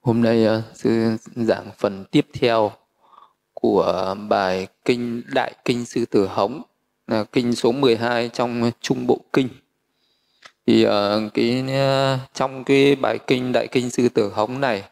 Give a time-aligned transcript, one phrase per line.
[0.00, 2.72] Hôm nay ờ, sư giảng phần tiếp theo
[3.54, 6.62] của bài kinh, Đại kinh sư tử hống,
[7.06, 9.48] là kinh số 12 trong Trung Bộ kinh.
[10.66, 14.82] Thì ờ, cái ờ, trong cái bài kinh Đại kinh sư tử hống này,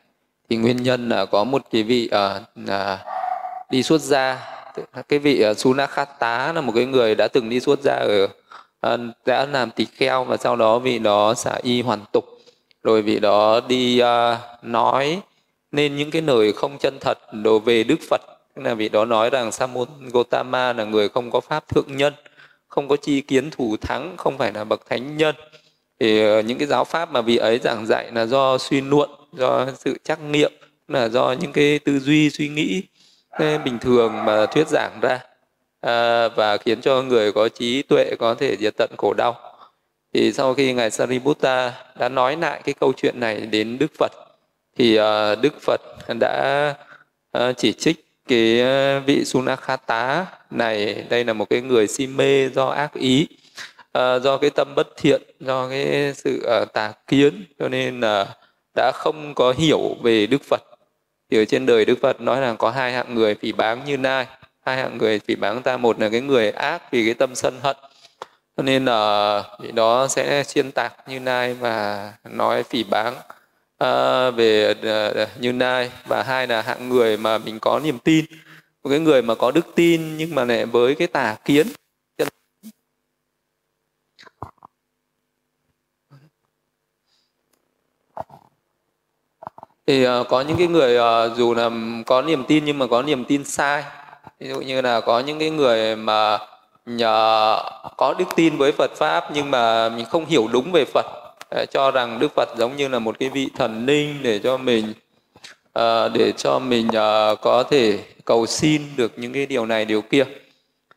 [0.51, 2.41] thì nguyên nhân là có một cái vị ở
[3.71, 4.39] đi xuất gia
[5.09, 8.29] cái vị Sunakhata là một cái người đã từng đi xuất gia ở
[9.27, 12.38] đã làm tỳ kheo và sau đó vị đó xả y hoàn tục
[12.83, 15.21] rồi vị đó đi uh, nói
[15.73, 18.21] nên những cái lời không chân thật đối về Đức Phật.
[18.55, 22.15] Tức là vị đó nói rằng Samut Gotama là người không có pháp thượng nhân
[22.69, 25.35] không có chi kiến thủ thắng không phải là bậc thánh nhân.
[26.01, 29.11] Thì uh, những cái giáo pháp mà vị ấy giảng dạy là do suy luận
[29.33, 30.53] do sự trắc nghiệm
[30.89, 32.83] là do những cái tư duy suy nghĩ
[33.39, 35.21] bình thường mà thuyết giảng ra
[35.81, 39.48] à, và khiến cho người có trí tuệ có thể diệt tận khổ đau
[40.13, 44.13] thì sau khi ngài Sariputta đã nói lại cái câu chuyện này đến Đức Phật
[44.79, 45.05] thì uh,
[45.43, 45.81] Đức Phật
[46.21, 46.75] đã
[47.39, 51.05] uh, chỉ trích cái ờ, vị Sunakhata này.
[51.09, 53.27] Đây là một cái người si mê do ác ý
[53.99, 57.45] uh, do cái tâm bất thiện do cái sự uh, tà kiến.
[57.59, 58.29] Cho nên uh,
[58.77, 60.63] đã không có hiểu về Đức Phật.
[61.31, 63.97] Thì ở trên đời Đức Phật nói là có hai hạng người phỉ báng như
[63.97, 64.27] nai
[64.67, 65.77] hai hạng người phỉ báng ta.
[65.77, 67.77] Một là cái người ác vì cái tâm sân hận
[68.59, 73.15] cho nên là vị đó sẽ xuyên tạc như nai và nói phỉ báng
[73.85, 74.75] uh, về
[75.23, 75.91] uh, như nai.
[76.07, 78.25] Và hai là hạng người mà mình có niềm tin
[78.83, 81.67] một cái người mà có đức tin nhưng mà lại với cái tà kiến.
[89.87, 91.71] Thì uh, có những cái người uh, dù là
[92.07, 93.85] có niềm tin nhưng mà có niềm tin sai.
[94.41, 96.39] Ví dụ như là có những cái người mà
[96.89, 97.59] nhờ
[97.97, 101.07] có đức tin với Phật pháp nhưng mà mình không hiểu đúng về Phật
[101.71, 104.93] cho rằng Đức Phật giống như là một cái vị thần linh để cho mình
[105.73, 110.03] ờ, để cho mình uh, có thể cầu xin được những cái điều này điều
[110.03, 110.25] kia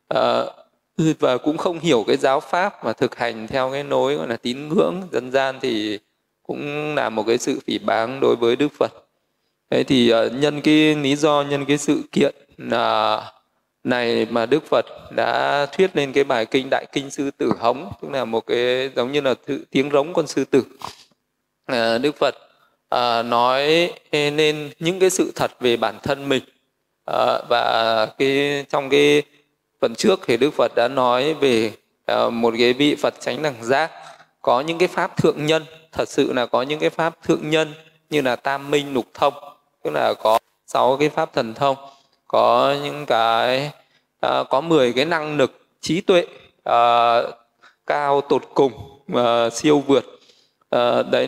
[0.08, 0.52] ờ,
[0.98, 4.28] ừ, và cũng không hiểu cái giáo pháp mà thực hành theo cái nối gọi
[4.28, 6.00] là tín ngưỡng dân gian thì
[6.44, 8.92] cũng là một cái sự phỉ báng đối với Đức Phật.
[9.70, 13.22] Thế thì nhân cái lý do nhân cái sự kiện là
[13.84, 17.92] này mà Đức Phật đã thuyết lên cái bài kinh Đại Kinh Sư Tử Hống
[18.02, 19.34] tức là một cái giống như là
[19.72, 20.64] tiếng rống con sư tử.
[21.66, 22.36] À, Đức Phật
[22.90, 26.44] à, nói nên những cái sự thật về bản thân mình.
[27.06, 29.22] À, và cái trong cái
[29.82, 31.72] phần trước thì Đức Phật đã nói về
[32.06, 33.92] à, một cái vị Phật Chánh đẳng giác.
[34.42, 37.74] Có những cái pháp thượng nhân thật sự là có những cái pháp thượng nhân
[38.10, 39.34] như là tam minh lục thông
[39.84, 41.78] tức là có sáu cái pháp thần thông
[42.32, 43.72] có những cái
[44.26, 46.26] uh, có 10 cái năng lực trí tuệ
[46.70, 47.36] uh,
[47.88, 48.74] cao tột cùng
[49.14, 50.06] uh, siêu vượt
[50.76, 51.28] uh, đấy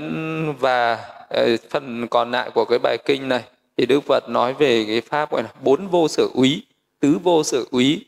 [0.60, 1.06] và
[1.44, 3.44] uh, phần còn lại của cái bài kinh này.
[3.78, 6.64] Thì Đức Phật nói về cái pháp gọi là bốn vô sở úy
[7.00, 8.06] tứ vô sở úy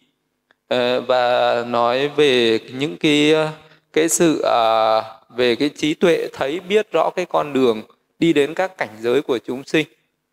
[0.74, 3.34] uh, và nói về những cái
[3.94, 5.04] cái sự uh,
[5.38, 7.82] về cái trí tuệ thấy biết rõ cái con đường
[8.20, 9.88] đi đến các cảnh giới của chúng sinh.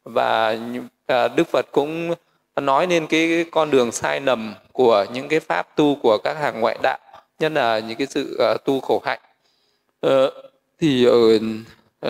[0.04, 2.14] Và uh, Đức Phật cũng
[2.56, 6.60] nói lên cái con đường sai lầm của những cái pháp tu của các hàng
[6.60, 6.98] ngoại đạo
[7.38, 9.20] nhất là những cái sự uh, tu khổ hạnh.
[10.06, 10.32] Uh,
[10.80, 11.38] thì ở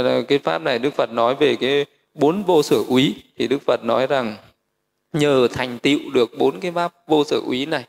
[0.01, 3.15] uh, cái pháp này đức phật nói về cái bốn vô sở úy.
[3.39, 4.37] Thì đức phật nói rằng
[5.13, 7.85] nhờ thành tựu được bốn cái pháp vô sở úy này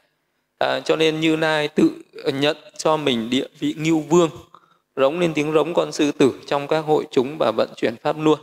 [0.57, 1.91] à, cho nên như lai tự
[2.33, 4.29] nhận cho mình địa vị ngưu vương
[4.95, 8.15] rống lên tiếng rống con sư tử trong các hội chúng và vận chuyển pháp
[8.19, 8.39] luôn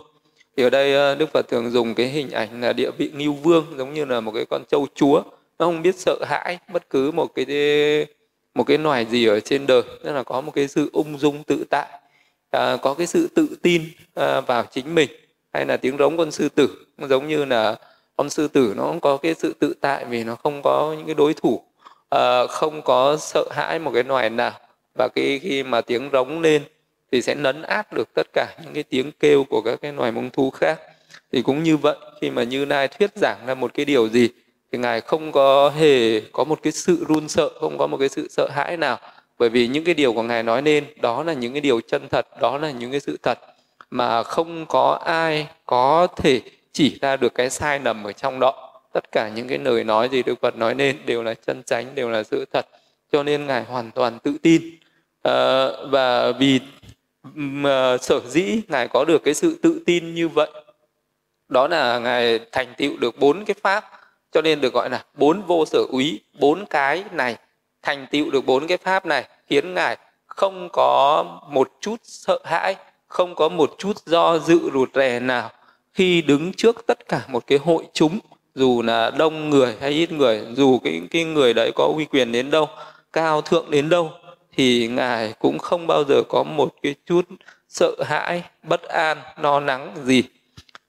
[0.57, 3.33] thì ở đây ờ, đức phật thường dùng cái hình ảnh là địa vị ngưu
[3.33, 5.23] vương giống như là một cái con trâu chúa.
[5.59, 7.47] Nó không biết sợ hãi bất cứ một cái
[8.55, 9.83] một cái loài gì ở trên đời.
[10.05, 11.89] Tức là có một cái sự ung dung tự tại
[12.51, 13.83] à, có cái sự tự tin
[14.15, 15.11] à, vào chính mình.
[15.53, 17.77] Hay là tiếng rống con sư tử giống như là
[18.17, 21.07] con sư tử nó cũng có cái sự tự tại vì nó không có những
[21.07, 21.63] cái đối thủ
[22.11, 24.53] à, không có sợ hãi một cái loài nào.
[24.99, 26.63] Và cái khi mà tiếng rống lên
[27.13, 30.13] thì sẽ lấn át được tất cả những cái tiếng kêu của các cái loài
[30.13, 30.81] mông thú khác.
[31.33, 34.29] Thì cũng như vậy khi mà như nai thuyết giảng ra một cái điều gì
[34.73, 38.09] thì ngài không có hề có một cái sự run sợ không có một cái
[38.09, 38.99] sự sợ hãi nào.
[39.39, 42.09] Bởi vì những cái điều của ngài nói nên đó là những cái điều chân
[42.09, 43.39] thật đó là những cái sự thật
[43.91, 46.41] mà không có ai có thể
[46.73, 48.83] chỉ ra được cái sai lầm ở trong đó.
[48.93, 51.95] Tất cả những cái lời nói gì đức phật nói nên đều là chân chánh
[51.95, 52.67] đều là sự thật.
[53.13, 54.63] Cho nên ngài hoàn toàn tự tin.
[55.23, 56.61] À, và vì
[57.23, 60.51] mà ờ, sở dĩ ngài có được cái sự tự tin như vậy?
[61.49, 63.85] Đó là ngài thành tựu được bốn cái pháp,
[64.33, 67.37] cho nên được gọi là bốn vô sở úy, bốn cái này.
[67.83, 69.97] Thành tựu được bốn cái pháp này khiến ngài
[70.27, 72.77] không có một chút sợ hãi,
[73.07, 75.51] không có một chút do dự rụt rè nào
[75.95, 78.19] khi đứng trước tất cả một cái hội chúng,
[78.55, 82.33] dù là đông người hay ít người, dù cái cái người đấy có uy quyền
[82.33, 82.69] đến đâu,
[83.13, 84.11] cao thượng đến đâu
[84.57, 87.23] thì ngài cũng không bao giờ có một cái chút
[87.69, 90.23] sợ hãi bất an lo lắng gì.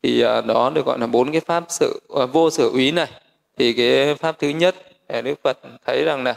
[0.03, 3.07] Thì à, đó được gọi là bốn cái pháp sự à, vô sở úy này.
[3.57, 4.75] Thì cái pháp thứ nhất
[5.23, 6.35] đức phật thấy rằng là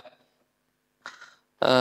[1.59, 1.73] à,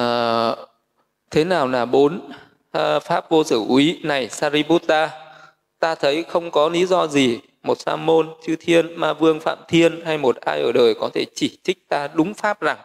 [1.32, 2.32] thế nào là bốn
[2.72, 4.30] à, pháp vô sở úy này?
[4.30, 5.10] Sariputta
[5.80, 9.58] ta thấy không có lý do gì một sa môn chư thiên ma vương phạm
[9.68, 12.78] thiên hay một ai ở đời có thể chỉ trích ta đúng pháp rằng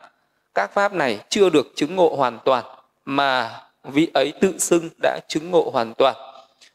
[0.55, 2.65] các pháp này chưa được chứng ngộ hoàn toàn
[3.05, 6.17] mà vị ấy tự xưng đã chứng ngộ hoàn toàn.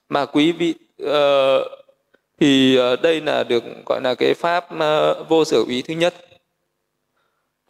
[0.10, 1.10] Mà quý vị uh,
[2.40, 6.14] thì uh, đây là được gọi là cái pháp uh, vô sở ý thứ nhất.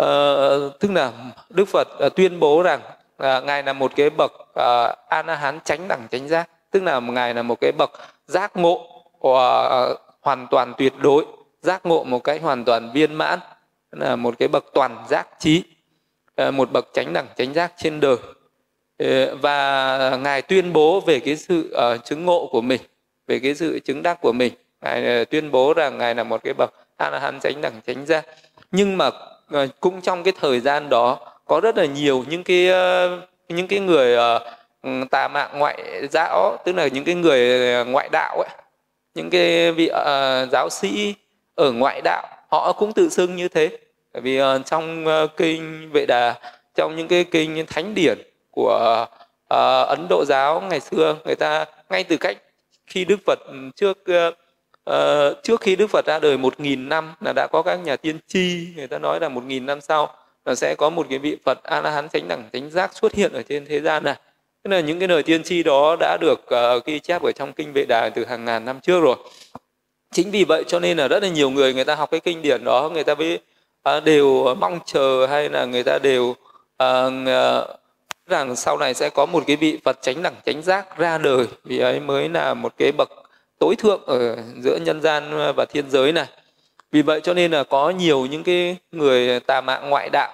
[0.03, 1.11] Uh, tức là
[1.49, 5.23] đức phật uh, tuyên bố rằng uh, ngài là một cái bậc à, uh, a
[5.23, 6.49] la hán tránh đẳng tránh giác.
[6.71, 7.91] Tức là ngài là một cái bậc
[8.27, 11.25] giác ngộ uh, hoàn toàn tuyệt đối.
[11.61, 13.39] Giác ngộ một cách hoàn toàn viên mãn.
[13.91, 15.63] Là một cái bậc toàn giác trí.
[16.35, 18.15] Ờ, một bậc chánh đẳng chánh giác trên đời.
[18.97, 22.81] Ờ, và ngài tuyên bố về cái sự uh, chứng ngộ của mình
[23.27, 24.53] về cái sự chứng đắc của mình.
[24.81, 27.73] Ngài uh, tuyên bố rằng ngài là một cái bậc a la hán chánh đẳng
[27.87, 28.25] chánh giác.
[28.71, 32.69] Nhưng mà uh, cũng trong cái thời gian đó có rất là nhiều những cái
[32.69, 33.19] uh,
[33.49, 38.37] những cái người uh, tà mạng ngoại giáo tức là những cái người ngoại đạo
[38.37, 38.49] ấy
[39.15, 41.15] những cái vị uh, giáo sĩ
[41.55, 43.77] ở ngoại đạo họ cũng tự xưng như thế
[44.13, 46.35] bởi vì uh, trong uh, kinh vệ đà
[46.75, 48.17] trong những cái kinh thánh điển
[48.51, 49.05] của
[49.43, 52.37] uh, ấn độ giáo ngày xưa người ta ngay từ cách
[52.87, 53.39] khi đức phật
[53.75, 57.75] trước uh, trước khi đức phật ra đời một nghìn năm là đã có các
[57.75, 61.07] nhà tiên tri người ta nói là một nghìn năm sau là sẽ có một
[61.09, 63.79] cái vị phật a la hán chánh đẳng chánh giác xuất hiện ở trên thế
[63.79, 64.15] gian này
[64.63, 66.45] Tức là những cái lời tiên tri đó đã được
[66.77, 69.15] uh, ghi chép ở trong kinh vệ đà từ hàng ngàn năm trước rồi.
[70.11, 72.41] Chính vì vậy cho nên là rất là nhiều người người ta học cái kinh
[72.41, 73.39] điển đó người ta mới
[73.83, 76.35] Ờ, đều ờ, mong chờ hay là người ta đều
[76.83, 77.13] uh,
[78.27, 81.47] rằng sau này sẽ có một cái vị Phật chánh đẳng chánh giác ra đời
[81.63, 83.09] vì ấy mới là một cái bậc
[83.59, 86.25] tối thượng ở giữa nhân gian và thiên giới này.
[86.91, 90.31] Vì vậy cho nên là có nhiều những cái người tà mạng ngoại đạo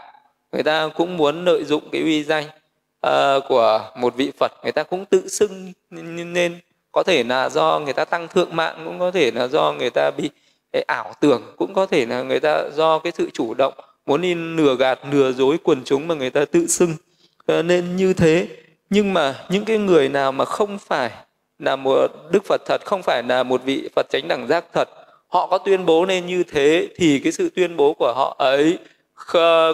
[0.52, 2.46] người ta cũng muốn lợi dụng cái uy danh
[3.08, 5.72] uh, của một vị Phật người ta cũng tự xưng
[6.34, 6.60] nên
[6.92, 9.90] có thể là do người ta tăng thượng mạng cũng có thể là do người
[9.90, 10.30] ta bị
[10.88, 13.74] ảo tưởng cũng có thể là người ta do cái sự chủ động
[14.06, 16.94] muốn đi nửa gạt nửa dối quần chúng mà người ta tự xưng.
[17.46, 18.48] Ờ, nên như thế.
[18.90, 21.12] Nhưng mà những cái người nào mà không phải
[21.60, 24.90] là một đức Phật thật, không phải là một vị Phật chánh đẳng giác thật,
[25.28, 28.78] họ có tuyên bố nên như thế thì cái sự tuyên bố của họ ấy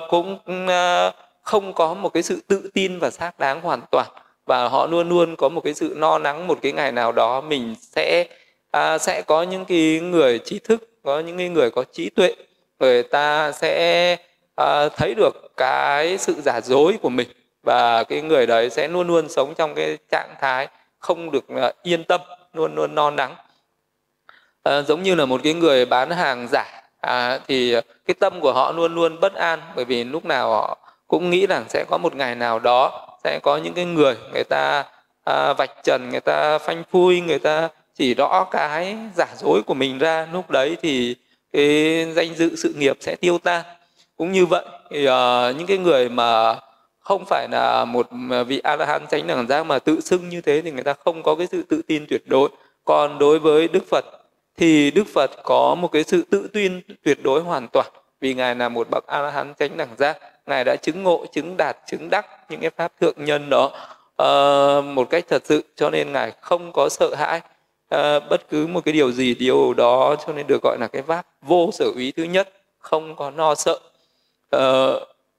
[0.09, 1.11] cũng à,
[1.41, 4.07] không có một cái sự tự tin và xác đáng hoàn toàn.
[4.45, 7.41] Và họ luôn luôn có một cái sự no nắng một cái ngày nào đó
[7.41, 8.27] mình sẽ
[8.75, 12.35] à, sẽ có những cái người trí thức có những cái người có trí tuệ.
[12.79, 14.17] Người ta sẽ
[14.55, 17.27] à, thấy được cái sự giả dối của mình
[17.63, 20.67] và cái người đấy sẽ luôn luôn sống trong cái trạng thái
[20.99, 22.21] không được à, yên tâm
[22.53, 23.35] luôn luôn no nắng.
[24.63, 27.75] À, giống như là một cái người bán hàng giả à, thì
[28.05, 30.77] cái tâm của họ luôn luôn bất an bởi vì lúc nào họ
[31.07, 34.43] cũng nghĩ rằng sẽ có một ngày nào đó sẽ có những cái người người
[34.43, 34.83] ta
[35.25, 39.73] à, vạch trần người ta phanh phui người ta chỉ rõ cái giả dối của
[39.73, 41.15] mình ra lúc đấy thì
[41.53, 43.65] cái danh dự sự nghiệp sẽ tiêu tan.
[44.17, 45.11] Cũng như vậy thì uh,
[45.57, 46.55] những cái người mà
[46.99, 48.07] không phải là một
[48.47, 50.93] vị a la hán chánh đẳng giác mà tự xưng như thế thì người ta
[50.93, 52.49] không có cái sự tự tin tuyệt đối.
[52.85, 54.05] Còn đối với đức phật
[54.57, 57.87] thì đức phật có một cái sự tự tin tuyệt đối hoàn toàn.
[58.21, 61.25] Vì ngài là một bậc a la hán chánh đẳng giác ngài đã chứng ngộ
[61.33, 63.65] chứng đạt chứng đắc những cái pháp thượng nhân đó
[64.23, 65.63] uh, một cách thật sự.
[65.75, 67.41] Cho nên ngài không có sợ hãi
[67.89, 71.01] à, bất cứ một cái điều gì điều đó cho nên được gọi là cái
[71.01, 72.49] pháp vô sở úy thứ nhất
[72.79, 73.79] không có no sợ.
[74.51, 74.93] À,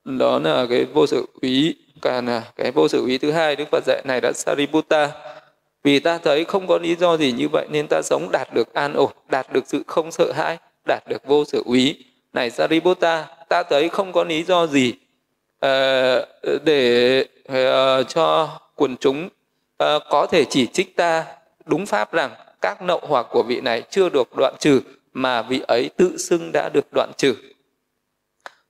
[0.04, 3.64] đó là cái vô sở úy còn là cái vô sở úy thứ hai đức
[3.70, 5.10] phật dạy này đã sariputta.
[5.82, 8.74] Vì ta thấy không có lý do gì như vậy nên ta sống đạt được
[8.74, 12.04] an ổn đạt được sự không sợ hãi đạt được vô sở úy.
[12.32, 14.94] Này sariputta ta thấy không có lý do gì
[15.66, 16.22] uh,
[16.64, 17.20] để
[17.52, 21.24] uh, cho quần chúng uh, có thể chỉ trích ta
[21.66, 22.30] đúng pháp rằng
[22.60, 24.80] các nậu hoặc của vị này chưa được đoạn trừ
[25.12, 27.34] mà vị ấy tự xưng đã được đoạn trừ.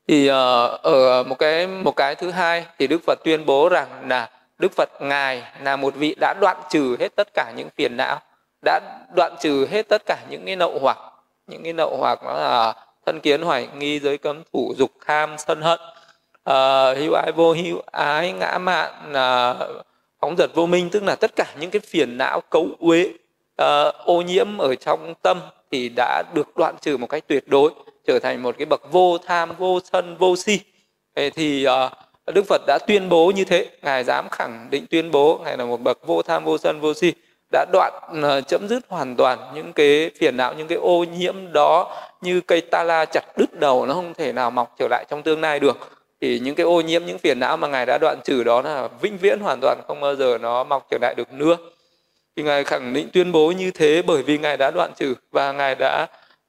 [0.09, 0.35] Thì uh,
[0.83, 4.73] ở một cái một cái thứ hai thì đức phật tuyên bố rằng là đức
[4.77, 8.21] phật ngài là một vị đã đoạn trừ hết tất cả những phiền não
[8.65, 8.81] đã
[9.17, 10.99] đoạn trừ hết tất cả những cái nậu hoặc
[11.47, 12.75] những cái nậu hoặc nó là
[13.07, 15.81] thân kiến hoài nghi giới cấm thủ dục tham sân hận.
[16.51, 19.87] Uh, hữu ái vô hữu ái ngã mạn uh,
[20.27, 23.09] phóng dật vô minh tức là tất cả những cái phiền não cấu uế
[23.63, 25.41] uh, ô nhiễm ở trong tâm
[25.71, 27.71] thì đã được đoạn trừ một cách tuyệt đối
[28.07, 30.61] trở thành một cái bậc vô tham vô sân vô si.
[31.35, 35.41] Thì uh, Đức Phật đã tuyên bố như thế ngài dám khẳng định tuyên bố
[35.45, 37.13] ngài là một bậc vô tham vô sân vô si
[37.53, 37.93] đã đoạn
[38.39, 42.41] uh, chấm dứt hoàn toàn những cái phiền não những cái ô nhiễm đó như
[42.41, 45.41] cây ta la chặt đứt đầu nó không thể nào mọc trở lại trong tương
[45.41, 48.45] lai được thì những cái ô nhiễm những phiền não mà ngài đã đoạn trừ
[48.45, 51.57] đó là vĩnh viễn hoàn toàn không bao giờ nó mọc trở lại được nữa.
[52.37, 55.53] Thì ngài khẳng định tuyên bố như thế bởi vì ngài đã đoạn trừ và
[55.53, 56.07] ngài đã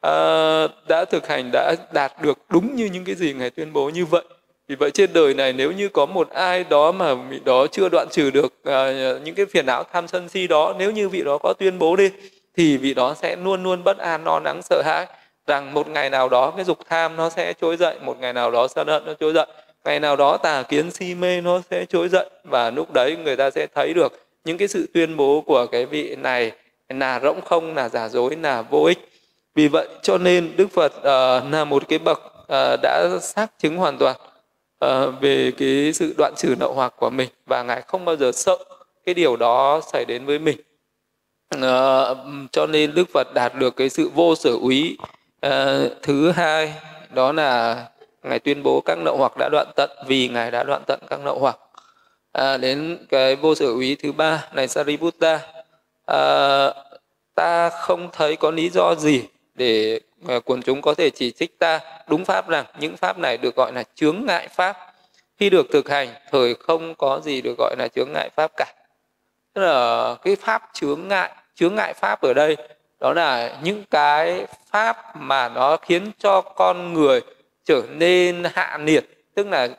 [0.08, 3.90] uh, đã thực hành đã đạt được đúng như những cái gì ngài tuyên bố
[3.90, 4.24] như vậy.
[4.68, 7.90] Vì vậy trên đời này nếu như có một ai đó mà vị đó chưa
[7.90, 11.22] đoạn trừ được uh, những cái phiền não tham sân si đó nếu như vị
[11.22, 12.10] đó có tuyên bố đi
[12.58, 15.08] thì vị đó sẽ luôn luôn bất an lo lắng sợ hãi
[15.48, 18.52] rằng một ngày nào đó cái dục tham nó sẽ trỗi dậy một ngày nào
[18.52, 19.48] đó sân hận nó trỗi dậy
[19.88, 22.30] ngày nào đó tà kiến si mê nó sẽ trỗi dậy.
[22.44, 25.86] Và lúc đấy người ta sẽ thấy được những cái sự tuyên bố của cái
[25.86, 26.52] vị này
[26.90, 29.10] là rỗng không là giả dối là vô ích.
[29.56, 33.78] Vì vậy cho nên đức phật uh, là một cái bậc uh, đã xác chứng
[33.78, 34.16] hoàn toàn
[34.86, 37.30] uh, về cái sự đoạn trừ nậu hoặc của mình.
[37.46, 38.58] Và ngài không bao giờ sợ
[39.06, 40.58] cái điều đó xảy đến với mình.
[41.56, 41.62] Uh,
[42.52, 44.98] cho nên đức phật đạt được cái sự vô sở úy
[45.42, 46.74] à, thứ hai
[47.10, 47.86] đó là
[48.24, 51.20] ngài tuyên bố các nậu hoặc đã đoạn tận vì ngài đã đoạn tận các
[51.20, 51.58] nậu hoặc.
[52.32, 55.40] À, đến cái vô sở úy thứ ba này Sariputta.
[56.06, 56.74] À,
[57.36, 59.24] ta không thấy có lý do gì
[59.56, 61.80] để à, quần chúng có thể chỉ trích ta.
[62.08, 64.78] Đúng pháp rằng những pháp này được gọi là chướng ngại pháp.
[65.40, 68.74] Khi được thực hành thời không có gì được gọi là chướng ngại pháp cả.
[69.54, 72.58] Tức là cái pháp chướng ngại chướng ngại pháp ở đây
[73.00, 77.22] đó là những cái pháp mà nó khiến cho con người
[77.66, 79.06] trở nên hạ nhiệt.
[79.36, 79.70] Tức là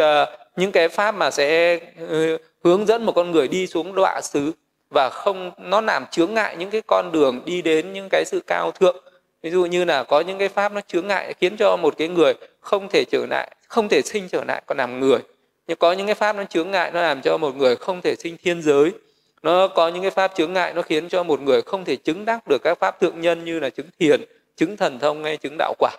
[0.00, 4.20] uh, những cái pháp mà sẽ uh, hướng dẫn một con người đi xuống đọa
[4.22, 4.52] xứ
[4.90, 8.40] và không nó làm chướng ngại những cái con đường đi đến những cái sự
[8.46, 8.96] cao thượng.
[9.42, 12.08] Ví dụ như là có những cái pháp nó chướng ngại khiến cho một cái
[12.08, 15.18] người không thể trở lại không thể sinh trở lại còn làm người.
[15.66, 18.16] Nhưng có những cái pháp nó chướng ngại nó làm cho một người không thể
[18.16, 18.92] sinh thiên giới
[19.42, 22.24] nó có những cái pháp chướng ngại nó khiến cho một người không thể chứng
[22.24, 24.24] đắc được các pháp thượng nhân như là chứng thiền
[24.56, 25.90] chứng thần thông hay chứng đạo quả.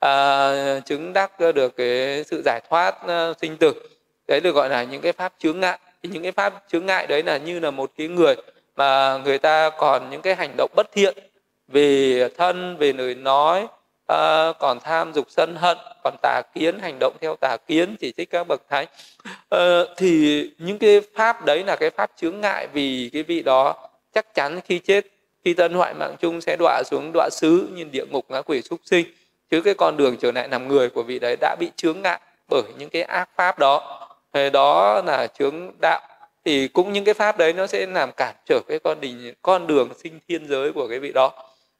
[0.00, 3.72] À, chứng đắc được cái sự giải thoát uh, sinh tử.
[4.28, 5.78] Đấy được gọi là những cái pháp chướng ngại.
[6.02, 8.34] Thì những cái pháp chướng ngại đấy là như là một cái người
[8.76, 11.14] mà người ta còn những cái hành động bất thiện
[11.68, 13.66] về thân về lời nói
[14.06, 18.12] à, còn tham dục sân hận còn tà kiến hành động theo tà kiến chỉ
[18.16, 18.86] trích các bậc thánh.
[19.50, 23.88] À, thì những cái pháp đấy là cái pháp chướng ngại vì cái vị đó
[24.14, 25.06] chắc chắn khi chết
[25.44, 28.62] khi tân hoại mạng chung sẽ đọa xuống đọa xứ như địa ngục ngã quỷ
[28.62, 29.06] súc sinh.
[29.50, 32.20] Chứ cái con đường trở lại làm người của vị đấy đã bị chướng ngại
[32.48, 34.00] bởi những cái ác pháp đó.
[34.32, 36.00] Thế đó là chướng đạo.
[36.44, 39.66] Thì cũng những cái pháp đấy nó sẽ làm cản trở cái con đình con
[39.66, 41.32] đường sinh thiên giới của cái vị đó.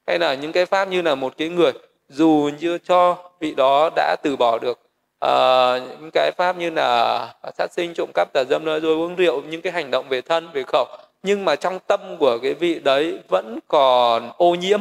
[0.06, 1.72] Hay là những cái pháp như là một cái người
[2.08, 4.78] dù như cho vị đó đã từ bỏ được
[5.24, 9.16] uh, những cái pháp như là sát sinh trộm cắp tà dâm nói rồi uống
[9.16, 10.86] rượu những cái hành động về thân về khẩu
[11.22, 14.80] nhưng mà trong tâm của cái vị đấy vẫn còn ô nhiễm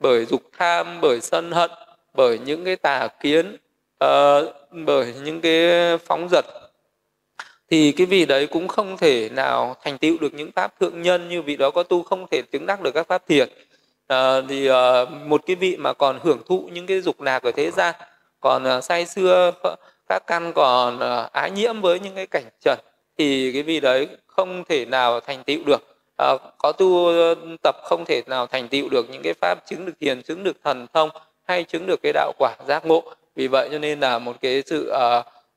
[0.00, 1.70] bởi dục tham bởi sân hận
[2.14, 3.56] bởi những cái tà kiến
[4.04, 6.44] uh, bởi những cái phóng dật
[7.70, 11.28] thì cái vị đấy cũng không thể nào thành tựu được những pháp thượng nhân
[11.28, 13.48] như vị đó có tu không thể chứng đắc được các pháp thiền
[14.10, 17.52] à, thì à, một cái vị mà còn hưởng thụ những cái dục lạc ở
[17.52, 17.94] thế gian
[18.40, 19.52] còn à, say xưa
[20.08, 22.78] các căn còn à, ái nhiễm với những cái cảnh trần
[23.18, 25.96] thì cái vị đấy không thể nào thành tựu được.
[26.18, 27.12] À, có tu
[27.62, 30.56] tập không thể nào thành tựu được những cái pháp chứng được thiền chứng được
[30.64, 31.10] thần thông
[31.48, 33.02] hay chứng được cái đạo quả giác ngộ.
[33.36, 34.92] Vì vậy cho nên là một cái sự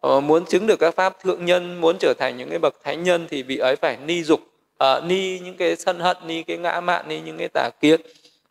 [0.08, 3.04] uh, muốn chứng được các pháp thượng nhân muốn trở thành những cái bậc thánh
[3.04, 4.40] nhân thì vị ấy phải ni dục
[4.84, 8.02] uh, ni những cái sân hận ni cái ngã mạn ni những cái tà kiến.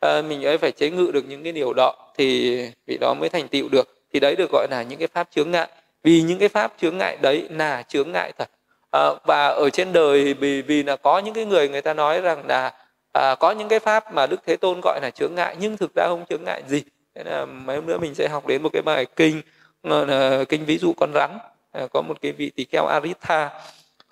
[0.02, 3.28] Ờ, mình ấy phải chế ngự được những cái điều đó thì vị đó mới
[3.28, 3.88] thành tựu được.
[4.12, 5.68] Thì đấy được gọi là những cái pháp chướng ngại.
[6.02, 8.50] Vì những cái pháp chướng ngại đấy là chướng ngại thật.
[8.92, 12.20] À, và ở trên đời vì vì là có những cái người người ta nói
[12.20, 12.72] rằng là
[13.12, 15.94] à, có những cái pháp mà đức thế tôn gọi là chướng ngại nhưng thực
[15.94, 16.82] ra không chướng ngại gì.
[17.14, 19.42] Thế là mấy hôm nữa mình sẽ học đến một cái bài kinh
[19.82, 21.30] ờ, là kinh ví dụ con rắn.
[21.72, 23.50] À, có một cái vị tỳ kheo Aritha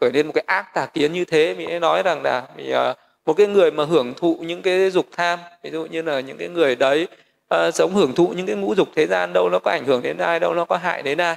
[0.00, 1.54] khởi lên một cái ác tà kiến như thế.
[1.54, 2.94] Mình ấy nói rằng là mình, à,
[3.26, 6.38] một cái người mà hưởng thụ những cái dục tham ví dụ như là những
[6.38, 7.06] cái người đấy
[7.54, 10.02] uh, sống hưởng thụ những cái ngũ dục thế gian đâu nó có ảnh hưởng
[10.02, 11.36] đến ai đâu nó có hại đến ai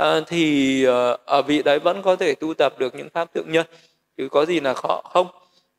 [0.00, 3.52] uh, thì uh, ở vị đấy vẫn có thể tu tập được những pháp thượng
[3.52, 3.66] nhân
[4.16, 5.26] chứ có gì là khó không?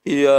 [0.05, 0.31] Thì uh,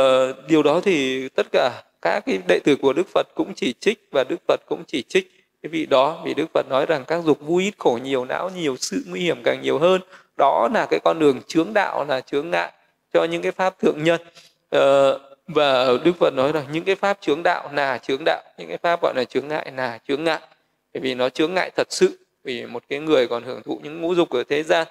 [0.48, 4.08] điều đó thì tất cả các cái đệ tử của Đức Phật cũng chỉ trích
[4.12, 5.30] và Đức Phật cũng chỉ trích
[5.62, 8.50] cái vị đó vì Đức Phật nói rằng các dục vui ít khổ nhiều não
[8.56, 10.00] nhiều sự nguy hiểm càng nhiều hơn.
[10.36, 12.72] Đó là cái con đường chướng đạo là chướng ngại
[13.12, 14.20] cho những cái pháp thượng nhân.
[14.72, 18.68] Ờ, và đức phật nói rằng những cái pháp chướng đạo là chướng đạo những
[18.68, 20.40] cái pháp gọi là chướng ngại là chướng ngại.
[20.94, 24.00] Bởi vì nó chướng ngại thật sự vì một cái người còn hưởng thụ những
[24.00, 24.86] ngũ dục ở thế gian.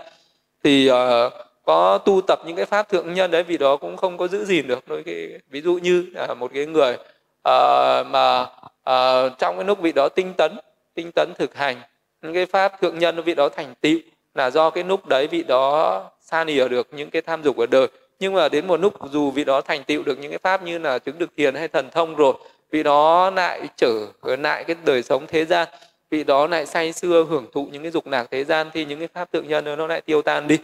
[0.63, 1.33] Thì uh,
[1.65, 4.45] có tu tập những cái pháp thượng nhân đấy vì đó cũng không có giữ
[4.45, 4.87] gìn được.
[4.87, 8.41] Đối cái ví dụ như là một cái người uh, mà
[8.89, 10.57] uh, trong cái lúc vị đó tinh tấn
[10.93, 11.81] tinh tấn thực hành
[12.21, 13.99] những cái pháp thượng nhân vị đó thành tựu
[14.35, 17.65] là do cái lúc đấy vị đó xa nìa được những cái tham dục ở
[17.65, 17.87] đời
[18.21, 20.77] nhưng mà đến một lúc dù vị đó thành tựu được những cái pháp như
[20.77, 22.33] là chứng được thiền hay thần thông rồi
[22.71, 25.67] vị đó lại trở ờ, lại cái đời sống thế gian
[26.09, 28.99] vị đó lại say xưa hưởng thụ những cái dục lạc thế gian thì những
[28.99, 30.57] cái pháp tự nhân nó lại tiêu tan đi.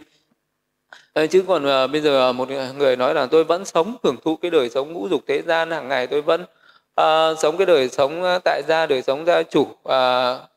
[1.14, 2.48] Đấy, chứ còn uh, bây giờ một
[2.78, 5.70] người nói là tôi vẫn sống hưởng thụ cái đời sống ngũ dục thế gian
[5.70, 6.42] hàng ngày tôi vẫn
[7.00, 9.88] uh, sống cái đời sống tại gia đời sống gia chủ uh,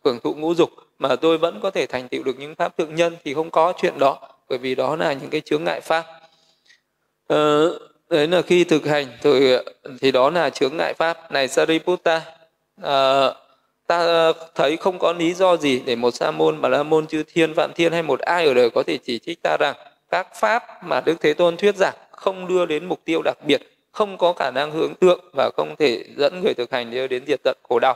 [0.06, 2.96] hưởng thụ ngũ dục mà tôi vẫn có thể thành tựu được những pháp thượng
[2.96, 6.06] nhân thì không có chuyện đó bởi vì đó là những cái chướng ngại pháp
[7.32, 9.56] Ờ, đấy là khi thực hành thì
[10.02, 11.32] thì đó là chướng ngại pháp.
[11.32, 12.22] Này Sariputta
[12.82, 13.36] uh,
[13.88, 17.24] ta thấy không có lý do gì để một sa môn mà la môn chư
[17.34, 19.76] thiên vạn thiên hay một ai ở đời có thể chỉ trích ta rằng
[20.10, 23.62] các pháp mà đức thế tôn thuyết giảng không đưa đến mục tiêu đặc biệt
[23.92, 27.24] không có khả năng hướng tượng và không thể dẫn người thực hành đưa đến
[27.28, 27.96] diệt tận khổ đau.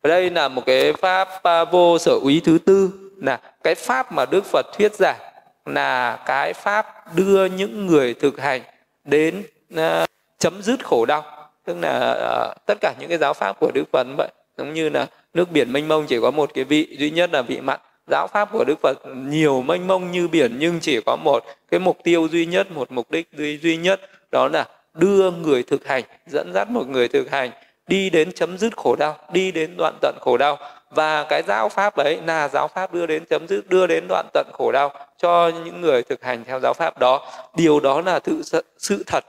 [0.00, 1.28] Ở đây là một cái pháp
[1.72, 2.90] vô sở úy thứ tư.
[3.22, 5.33] Là cái pháp mà đức phật thuyết giảng
[5.66, 8.62] là cái pháp đưa những người thực hành
[9.04, 9.42] đến
[9.74, 11.24] uh, chấm dứt khổ đau.
[11.64, 12.14] Tức là
[12.50, 14.28] uh, tất cả những cái giáo pháp của đức phật vậy
[14.58, 17.42] giống như là nước biển mênh mông chỉ có một cái vị duy nhất là
[17.42, 17.80] vị mặn.
[18.10, 21.80] Giáo pháp của đức phật nhiều mênh mông như biển nhưng chỉ có một cái
[21.80, 24.00] mục tiêu duy nhất một mục đích duy duy nhất
[24.32, 27.50] đó là đưa người thực hành dẫn dắt một người thực hành
[27.86, 30.58] đi đến chấm dứt khổ đau đi đến đoạn tận khổ đau
[30.90, 34.26] và cái giáo pháp đấy là giáo pháp đưa đến chấm dứt đưa đến đoạn
[34.32, 37.26] tận khổ đau cho những người thực hành theo giáo pháp đó.
[37.56, 38.42] Điều đó là tự
[38.78, 39.24] sự thật.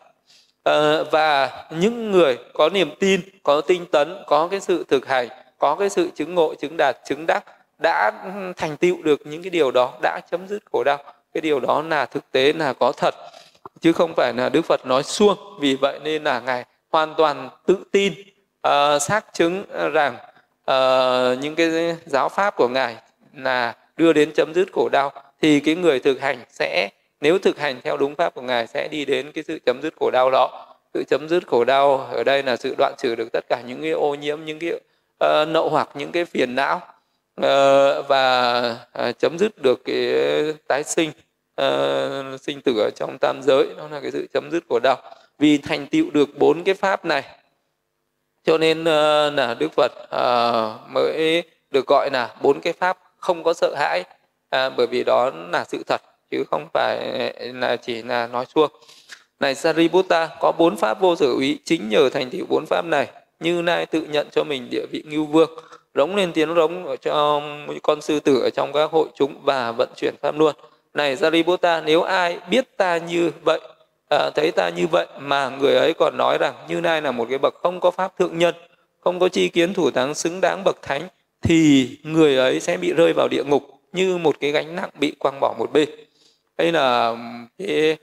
[0.64, 5.28] À, và những người có niềm tin có tinh tấn có cái sự thực hành
[5.58, 7.44] có cái sự chứng ngộ chứng đạt chứng đắc
[7.78, 8.12] đã
[8.58, 10.98] thành tựu được những cái điều đó đã chấm dứt khổ đau
[11.34, 13.16] cái điều đó là thực tế là có thật.
[13.82, 17.50] Chứ không phải là đức phật nói suông vì vậy nên là ngài hoàn toàn
[17.66, 18.14] tự tin
[18.68, 19.64] uh, xác chứng
[19.94, 20.18] rằng
[20.72, 22.96] uh, những cái giáo pháp của ngài
[23.36, 26.90] là đưa đến chấm dứt khổ đau thì cái người thực hành sẽ
[27.22, 29.94] nếu thực hành theo đúng pháp của ngài sẽ đi đến cái sự chấm dứt
[30.00, 30.76] khổ đau đó.
[30.94, 33.82] Sự chấm dứt khổ đau ở đây là sự đoạn trừ được tất cả những
[33.82, 36.76] cái ô nhiễm những cái uh, nậu hoặc những cái phiền não
[37.42, 40.14] uh, và uh, chấm dứt được cái
[40.68, 41.10] tái sinh
[41.62, 43.68] uh, sinh tử ở trong tam giới.
[43.78, 44.98] Đó là cái sự chấm dứt khổ đau.
[45.40, 47.24] Vì thành tựu được bốn cái pháp này
[48.46, 53.44] cho nên ờ, là đức phật ờ, mới được gọi là bốn cái pháp không
[53.44, 54.04] có sợ hãi
[54.50, 56.98] à, bởi vì đó là sự thật, chứ không phải
[57.54, 58.72] là chỉ là nói suông
[59.40, 63.08] này Sariputta, có bốn pháp vô sở úy, chính nhờ thành tựu bốn pháp này,
[63.40, 65.50] như nay tự nhận cho mình địa vị ngưu vương,
[65.96, 69.72] rống lên tiếng rống ở trong con sư tử ở trong các hội chúng và
[69.72, 70.56] vận chuyển pháp luôn.
[70.94, 73.60] Này Sariputta, nếu ai biết ta như vậy
[74.10, 77.26] à, thấy ta như vậy mà người ấy còn nói rằng như nay là một
[77.30, 78.56] cái bậc không có pháp thượng nhân
[79.00, 81.08] không có chi kiến thủ thắng xứng đáng bậc thánh
[81.42, 85.12] thì người ấy sẽ bị rơi vào địa ngục như một cái gánh nặng bị
[85.12, 85.90] quăng bỏ một bên.
[86.58, 87.16] Đây là
[87.58, 87.98] cái,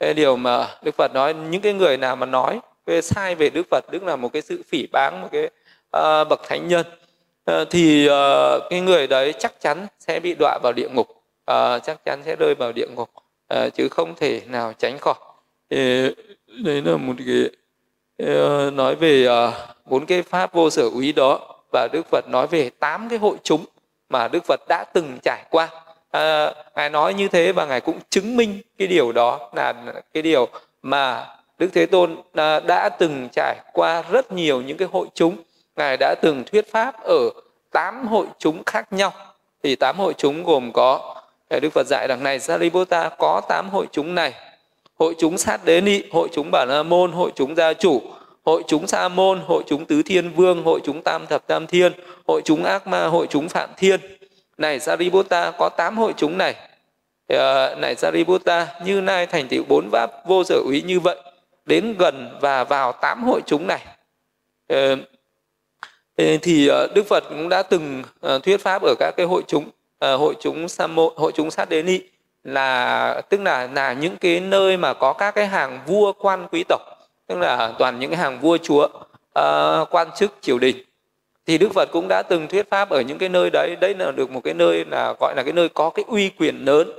[0.00, 1.34] cái điều mà đức phật nói.
[1.34, 4.42] Những cái người nào mà nói về sai về đức phật Đức là một cái
[4.42, 6.86] sự phỉ báng một cái uh, bậc thánh nhân
[7.50, 11.08] uh, thì uh, cái người đấy chắc chắn sẽ bị đọa vào địa ngục
[11.50, 13.10] uh, chắc chắn sẽ rơi vào địa ngục
[13.54, 15.14] uh, chứ không thể nào tránh khỏi
[15.70, 17.50] đấy là một cái
[18.70, 19.52] nói về à,
[19.84, 23.36] bốn cái pháp vô sở úy đó và đức phật nói về tám cái hội
[23.42, 23.64] chúng
[24.08, 25.68] mà đức phật đã từng trải qua.
[26.10, 29.74] À, ngài nói như thế và ngài cũng chứng minh cái điều đó là
[30.14, 30.48] cái điều
[30.82, 31.26] mà
[31.58, 35.36] đức thế tôn à, đã từng trải qua rất nhiều những cái hội chúng.
[35.76, 37.30] Ngài đã từng thuyết pháp ở
[37.70, 39.12] tám hội chúng khác nhau.
[39.62, 41.14] Thì tám hội chúng gồm có
[41.62, 44.32] đức phật dạy đằng này sariputta có tám hội chúng này
[44.98, 48.02] hội chúng sát đế nị hội chúng bản la môn hội chúng gia chủ
[48.44, 51.92] hội chúng sa môn hội chúng tứ thiên vương hội chúng tam thập tam thiên
[52.26, 54.00] hội chúng ác ma hội chúng phạm thiên
[54.58, 56.54] này Sariputta có tám hội chúng này
[57.78, 61.16] này Sariputta như nay thành tựu bốn pháp vô sở úy như vậy
[61.66, 63.86] đến gần và vào tám hội chúng này
[66.42, 68.02] thì Đức Phật cũng đã từng
[68.42, 71.82] thuyết pháp ở các cái hội chúng hội chúng sa môn hội chúng sát đế
[71.82, 72.00] nị
[72.52, 76.64] là tức là là những cái nơi mà có các cái hàng vua quan quý
[76.68, 76.80] tộc
[77.26, 78.88] tức là toàn những cái hàng vua chúa
[79.38, 80.76] uh, quan chức triều đình.
[81.46, 84.12] Thì đức phật cũng đã từng thuyết pháp ở những cái nơi đấy đấy là
[84.12, 86.92] được một cái nơi là gọi là cái nơi có cái uy quyền lớn.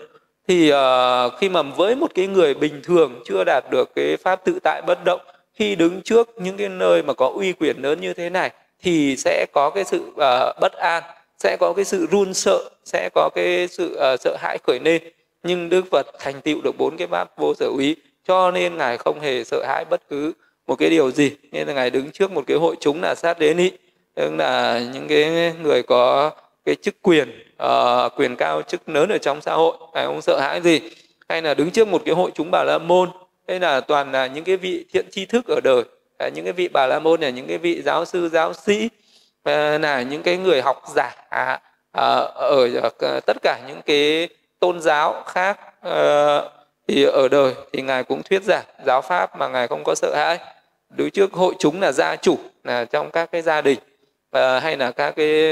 [0.47, 4.45] Thì uh, khi mà với một cái người bình thường chưa đạt được cái pháp
[4.45, 5.21] tự tại bất động
[5.53, 8.51] khi đứng trước những cái nơi mà có uy quyền lớn như thế này
[8.83, 11.03] thì sẽ có cái sự uh, bất an
[11.37, 15.01] sẽ có cái sự run sợ sẽ có cái sự uh, sợ hãi khởi lên
[15.43, 17.95] nhưng đức phật thành tựu được bốn cái pháp vô sở úy
[18.27, 20.33] cho nên ngài không hề sợ hãi bất cứ
[20.67, 21.31] một cái điều gì.
[21.51, 23.71] Nên là ngài đứng trước một cái hội chúng là sát đế nị
[24.15, 26.31] tức là những cái người có
[26.65, 27.29] cái chức quyền
[27.63, 30.79] uh, quyền cao chức lớn ở trong xã hội ngài không sợ hãi gì.
[31.29, 33.09] Hay là đứng trước một cái hội chúng bà la môn.
[33.47, 35.83] Hay là toàn là những cái vị thiện tri thức ở đời.
[36.17, 38.89] À, những cái vị bà la môn là những cái vị giáo sư giáo sĩ
[39.43, 42.69] à, là những cái người học giả à, à, ở
[43.25, 46.49] tất cả những cái tôn giáo khác ờ,
[46.87, 50.15] thì ở đời thì ngài cũng thuyết giảng giáo pháp mà ngài không có sợ
[50.15, 50.39] hãi.
[50.97, 53.79] Đối trước hội chúng là gia chủ là trong các cái gia đình
[54.31, 55.43] ờ, hay là các cái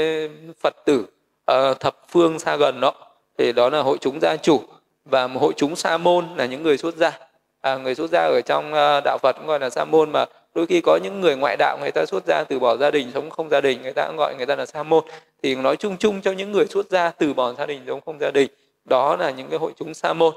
[0.62, 1.06] phật tử
[1.44, 2.94] ờ, thập phương xa gần đó
[3.38, 4.60] thì đó là hội chúng gia chủ.
[5.04, 7.18] Và một hội chúng sa môn là những người xuất gia.
[7.60, 10.24] À, người xuất gia ở trong uh, đạo Phật cũng gọi là sa môn mà
[10.54, 13.10] đôi khi có những người ngoại đạo người ta xuất gia từ bỏ gia đình
[13.14, 15.04] sống không gia đình người ta cũng gọi người ta là sa môn.
[15.42, 18.18] Thì nói chung chung cho những người xuất gia từ bỏ gia đình sống không
[18.20, 18.50] gia đình
[18.88, 20.34] đó là những cái hội chúng sa môn.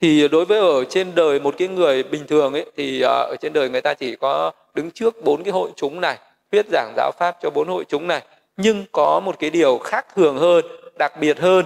[0.00, 3.36] Thì đối với ở trên đời một cái người bình thường ấy, thì à, ở
[3.40, 6.18] trên đời người ta chỉ có đứng trước bốn cái hội chúng này,
[6.52, 8.22] thuyết giảng giáo pháp cho bốn hội chúng này.
[8.56, 10.64] Nhưng có một cái điều khác thường hơn,
[10.98, 11.64] đặc biệt hơn,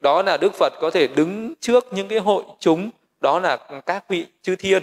[0.00, 3.56] đó là đức phật có thể đứng trước những cái hội chúng, đó là
[3.86, 4.82] các vị chư thiên.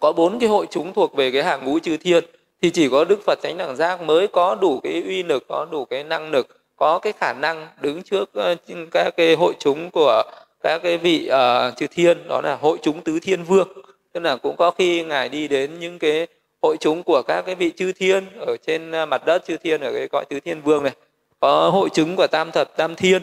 [0.00, 2.24] Có bốn cái hội chúng thuộc về cái hàng ngũ chư thiên,
[2.62, 5.66] thì chỉ có đức phật chánh đẳng giác mới có đủ cái uy lực, có
[5.70, 8.54] đủ cái năng lực có cái khả năng đứng trước ờ,
[8.92, 10.22] các cái hội chúng của
[10.62, 13.68] các cái vị uh, chư thiên đó là hội chúng tứ thiên vương.
[14.12, 16.26] Tức là cũng có khi ngài đi đến những cái
[16.62, 19.80] hội chúng của các cái vị chư thiên ở trên ờ, mặt đất chư thiên
[19.80, 20.92] ở cái cõi tứ thiên vương này.
[21.40, 23.22] Có hội chúng của tam thập tam thiên.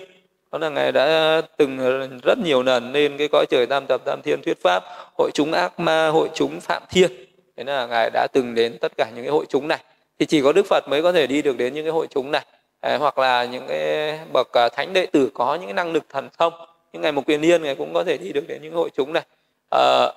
[0.52, 1.78] Đó là ngài đã từng
[2.24, 4.84] rất nhiều lần lên cái cõi trời tam thập tam thiên thuyết pháp
[5.18, 7.12] hội chúng ác ma hội chúng phạm thiên.
[7.58, 9.80] Thế là ngài đã từng đến tất cả những cái hội chúng này.
[10.20, 12.32] Thì chỉ có đức phật mới có thể đi được đến những cái hội chúng
[12.32, 12.46] này.
[12.84, 16.04] Ờ, hoặc là những cái bậc ờ, thánh đệ tử có những cái năng lực
[16.10, 16.54] thần thông.
[16.94, 19.14] Những ngày một quyền liên ngài cũng có thể đi được đến những hội chúng
[19.14, 19.24] này.
[19.72, 20.12] À,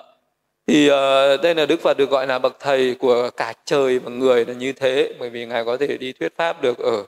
[0.66, 0.94] thì uh,
[1.42, 4.52] đây là đức phật được gọi là bậc thầy của cả trời và người là
[4.52, 7.04] như thế bởi vì ngài có thể đi thuyết pháp được ở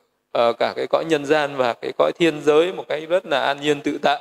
[0.48, 3.40] uh, cả cái cõi nhân gian và cái cõi thiên giới một cách rất là
[3.40, 4.20] an nhiên tự tại.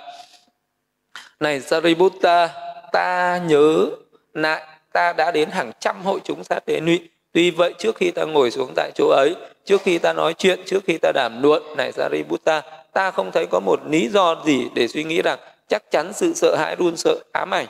[1.40, 2.50] Này Sariputta
[2.92, 3.86] ta nhớ
[4.34, 8.12] lại ta đã đến hàng trăm hội chúng sát đế nụy tuy vậy trước khi
[8.12, 11.42] ta ngồi xuống tại chỗ ấy trước khi ta nói chuyện trước khi ta đàm
[11.42, 12.62] luận này Sariputta
[12.94, 16.34] ta không thấy có một lý do gì để suy nghĩ rằng chắc chắn sự
[16.36, 17.66] sợ hãi run sợ ám ảnh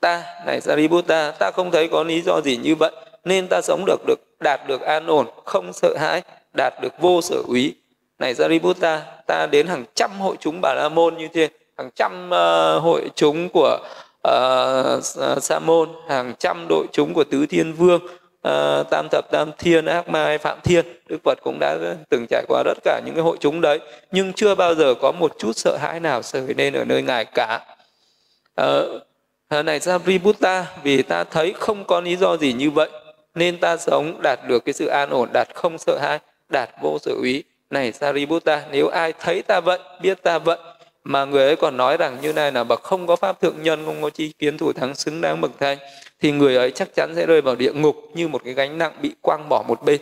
[0.00, 2.90] ta này Sariputta ta không thấy có lý do gì như vậy
[3.24, 6.22] nên ta sống được được đạt được an ổn không sợ hãi
[6.56, 7.74] đạt được vô sở úy
[8.18, 12.26] này Sariputta ta đến hàng trăm hội chúng Bà La Môn như thế hàng trăm
[12.26, 13.78] uh, hội chúng của
[14.28, 15.04] uh,
[15.42, 18.00] Sa môn hàng trăm đội chúng của tứ thiên vương
[18.46, 21.78] uh, tam thập tam thiên ác ma phạm thiên đức phật cũng đã
[22.10, 23.80] từng trải qua tất cả những cái hội chúng đấy.
[24.12, 27.24] Nhưng chưa bao giờ có một chút sợ hãi nào xảy nên ở nơi ngài
[27.24, 27.60] cả.
[28.62, 29.02] Uh,
[29.64, 32.90] này Sariputta vì ta thấy không có lý do gì như vậy
[33.34, 36.98] nên ta sống đạt được cái sự an ổn đạt không sợ hãi đạt vô
[36.98, 37.42] sự ý.
[37.70, 40.58] Này Sariputta nếu ai thấy ta vậy biết ta vậy
[41.04, 43.84] mà người ấy còn nói rằng như này là bậc không có pháp thượng nhân
[43.84, 45.78] không có chi kiến thủ thắng xứng đáng bậc thanh
[46.20, 48.92] thì người ấy chắc chắn sẽ rơi vào địa ngục như một cái gánh nặng
[49.02, 50.00] bị quăng bỏ một bên.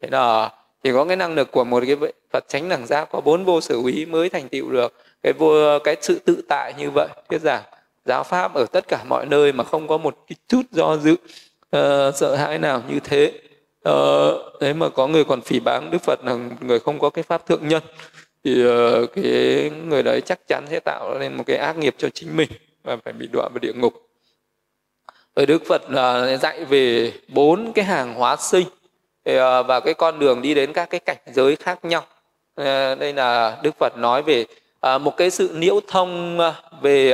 [0.00, 0.50] Thế là
[0.82, 3.60] chỉ có cái năng lực của một cái Phật chánh đẳng giác có bốn vô
[3.60, 4.94] sở úy mới thành tựu được.
[5.22, 7.62] Cái vô cái sự tự tại như vậy thuyết giảng
[8.04, 11.12] giáo pháp ở tất cả mọi nơi mà không có một cái chút do dự
[11.12, 13.32] uh, sợ hãi nào như thế.
[13.84, 17.10] Ờ, uh, đấy mà có người còn phỉ báng đức phật là người không có
[17.10, 17.82] cái pháp thượng nhân
[18.44, 22.08] thì uh, cái người đấy chắc chắn sẽ tạo nên một cái ác nghiệp cho
[22.08, 22.48] chính mình
[22.82, 23.94] và phải bị đọa vào địa ngục
[25.36, 28.66] rồi đức phật là dạy về bốn cái hàng hóa sinh.
[29.24, 32.04] À, và cái con đường đi đến các cái cảnh giới khác nhau.
[32.54, 34.44] Ờ, đây là đức phật nói về
[34.80, 37.12] à, một cái sự nhiễu thông à, về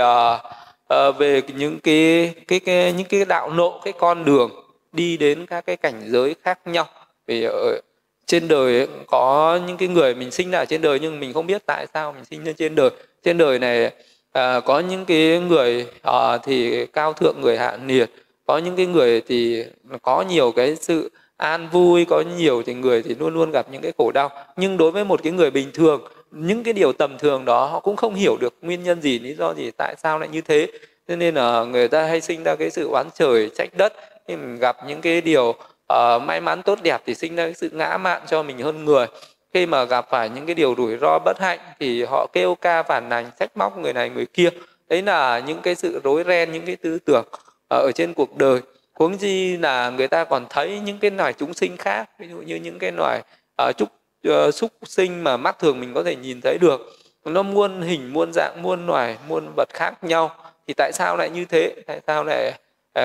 [1.19, 4.51] về những cái, cái cái những cái đạo nộ cái con đường
[4.93, 6.87] đi đến các cái cảnh giới khác nhau.
[7.27, 7.81] Vì ở
[8.27, 11.47] trên đời ấy, có những cái người mình sinh ra trên đời nhưng mình không
[11.47, 12.91] biết tại sao mình sinh ra trên đời.
[13.23, 13.93] Trên đời này
[14.39, 18.11] à, có những cái người à, thì cao thượng người hạ nhiệt
[18.47, 19.65] có những cái người thì
[20.03, 23.83] có nhiều cái sự an vui có nhiều thì người thì luôn luôn gặp những
[23.83, 24.31] cái khổ đau.
[24.57, 27.81] Nhưng đối với một cái người bình thường những cái điều tầm thường đó họ
[27.81, 30.67] cũng không hiểu được nguyên nhân gì lý do gì tại sao lại như thế.
[31.09, 33.93] Cho nên là người ta hay sinh ra cái sự oán trời trách đất.
[34.29, 37.55] Khi mình gặp những cái điều uh, may mắn tốt đẹp thì sinh ra cái
[37.55, 39.07] sự ngã mạn cho mình hơn người
[39.55, 42.83] khi mà gặp phải những cái điều rủi ro bất hạnh thì họ kêu ca
[42.83, 44.49] phản nàn trách móc người này người kia.
[44.89, 47.25] Đấy là những cái sự rối ren những cái tư tưởng
[47.69, 48.61] ờ, ở trên cuộc đời.
[48.95, 52.37] Huống chi là người ta còn thấy những cái loài chúng sinh khác ví dụ
[52.37, 53.23] như những cái loài
[53.69, 53.89] uh, trúc
[54.29, 56.81] uh, súc sinh mà mắt thường mình có thể nhìn thấy được.
[57.25, 60.31] Nó muôn hình muôn dạng muôn loài muôn vật khác nhau.
[60.67, 61.75] Thì tại sao lại như thế?
[61.87, 62.53] Tại sao lại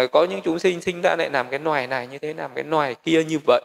[0.04, 2.52] uh, có những chúng sinh sinh ra lại làm cái loài này như thế làm
[2.56, 3.62] cái loài kia như vậy?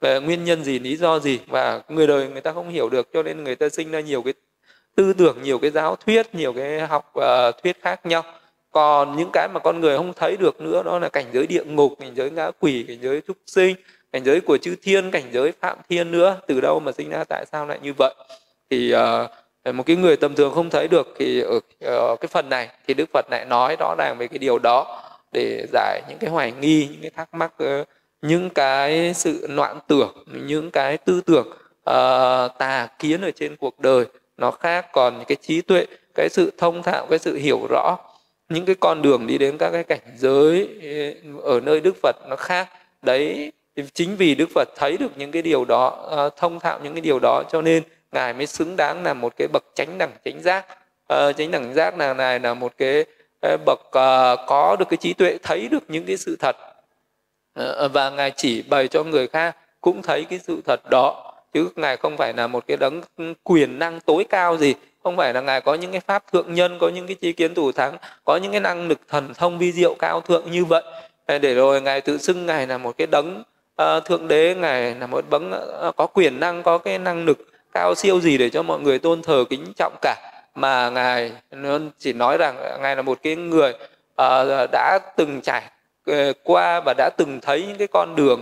[0.00, 3.08] Về nguyên nhân gì lý do gì và người đời người ta không hiểu được
[3.12, 4.34] cho nên người ta sinh ra nhiều cái
[4.96, 8.22] tư tưởng nhiều cái giáo thuyết nhiều cái học uh, thuyết khác nhau.
[8.70, 11.64] Còn những cái mà con người không thấy được nữa đó là cảnh giới địa
[11.64, 13.76] ngục cảnh giới ngã quỷ cảnh giới trúc sinh
[14.12, 16.36] cảnh giới của chư thiên cảnh giới phạm thiên nữa.
[16.46, 18.14] Từ đâu mà sinh ra tại sao lại như vậy?
[18.70, 22.48] Thì uh, một cái người tầm thường không thấy được thì ở uh, cái phần
[22.48, 26.18] này thì đức phật lại nói rõ ràng về cái điều đó để giải những
[26.18, 27.88] cái hoài nghi những cái thắc mắc uh,
[28.22, 31.48] những cái sự loạn tưởng những cái tư tưởng
[31.90, 36.52] uh, tà kiến ở trên cuộc đời nó khác còn cái trí tuệ cái sự
[36.58, 37.98] thông thạo cái sự hiểu rõ.
[38.48, 40.68] Những cái con đường đi đến các cái cảnh giới
[41.42, 42.68] ờ, ở nơi đức phật nó khác.
[43.02, 43.52] Đấy
[43.94, 47.00] chính vì đức phật thấy được những cái điều đó uh, thông thạo những cái
[47.00, 50.42] điều đó cho nên ngài mới xứng đáng là một cái bậc chánh đẳng chánh
[50.42, 50.66] giác.
[51.14, 53.04] Uh, chánh đẳng giác là này là một cái
[53.40, 56.56] bậc uh, có được cái trí tuệ thấy được những cái sự thật.
[57.58, 61.32] Ờ, ờ, và ngài chỉ bày cho người khác cũng thấy cái sự thật đó.
[61.52, 64.74] Chứ ngài không phải là một cái đấng ừ, quyền năng tối cao gì.
[65.04, 67.54] Không phải là ngài có những cái pháp thượng nhân có những cái trí kiến
[67.54, 70.82] thủ thắng có những cái năng lực thần thông vi diệu cao thượng như vậy.
[71.26, 73.42] Để rồi ngài tự xưng ngài là một cái đấng
[73.82, 75.52] uh, thượng đế ngài là một đấng
[75.88, 77.38] uh, có quyền năng có cái năng lực
[77.72, 80.42] cao siêu gì để cho mọi người tôn thờ kính trọng cả.
[80.54, 81.32] Mà ngài
[81.98, 83.72] chỉ nói rằng ngài là một cái người
[84.22, 85.62] uh, đã từng trải
[86.08, 88.40] Ờ, qua và đã từng thấy những cái con đường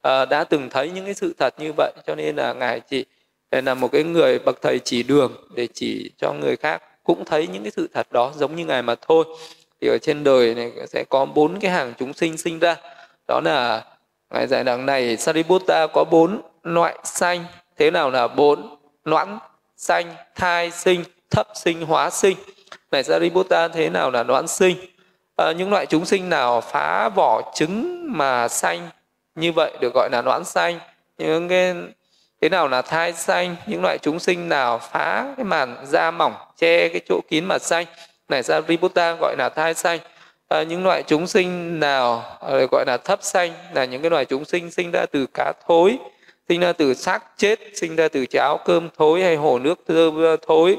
[0.00, 1.92] ờ, đã từng thấy những cái sự thật như vậy.
[2.06, 3.04] Cho nên là ngài chỉ
[3.50, 7.46] là một cái người bậc thầy chỉ đường để chỉ cho người khác cũng thấy
[7.46, 9.24] những cái sự thật đó giống như ngài mà thôi.
[9.80, 12.76] Thì ở trên đời này sẽ có bốn cái hàng chúng sinh sinh ra.
[13.28, 13.84] Đó là
[14.30, 17.44] ngài giải đằng này, Sariputta có bốn loại sanh,
[17.78, 19.38] thế nào là bốn noãn
[19.76, 22.36] sanh, thai sinh, thấp sinh, hóa sinh?
[22.92, 24.76] Này, Sariputta, thế nào là noãn sinh?
[25.38, 28.88] À, những loại chúng sinh nào phá vỏ trứng mà xanh
[29.34, 30.78] như vậy được gọi là noãn xanh.
[31.18, 31.74] Những cái
[32.40, 33.56] thế nào là thai xanh?
[33.66, 37.58] Những loại chúng sinh nào phá cái màn da mỏng che cái chỗ kín mà
[37.58, 37.86] xanh?
[38.28, 39.98] Này ra Riputta gọi là thai xanh.
[40.48, 44.24] À, những loại chúng sinh nào ờ, gọi là thấp xanh là những cái loại
[44.24, 45.98] chúng sinh sinh ra từ cá thối
[46.48, 49.78] sinh ra từ xác chết sinh ra từ cháo cơm thối hay hồ nước
[50.46, 50.76] thối.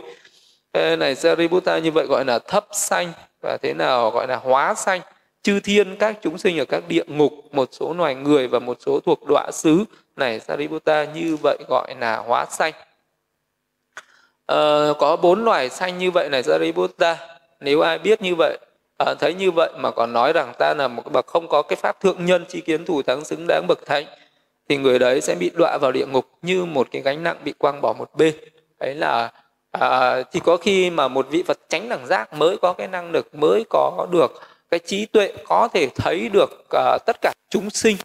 [0.74, 4.74] Này này Sariputta như vậy gọi là thấp xanh và thế nào gọi là hóa
[4.74, 5.02] sanh
[5.44, 8.78] chư thiên các chúng sinh ở các địa ngục một số loài người và một
[8.86, 12.74] số thuộc đọa xứ này Sariputta như vậy gọi là hóa sanh.
[14.46, 17.18] À, có bốn loài sanh như vậy này Sariputta.
[17.60, 18.58] Nếu ai biết như vậy
[18.98, 21.76] à, thấy như vậy mà còn nói rằng ta là một bậc không có cái
[21.76, 24.06] pháp thượng nhân chi kiến thủ thắng xứng đáng bậc thánh
[24.70, 27.54] thì người đấy sẽ bị đọa vào địa ngục như một cái gánh nặng bị
[27.58, 28.36] quăng bỏ một bên.
[28.80, 29.32] Đấy là
[29.72, 33.12] à, thì có khi mà một vị Phật tránh đẳng giác mới có cái năng
[33.12, 37.70] lực mới có được cái trí tuệ có thể thấy được uh, tất cả chúng
[37.70, 37.98] sinh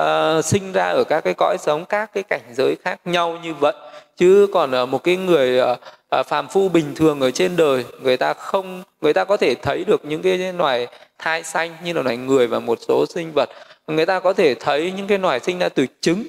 [0.00, 3.54] uh, sinh ra ở các cái cõi sống các cái cảnh giới khác nhau như
[3.54, 3.72] vậy.
[4.16, 5.78] Chứ còn uh, một cái người uh,
[6.20, 9.54] uh, phàm phu bình thường ở trên đời người ta không người ta có thể
[9.54, 10.86] thấy được những cái loài
[11.18, 13.50] thai xanh như là loài người và một số sinh vật.
[13.86, 16.20] Người ta có thể thấy những cái loài sinh ra từ trứng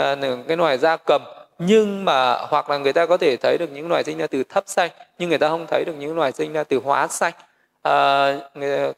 [0.00, 1.22] uh, cái loài da cầm
[1.58, 4.44] nhưng mà hoặc là người ta có thể thấy được những loài sinh ra từ
[4.44, 7.32] thấp xanh nhưng người ta không thấy được những loài sinh ra từ hóa xanh.
[7.82, 8.32] À,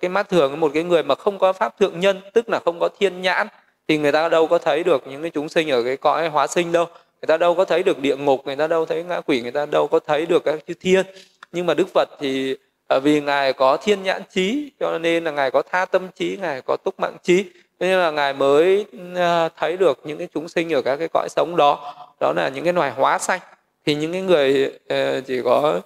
[0.01, 2.79] cái mắt thường một cái người mà không có pháp thượng nhân tức là không
[2.81, 3.49] có thiên nhãn
[3.89, 6.47] thì người ta đâu có thấy được những cái chúng sinh ở cái cõi hóa
[6.47, 6.85] sinh đâu.
[7.21, 9.51] Người ta đâu có thấy được địa ngục người ta đâu thấy ngã quỷ người
[9.51, 11.07] ta đâu có thấy được các chư thiên.
[11.53, 15.31] Nhưng mà đức phật thì ờ, vì ngài có thiên nhãn trí cho nên là
[15.31, 17.45] ngài có tha tâm trí ngài có túc mạng trí
[17.81, 18.87] nên là ngài mới
[19.17, 21.95] ờ, thấy được những cái chúng sinh ở các cái cõi sống đó.
[22.21, 23.41] Đó là những cái loài hóa xanh
[23.87, 25.81] thì những cái người ờ, chỉ có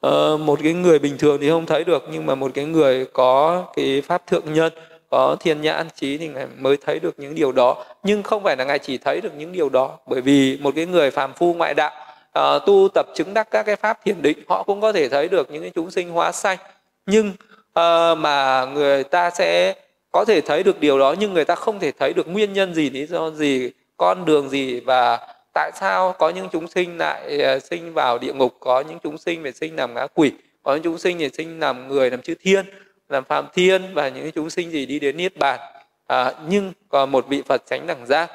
[0.00, 3.06] ờ, một cái người bình thường thì không thấy được nhưng mà một cái người
[3.12, 4.72] có cái pháp thượng nhân
[5.10, 7.84] có thiên nhãn trí thì ngài mới thấy được những điều đó.
[8.02, 10.86] Nhưng không phải là ngài chỉ thấy được những điều đó bởi vì một cái
[10.86, 11.90] người phàm phu ngoại đạo
[12.38, 15.28] uh, tu tập chứng đắc các cái pháp thiền định họ cũng có thể thấy
[15.28, 16.58] được những cái chúng sinh hóa xanh
[17.06, 19.74] nhưng uh, mà người ta sẽ
[20.12, 22.74] có thể thấy được điều đó nhưng người ta không thể thấy được nguyên nhân
[22.74, 25.18] gì lý do gì con đường gì và
[25.54, 29.18] tại sao có những chúng sinh lại ờ, sinh vào địa ngục có những chúng
[29.18, 32.22] sinh phải sinh làm ngã quỷ có những chúng sinh thì sinh làm người làm
[32.22, 32.66] chư thiên
[33.08, 35.60] làm phạm thiên và những chúng sinh gì đi đến niết bàn.
[36.06, 38.30] À, nhưng còn một vị phật tránh đẳng giác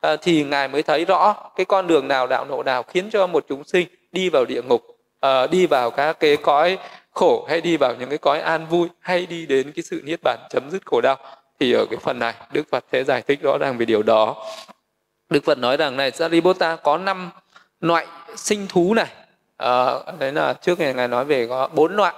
[0.00, 3.26] à, thì ngài mới thấy rõ cái con đường nào đạo nộ nào khiến cho
[3.26, 4.82] một chúng sinh đi vào địa ngục
[5.20, 6.78] à, đi vào các cái cõi
[7.14, 10.20] khổ hay đi vào những cái cõi an vui hay đi đến cái sự niết
[10.22, 11.16] bàn chấm dứt khổ đau.
[11.60, 14.46] Thì ở cái phần này đức phật sẽ giải thích rõ ràng về điều đó.
[15.30, 17.30] Đức phật nói rằng này sariputta có năm
[17.80, 19.06] loại sinh thú này.
[19.56, 22.14] À, đấy là trước ngày ngài nói về có bốn loại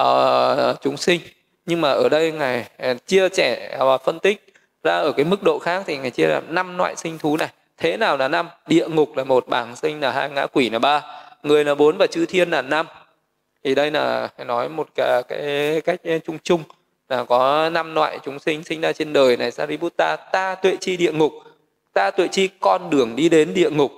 [0.00, 1.20] uh, chúng sinh.
[1.66, 5.42] Nhưng mà ở đây ngài ờ, chia sẻ và phân tích ra ở cái mức
[5.42, 7.48] độ khác thì ngài chia là năm loại sinh thú này.
[7.76, 8.48] Thế nào là năm?
[8.66, 11.02] Địa ngục là một bảng sinh là hai ngã quỷ là ba
[11.42, 12.86] người là bốn và chư thiên là năm
[13.64, 16.62] thì đây là nói một cái, cái cách chung chung
[17.08, 20.96] là có năm loại chúng sinh sinh ra trên đời này Sariputta ta tuệ chi
[20.96, 21.32] địa ngục.
[21.92, 23.92] Ta tuệ chi con đường đi đến địa ngục.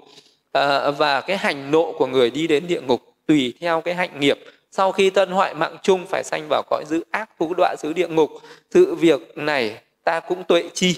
[0.53, 4.21] À, và cái hành nộ của người đi đến địa ngục tùy theo cái hạnh
[4.21, 4.39] nghiệp.
[4.71, 7.93] Sau khi tân hoại mạng chung phải sanh vào cõi dữ ác thú đọa xứ
[7.93, 8.31] địa ngục.
[8.71, 10.97] Sự việc này ta cũng tuệ chi.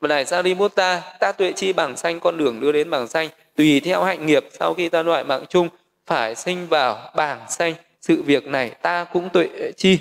[0.00, 3.80] Và này Sariputta ta tuệ chi bằng sanh con đường đưa đến bằng sanh tùy
[3.80, 5.68] theo hạnh nghiệp sau khi tân hoại mạng chung
[6.06, 7.74] phải sinh vào bảng sanh
[8.08, 9.98] sự việc này ta cũng tuệ chi.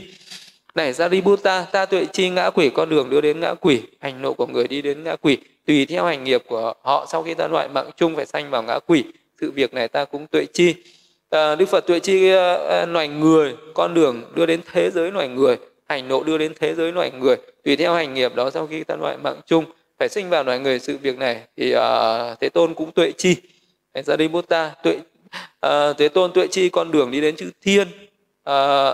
[0.75, 4.33] Này Sariputta ta tuệ chi ngã quỷ con đường đưa đến ngã quỷ hành nộ
[4.33, 5.37] của người đi đến ngã quỷ.
[5.65, 8.63] Tùy theo hành nghiệp của họ sau khi ta loại mạng chung phải sanh vào
[8.63, 9.03] ngã quỷ.
[9.41, 10.75] Sự việc này ta cũng tuệ chi.
[11.29, 15.11] À, đức phật tuệ chi à, à loài người con đường đưa đến thế giới
[15.11, 15.57] loài người
[15.89, 17.35] hành nộ đưa đến thế giới loài người.
[17.63, 19.65] Tùy theo hành nghiệp đó sau khi ta loại mạng chung
[19.99, 21.81] phải sinh vào loài người sự việc này thì uh,
[22.39, 23.35] thế tôn cũng tuệ chi.
[24.05, 24.99] Sariputta tuệ
[25.59, 27.87] à, thế tôn tuệ chi con đường đi đến chư thiên.
[28.43, 28.93] À,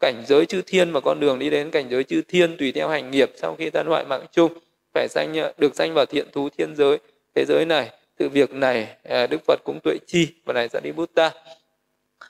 [0.00, 2.88] cảnh giới chư thiên và con đường đi đến cảnh giới chư thiên tùy theo
[2.88, 3.32] hành nghiệp.
[3.36, 4.52] Sau khi ta loại mạng chung
[4.94, 6.98] phải sanh được sanh vào thiện thú thiên giới
[7.34, 7.90] thế giới này.
[8.18, 11.30] Sự việc này ờ, đức phật cũng tuệ chi và này sẽ đi bút ta.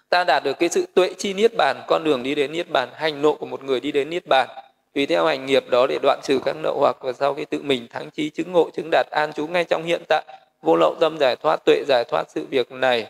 [0.08, 2.88] Ta đạt được cái sự tuệ chi niết bàn con đường đi đến niết bàn
[2.94, 4.48] hành nộ của một người đi đến niết bàn
[4.94, 7.62] tùy theo hành nghiệp đó để đoạn trừ các nợ hoặc và sau khi tự
[7.62, 10.24] mình thắng trí chứng ngộ chứng đạt an trú ngay trong hiện tại.
[10.62, 13.06] Vô lậu tâm giải thoát tuệ giải thoát sự việc này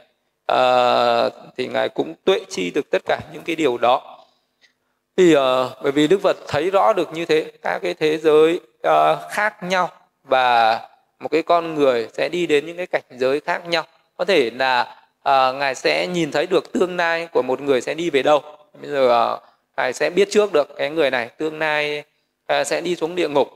[0.51, 4.25] à, thì ngài cũng tuệ chi được tất cả những cái điều đó.
[5.17, 5.41] Thì uh,
[5.83, 9.63] bởi vì đức phật thấy rõ được như thế các cái thế giới uh, khác
[9.63, 9.91] nhau
[10.25, 10.81] và
[11.21, 13.85] một cái con người sẽ đi đến những cái cảnh giới khác nhau.
[14.17, 17.95] Có thể là uh, ngài sẽ nhìn thấy được tương lai của một người sẽ
[17.95, 18.43] đi về đâu.
[18.81, 19.43] Bây giờ uh,
[19.77, 22.03] ngài sẽ biết trước được cái người này tương lai
[22.61, 23.49] uh, sẽ đi xuống địa ngục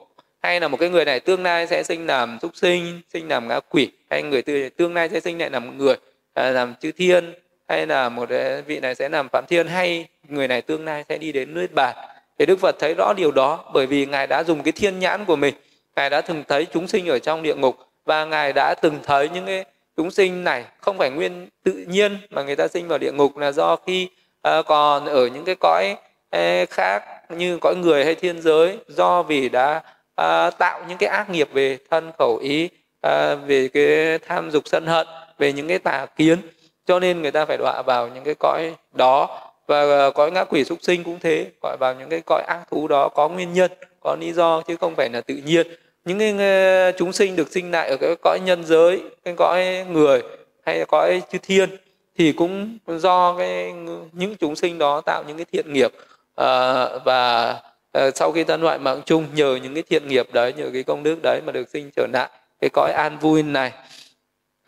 [0.42, 3.48] hay là một cái người này tương lai sẽ sinh làm súc sinh sinh làm
[3.48, 5.96] ngã quỷ hay người tương lai sẽ sinh lại làm người.
[6.34, 7.34] Ờ, làm chư thiên
[7.68, 11.04] hay là một ờ, vị này sẽ làm phạm thiên hay người này tương lai
[11.08, 11.96] sẽ đi đến niết bàn
[12.38, 15.24] thì đức phật thấy rõ điều đó bởi vì ngài đã dùng cái thiên nhãn
[15.24, 15.54] của mình.
[15.96, 19.28] Ngài đã từng thấy chúng sinh ở trong địa ngục và ngài đã từng thấy
[19.28, 19.64] những cái
[19.96, 23.36] chúng sinh này không phải nguyên tự nhiên mà người ta sinh vào địa ngục
[23.36, 24.08] là do khi
[24.48, 25.96] uh, còn ở những cái cõi
[26.36, 29.82] uh, khác như cõi người hay thiên giới do vì đã
[30.20, 32.64] uh, tạo những cái ác nghiệp về thân khẩu ý
[33.06, 33.10] uh,
[33.46, 35.06] về cái tham dục sân hận
[35.38, 36.38] về những cái tà kiến.
[36.86, 40.44] Cho nên người ta phải đọa vào những cái cõi đó và ờ, cõi ngã
[40.44, 43.52] quỷ súc sinh cũng thế gọi vào những cái cõi ác thú đó có nguyên
[43.52, 43.70] nhân
[44.00, 45.66] có lý do chứ không phải là tự nhiên.
[46.04, 49.86] Những cái ờ, chúng sinh được sinh lại ở cái cõi nhân giới cái cõi
[49.90, 50.22] người
[50.66, 51.70] hay là cõi chư thiên
[52.18, 53.72] thì cũng do cái
[54.12, 55.92] những chúng sinh đó tạo những cái thiện nghiệp
[56.36, 57.50] à, và
[57.92, 60.82] à, sau khi ta loại mạng chung nhờ những cái thiện nghiệp đấy nhờ cái
[60.82, 62.28] công đức đấy mà được sinh trở lại
[62.60, 63.72] cái cõi an vui này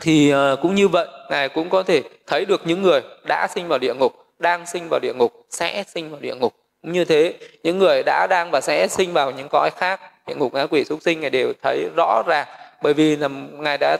[0.00, 3.68] thì ờ, cũng như vậy ngài cũng có thể thấy được những người đã sinh
[3.68, 6.54] vào địa ngục đang sinh vào địa ngục sẽ sinh vào địa ngục.
[6.82, 10.34] Cũng như thế những người đã đang và sẽ sinh vào những cõi khác địa
[10.34, 12.46] ngục ngã quỷ súc sinh ngài đều thấy rõ ràng.
[12.82, 13.94] Bởi vì là ngài đã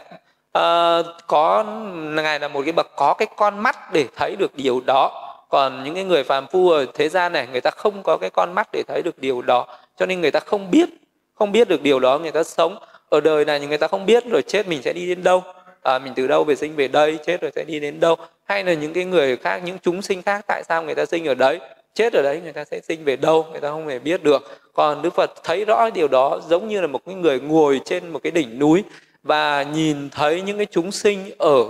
[0.59, 4.81] uh, có ngài là một cái bậc có cái con mắt để thấy được điều
[4.87, 5.23] đó.
[5.49, 8.31] Còn những cái người phàm phu ở thế gian này người ta không có cái
[8.31, 9.67] con mắt để thấy được điều đó.
[9.99, 10.89] Cho nên người ta không biết
[11.35, 12.79] không biết được điều đó người ta sống
[13.09, 15.43] ở đời này người ta không biết rồi chết mình sẽ đi đến đâu
[15.87, 18.17] à, mình từ đâu về sinh về đây chết rồi sẽ đi đến đâu?
[18.45, 21.25] Hay là những cái người khác những chúng sinh khác tại sao người ta sinh
[21.25, 21.61] ở đấy?
[21.95, 23.47] Chết ở đấy người ta sẽ sinh về đâu?
[23.53, 24.43] Người ta không hề biết được.
[24.73, 28.09] Còn đức phật thấy rõ điều đó giống như là một cái người ngồi trên
[28.09, 28.85] một cái đỉnh núi
[29.23, 31.61] và nhìn thấy những cái chúng sinh ở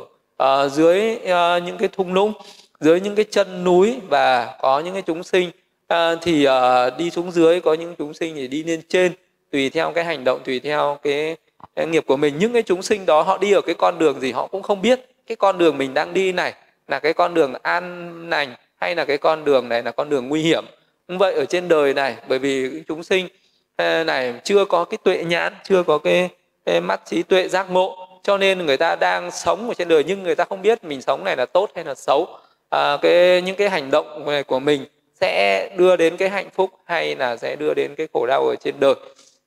[0.43, 2.33] uh, dưới uh, những cái thung lũng
[2.81, 5.51] dưới những cái chân núi và có những cái chúng sinh
[5.93, 9.13] uh, thì uh, đi xuống dưới có những chúng sinh thì đi lên trên
[9.53, 11.37] tùy theo cái hành động tùy theo cái
[11.85, 14.33] nghiệp của mình những cái chúng sinh đó họ đi ở cái con đường gì
[14.33, 15.01] họ cũng không biết.
[15.27, 16.55] Cái con đường mình đang đi này
[16.89, 20.29] là cái con đường an lành hay là cái con đường này là con đường
[20.29, 20.65] nguy hiểm?
[21.07, 23.29] Cũng vậy ở trên đời này bởi vì chúng sinh
[23.77, 26.29] ờ, này chưa có cái tuệ nhãn chưa có cái,
[26.67, 30.05] cái mắt trí tuệ giác ngộ cho nên người ta đang sống ở trên đời
[30.07, 32.29] nhưng người ta không biết mình sống này là tốt hay là xấu.
[32.71, 34.85] À, cái những cái hành động của mình
[35.21, 38.57] sẽ đưa đến cái hạnh phúc hay là sẽ đưa đến cái khổ đau ở
[38.57, 38.95] trên đời.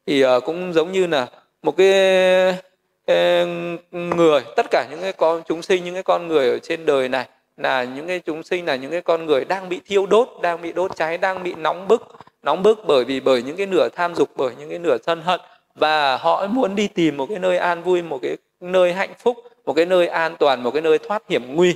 [0.07, 1.27] Thì uh, cũng giống như là
[1.63, 1.87] một cái,
[3.91, 7.09] người tất cả những cái con chúng sinh những cái con người ở trên đời
[7.09, 7.25] này
[7.57, 10.61] là những cái chúng sinh là những cái con người đang bị thiêu đốt đang
[10.61, 12.07] bị đốt cháy đang bị nóng bức
[12.43, 15.21] nóng bức bởi vì bởi những cái nửa tham dục bởi những cái nửa sân
[15.21, 15.39] hận.
[15.75, 19.37] Và họ muốn đi tìm một cái nơi an vui một cái nơi hạnh phúc
[19.65, 21.75] một cái nơi an toàn một cái nơi thoát hiểm nguy.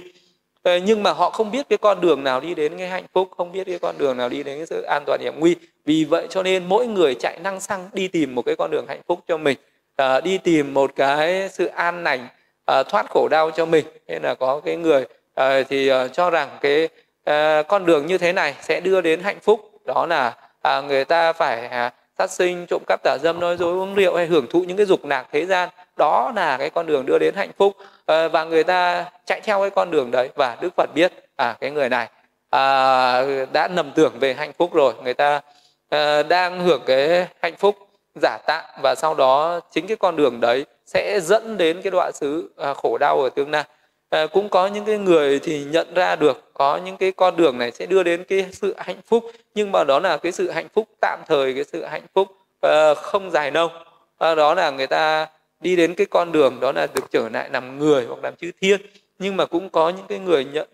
[0.63, 3.51] Nhưng mà họ không biết cái con đường nào đi đến cái hạnh phúc không
[3.51, 5.55] biết cái con đường nào đi đến cái sự an toàn hiểm nguy.
[5.85, 8.85] Vì vậy cho nên mỗi người chạy năng xăng đi tìm một cái con đường
[8.87, 9.57] hạnh phúc cho mình
[9.95, 12.27] à, đi tìm một cái sự an lành
[12.65, 13.85] à, thoát khổ đau cho mình.
[14.07, 16.89] Nên là có cái người à, thì à, cho rằng cái
[17.23, 19.71] à, con đường như thế này sẽ đưa đến hạnh phúc.
[19.85, 23.73] Đó là à, người ta phải à, sát sinh trộm cắp tả dâm nói dối
[23.73, 25.69] uống rượu hay hưởng thụ những cái dục lạc thế gian.
[25.97, 27.73] Đó là cái con đường đưa đến hạnh phúc.
[28.05, 31.55] À, và người ta chạy theo cái con đường đấy và đức phật biết à
[31.61, 32.07] cái người này
[32.49, 33.23] à,
[33.53, 34.93] đã nầm tưởng về hạnh phúc rồi.
[35.03, 35.41] Người ta
[35.89, 37.75] à, đang hưởng cái hạnh phúc
[38.21, 42.11] giả tạm và sau đó chính cái con đường đấy sẽ dẫn đến cái đoạn
[42.13, 43.63] xứ à, khổ đau ở tương lai.
[44.09, 47.57] À, cũng có những cái người thì nhận ra được có những cái con đường
[47.57, 49.23] này sẽ đưa đến cái sự hạnh phúc
[49.55, 52.27] nhưng mà đó là cái sự hạnh phúc tạm thời cái sự hạnh phúc
[52.67, 53.69] uh, không dài lâu.
[54.17, 55.27] À, đó là người ta
[55.59, 58.51] đi đến cái con đường đó là được trở lại làm người hoặc làm chư
[58.61, 58.81] thiên.
[59.19, 60.67] Nhưng mà cũng có những cái người nhận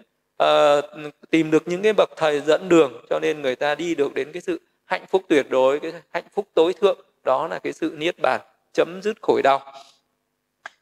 [0.44, 4.14] uh, tìm được những cái bậc thầy dẫn đường cho nên người ta đi được
[4.14, 7.74] đến cái sự hạnh phúc tuyệt đối cái hạnh phúc tối thượng đó là cái
[7.74, 8.42] sự niết bàn
[8.74, 9.74] chấm dứt khổ đau.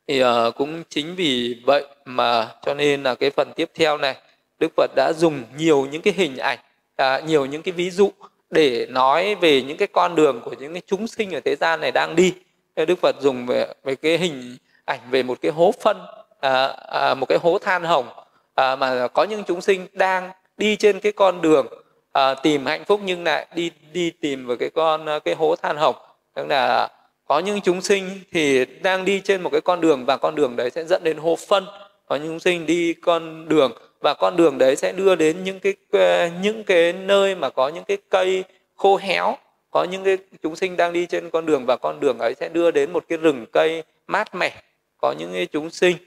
[0.07, 4.15] Thì uh, cũng chính vì vậy mà cho nên là cái phần tiếp theo này
[4.59, 6.59] đức phật đã dùng nhiều những cái hình ảnh
[7.01, 8.11] uh, nhiều những cái ví dụ
[8.49, 11.81] để nói về những cái con đường của những cái chúng sinh ở thế gian
[11.81, 12.33] này đang đi.
[12.75, 15.97] Đức phật dùng về, về cái hình ảnh về một cái hố phân
[16.39, 18.09] à, à, một cái hố than hồng
[18.55, 21.67] à, mà có những chúng sinh đang đi trên cái con đường
[22.11, 25.77] à, tìm hạnh phúc nhưng lại đi đi tìm vào cái con cái hố than
[25.77, 25.95] hồng
[26.37, 26.89] tức là
[27.27, 30.55] có những chúng sinh thì đang đi trên một cái con đường và con đường
[30.55, 31.65] đấy sẽ dẫn đến hô phân.
[32.05, 33.71] Có những chúng sinh đi con đường
[34.01, 37.69] và con đường đấy sẽ đưa đến những cái ờ, những cái nơi mà có
[37.69, 38.43] những cái cây
[38.75, 39.37] khô héo.
[39.71, 42.49] Có những cái chúng sinh đang đi trên con đường và con đường ấy sẽ
[42.49, 44.61] đưa đến một cái rừng cây mát mẻ.
[44.97, 45.97] Có những cái chúng sinh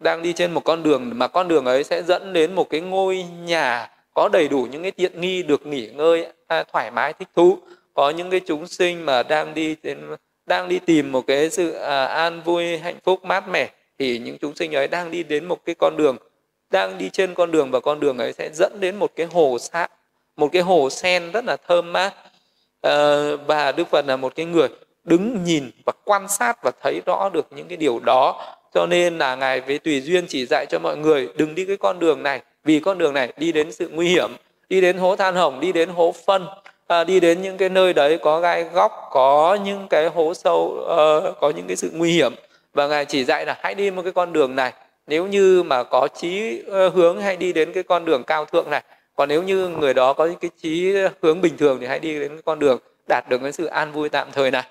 [0.00, 2.80] đang đi trên một con đường mà con đường ấy sẽ dẫn đến một cái
[2.80, 7.12] ngôi nhà có đầy đủ những cái tiện nghi được nghỉ ngơi à, thoải mái,
[7.12, 7.58] thích thú
[7.98, 9.98] có những cái chúng sinh mà đang đi đến
[10.46, 14.38] đang đi tìm một cái sự à, an vui hạnh phúc mát mẻ thì những
[14.40, 16.16] chúng sinh ấy đang đi đến một cái con đường
[16.70, 19.58] đang đi trên con đường và con đường ấy sẽ dẫn đến một cái hồ
[19.60, 19.88] xạ
[20.38, 22.14] một cái hồ sen rất là thơm mát.
[22.82, 24.68] À, và đức phật là một cái người
[25.04, 28.54] đứng nhìn và quan sát và thấy rõ được những cái điều đó.
[28.74, 31.76] Cho nên là ngài với tùy duyên chỉ dạy cho mọi người đừng đi cái
[31.76, 34.30] con đường này vì con đường này đi đến sự nguy hiểm
[34.68, 36.46] đi đến hố than hồng đi đến hố phân
[36.88, 40.56] à, đi đến những cái nơi đấy có gai góc có những cái hố sâu
[40.58, 42.34] uh, có những cái sự nguy hiểm.
[42.72, 44.72] Và ngài chỉ dạy là hãy đi một cái con đường này.
[45.06, 48.70] Nếu như mà có chí uh, hướng hay đi đến cái con đường cao thượng
[48.70, 48.82] này.
[49.16, 52.28] Còn nếu như người đó có cái chí hướng bình thường thì hãy đi đến
[52.28, 52.78] cái con đường
[53.08, 54.64] đạt được cái sự an vui tạm thời này.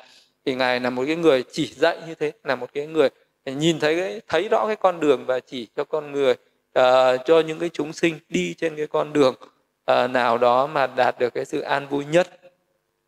[0.46, 3.10] Thì ngài là một cái người chỉ dạy như thế là một cái người
[3.46, 6.34] nhìn thấy cái thấy rõ cái con đường và chỉ cho con người
[6.80, 9.36] uh, cho những cái chúng sinh đi trên cái con đường
[9.92, 12.28] uh, nào đó mà đạt được cái sự an vui nhất.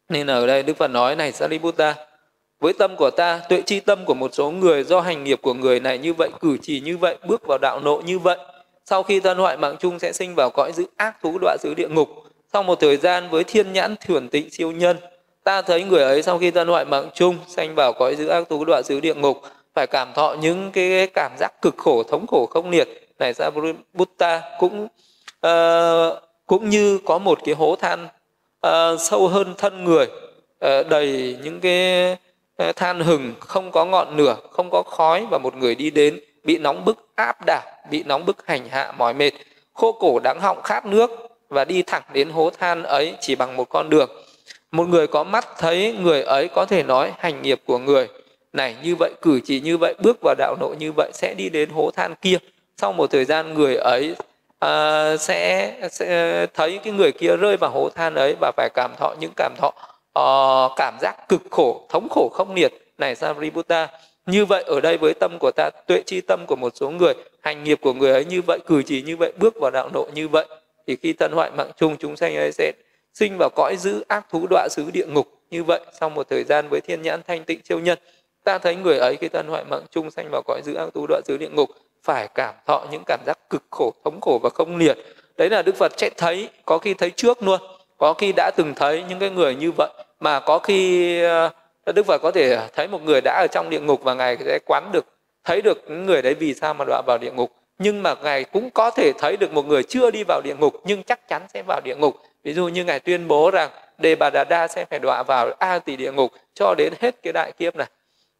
[0.09, 1.95] Nên ở đây đức phật nói này sariputta
[2.59, 5.53] với tâm của ta tuệ chi tâm của một số người do hành nghiệp của
[5.53, 8.37] người này như vậy cử chỉ như vậy bước vào đạo nộ như vậy
[8.85, 11.73] sau khi thân hoại mạng chung sẽ sinh vào cõi giữ ác thú đọa xứ
[11.73, 12.09] địa ngục.
[12.53, 14.97] Sau một thời gian với thiên nhãn thưởng tịnh siêu nhân
[15.43, 18.49] ta thấy người ấy sau khi thân hoại mạng chung sanh vào cõi giữ ác
[18.49, 19.41] thú đọa xứ địa ngục
[19.75, 22.87] phải cảm thọ những cái cảm giác cực khổ thống khổ không liệt.
[23.19, 23.49] Này ra
[23.93, 24.87] Buddha cũng
[25.47, 28.07] uh, cũng như có một cái hố than
[28.67, 30.05] uh, sâu hơn thân người
[30.65, 32.17] uh, đầy những cái
[32.55, 36.19] ờ, than hừng không có ngọn lửa không có khói và một người đi đến
[36.43, 39.31] bị nóng bức áp đảo bị nóng bức hành hạ mỏi mệt.
[39.73, 41.11] Khô cổ đắng họng khát nước
[41.49, 44.09] và đi thẳng đến hố than ấy chỉ bằng một con đường.
[44.71, 48.07] Một người có mắt thấy người ấy có thể nói hành nghiệp của người
[48.53, 51.49] này như vậy cử chỉ như vậy bước vào đạo nội như vậy sẽ đi
[51.49, 52.37] đến hố than kia.
[52.77, 54.15] Sau một thời gian người ấy
[54.65, 58.91] uh, sẽ, sẽ thấy cái người kia rơi vào hố than ấy và phải cảm
[58.97, 59.73] thọ những cảm thọ
[60.19, 63.87] uh, cảm giác cực khổ thống khổ không liệt này Sariputta
[64.25, 67.13] như vậy ở đây với tâm của ta tuệ chi tâm của một số người
[67.41, 70.11] hành nghiệp của người ấy như vậy cử chỉ như vậy bước vào đạo nội
[70.13, 70.45] như vậy
[70.87, 72.71] thì khi thân hoại mạng chung chúng sanh ấy sẽ
[73.13, 75.27] sinh vào cõi giữ ác thú đọa xứ địa ngục.
[75.49, 77.99] Như vậy sau một thời gian với thiên nhãn thanh tịnh siêu nhân
[78.43, 81.05] ta thấy người ấy khi thân hoại mạng chung sanh vào cõi giữ ác thú
[81.09, 81.69] đọa xứ địa ngục
[82.03, 84.97] phải cảm thọ những cảm giác cực khổ thống khổ và không liệt.
[85.37, 87.61] Đấy là đức phật sẽ thấy có khi thấy trước luôn
[87.97, 89.89] có khi đã từng thấy những cái người như vậy.
[90.19, 91.49] Mà có khi ờ,
[91.85, 94.59] đức phật có thể thấy một người đã ở trong địa ngục và ngài sẽ
[94.65, 95.05] quán được
[95.43, 97.51] thấy được người đấy vì sao mà đọa vào địa ngục.
[97.79, 100.73] Nhưng mà ngài cũng có thể thấy được một người chưa đi vào địa ngục
[100.85, 102.15] nhưng chắc chắn sẽ vào địa ngục.
[102.43, 105.51] Ví dụ như ngài tuyên bố rằng đề bà đà đa sẽ phải đọa vào
[105.59, 107.87] a tỷ địa ngục cho đến hết cái đại kiếp này.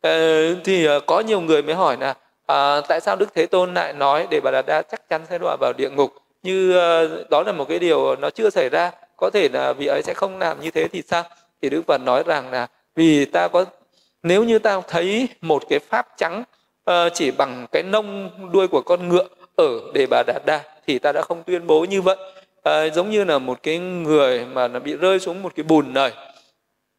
[0.02, 2.16] Ờ, thì ờ, có nhiều người mới hỏi là
[2.50, 5.38] à, tại sao đức thế tôn lại nói để bà đà đa chắc chắn sẽ
[5.38, 6.14] đọa vào địa ngục?
[6.44, 8.92] Như ờ, đó là một cái điều nó chưa xảy ra.
[9.18, 11.24] Có thể là vị ấy sẽ không làm như thế thì sao?
[11.62, 13.66] Thì đức phật nói rằng là vì ta có
[14.24, 16.44] nếu như ta thấy một cái pháp trắng
[16.90, 21.00] uh, chỉ bằng cái nông đuôi của con ngựa ở đề bà đạt đa thì
[21.00, 22.18] ta đã không tuyên bố như vậy.
[22.64, 25.94] À, giống như là một cái người mà nó bị rơi xuống một cái bùn
[25.94, 26.12] này.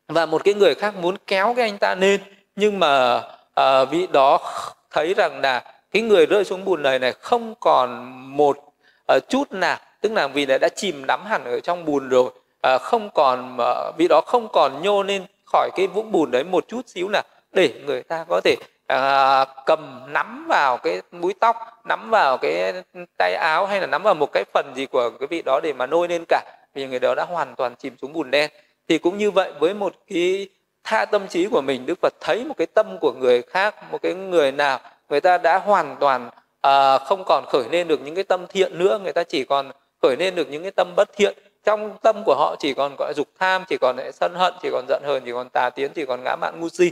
[0.09, 2.21] Và một cái người khác muốn kéo cái anh ta lên
[2.57, 3.23] nhưng mà
[3.55, 4.41] à, vị đó
[4.91, 8.59] thấy rằng là cái người rơi xuống bùn này này không còn một
[9.17, 9.79] uh, chút nào.
[10.01, 12.31] Tức là vì này đã chìm đắm hẳn ở trong bùn rồi
[12.75, 16.45] uh, không còn uh, vì đó không còn nhô lên khỏi cái vũng bùn đấy
[16.45, 17.23] một chút xíu nào
[17.53, 22.73] để người ta có thể à, cầm nắm vào cái mũi tóc nắm vào cái
[23.19, 25.73] tay áo hay là nắm vào một cái phần gì của cái vị đó để
[25.73, 26.43] mà nôi lên cả.
[26.75, 28.51] Vì người đó đã hoàn toàn chìm xuống bùn đen.
[28.89, 30.49] Thì cũng như vậy với một cái
[30.85, 34.03] tha tâm trí của mình đức phật thấy một cái tâm của người khác một
[34.03, 38.15] cái người nào người ta đã hoàn toàn à, không còn khởi lên được những
[38.15, 39.71] cái tâm thiện nữa người ta chỉ còn
[40.03, 41.39] khởi lên được những cái tâm bất thiện.
[41.65, 44.85] Trong tâm của họ chỉ còn gọi dục tham chỉ còn sân hận chỉ còn
[44.89, 46.91] giận hờn chỉ còn tà tiến chỉ còn ngã mạn ngu si.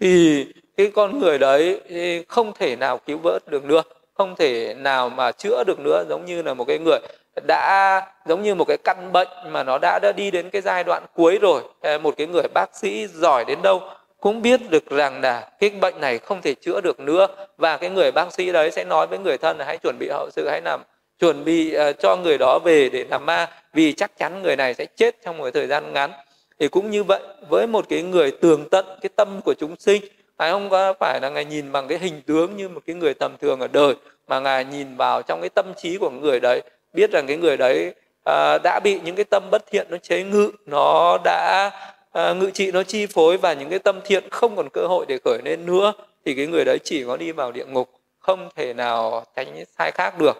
[0.00, 1.80] Thì cái con người đấy
[2.28, 3.82] không thể nào cứu vớt được nữa
[4.14, 6.98] không thể nào mà chữa được nữa giống như là một cái người
[7.46, 10.84] đã giống như một cái căn bệnh mà nó đã đã đi đến cái giai
[10.84, 11.62] đoạn cuối rồi.
[12.02, 13.82] Một cái người bác sĩ giỏi đến đâu
[14.20, 17.26] cũng biết được rằng là cái bệnh này không thể chữa được nữa.
[17.58, 20.08] Và cái người bác sĩ đấy sẽ nói với người thân là hãy chuẩn bị
[20.08, 20.80] hậu sự hãy làm
[21.18, 24.74] chuẩn bị uh, cho người đó về để làm ma vì chắc chắn người này
[24.74, 26.10] sẽ chết trong một thời gian ngắn.
[26.58, 30.02] Thì cũng như vậy với một cái người tường tận cái tâm của chúng sinh
[30.38, 30.70] ngài không?
[30.70, 33.60] Có phải là ngài nhìn bằng cái hình tướng như một cái người tầm thường
[33.60, 33.94] ở đời
[34.28, 36.62] mà ngài nhìn vào trong cái tâm trí của người đấy
[36.92, 40.22] biết rằng cái người đấy à, đã bị những cái tâm bất thiện nó chế
[40.22, 41.70] ngự nó đã
[42.12, 45.04] à, ngự trị nó chi phối và những cái tâm thiện không còn cơ hội
[45.08, 45.92] để khởi lên nữa
[46.24, 49.92] thì cái người đấy chỉ có đi vào địa ngục không thể nào tránh sai
[49.92, 50.36] khác được.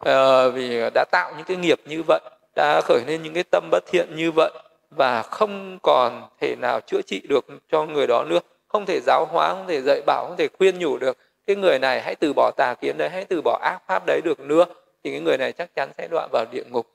[0.00, 2.20] À, vì đã tạo những cái nghiệp như vậy
[2.56, 4.50] đã khởi lên những cái tâm bất thiện như vậy
[4.90, 8.38] và không còn thể nào chữa trị được cho người đó nữa.
[8.68, 11.18] Không thể giáo hóa không thể dạy bảo không thể khuyên nhủ được.
[11.46, 14.20] Cái người này hãy từ bỏ tà kiến đấy hãy từ bỏ ác pháp đấy
[14.24, 14.64] được nữa
[15.04, 16.86] thì cái người này chắc chắn sẽ đoạn vào địa ngục.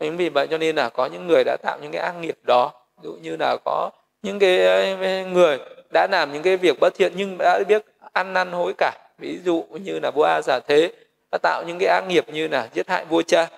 [0.00, 2.36] Chính vì vậy cho nên là có những người đã tạo những cái ác nghiệp
[2.42, 2.72] đó.
[3.02, 3.90] Ví dụ như là có
[4.22, 5.58] những cái ờ, người
[5.92, 8.98] đã làm những cái việc bất thiện nhưng đã biết ăn năn hối cải.
[9.18, 10.92] Ví dụ như là vua a giả thế
[11.32, 13.48] đã tạo những cái ác nghiệp như là giết hại vua cha.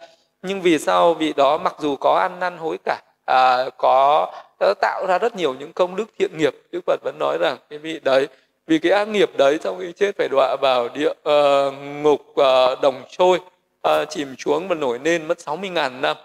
[0.43, 1.15] Nhưng vì sao?
[1.15, 5.37] Vị đó mặc dù có ăn năn hối cải à, có đã tạo ra rất
[5.37, 8.29] nhiều những công đức thiện nghiệp đức phật vẫn nói rằng cái vị đấy
[8.67, 12.81] vì cái ác nghiệp đấy sau khi chết phải đọa vào địa uh, ngục uh,
[12.83, 13.41] đồng trôi
[13.89, 16.17] uh, chìm xuống và nổi lên mất 60 ngàn năm.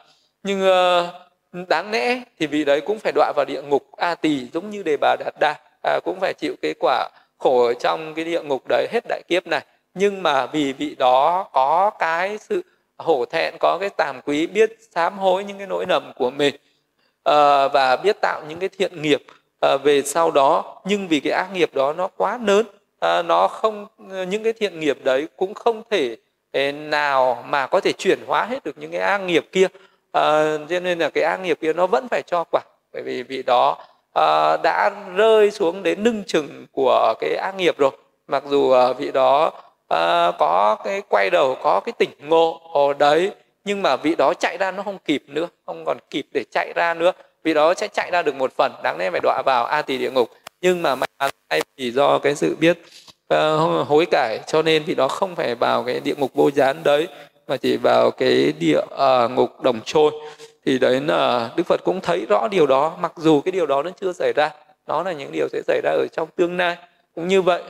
[0.43, 4.47] Nhưng uh, đáng lẽ thì vị đấy cũng phải đọa vào địa ngục a tỳ
[4.53, 8.14] giống như đề bà đạt đa à, cũng phải chịu cái quả khổ ở trong
[8.14, 9.66] cái địa ngục đấy hết đại kiếp này.
[9.93, 12.62] Nhưng mà vì vị đó có cái sự
[12.97, 16.55] hổ thẹn có cái tàm quý biết sám hối những cái nỗi lầm của mình
[17.30, 19.24] Ờ, và biết tạo những cái thiện nghiệp
[19.74, 20.82] uh, về sau đó.
[20.86, 22.66] Nhưng vì cái ác nghiệp đó nó quá lớn
[23.05, 23.88] uh, nó không
[24.28, 26.18] những cái thiện nghiệp đấy cũng không thể
[26.74, 29.66] nào mà có thể chuyển hóa hết được những cái ác nghiệp kia?
[29.66, 32.62] Uh, cho nên là cái ác nghiệp kia nó vẫn phải cho quả.
[32.93, 33.78] Bởi vì vị đó
[34.20, 37.91] uh, đã rơi xuống đến nưng chừng của cái ác nghiệp rồi.
[38.28, 39.47] Mặc dù uh, vị đó
[39.93, 43.32] uh, có cái quay đầu có cái tỉnh ngộ ở đấy
[43.66, 46.74] nhưng mà vị đó chạy ra nó không kịp nữa không còn kịp để chạy
[46.76, 47.12] ra nữa.
[47.43, 49.97] Vị đó sẽ chạy ra được một phần đáng lẽ phải đọa vào a tỳ
[49.97, 50.30] địa ngục.
[50.62, 52.80] Nhưng mà may mắn thay vì do cái sự biết
[53.34, 56.84] uh, hối cải cho nên vị đó không phải vào cái địa ngục vô gián
[56.84, 57.08] đấy
[57.48, 60.12] mà chỉ vào cái địa uh, ngục đồng trôi.
[60.66, 63.84] Thì đấy là đức phật cũng thấy rõ điều đó mặc dù cái điều đó
[63.84, 64.50] nó chưa xảy ra
[64.88, 66.78] đó là những điều sẽ xảy ra ở trong tương lai.
[67.16, 67.62] Cũng như vậy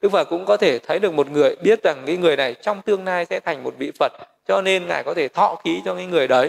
[0.00, 2.82] đức phật cũng có thể thấy được một người biết rằng cái người này trong
[2.82, 4.12] tương lai sẽ thành một vị phật
[4.48, 6.48] cho nên ngài có thể thọ ký cho cái người đấy.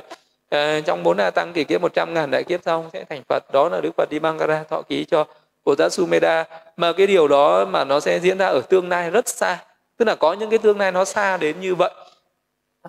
[0.49, 3.43] À, trong bốn a tăng kỳ kiếp 100 ngàn đại kiếp sau sẽ thành phật
[3.53, 5.25] đó là đức phật đi bangara thọ ký cho
[5.65, 6.45] bồ tát sumeda
[6.77, 9.63] mà cái điều đó mà nó sẽ diễn ra ở tương lai rất xa.
[9.97, 11.91] Tức là có những cái tương lai nó xa đến như vậy.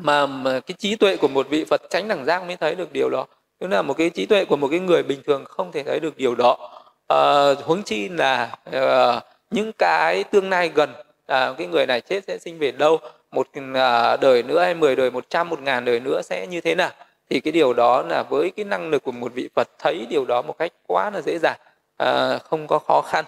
[0.01, 2.93] Mà, mà cái trí tuệ của một vị phật tránh đẳng giác mới thấy được
[2.93, 3.27] điều đó.
[3.61, 6.01] Tức là một cái trí tuệ của một cái người bình thường không thể thấy
[6.01, 6.70] được điều đó.
[7.09, 9.20] À, huống chi là à,
[9.51, 10.91] những cái tương lai gần
[11.27, 13.01] à, cái người này chết sẽ sinh về đâu?
[13.31, 16.61] Một à, đời nữa hay mười đời một trăm một ngàn đời nữa sẽ như
[16.61, 16.91] thế nào?
[17.31, 20.25] Thì cái điều đó là với cái năng lực của một vị Phật thấy điều
[20.25, 21.59] đó một cách quá là dễ dàng
[21.97, 23.24] à, không có khó khăn.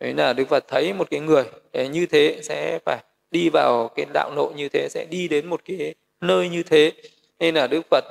[0.00, 1.44] Đấy là Đức Phật thấy một cái người
[1.90, 2.98] như thế sẽ phải
[3.30, 6.92] đi vào cái đạo nội như thế sẽ đi đến một cái nơi như thế.
[7.38, 8.04] Nên là đức phật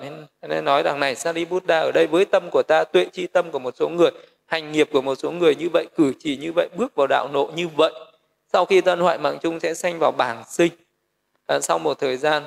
[0.50, 3.60] nên nói rằng này Sariputta ở đây với tâm của ta tuệ chi tâm của
[3.60, 4.12] một số người
[4.46, 7.28] hành nghiệp của một số người như vậy cử chỉ như vậy bước vào đạo
[7.34, 7.92] nộ như vậy
[8.54, 10.72] sau khi tân hoại mạng chung sẽ sanh vào bảng sinh.
[11.46, 12.44] À, sau một thời gian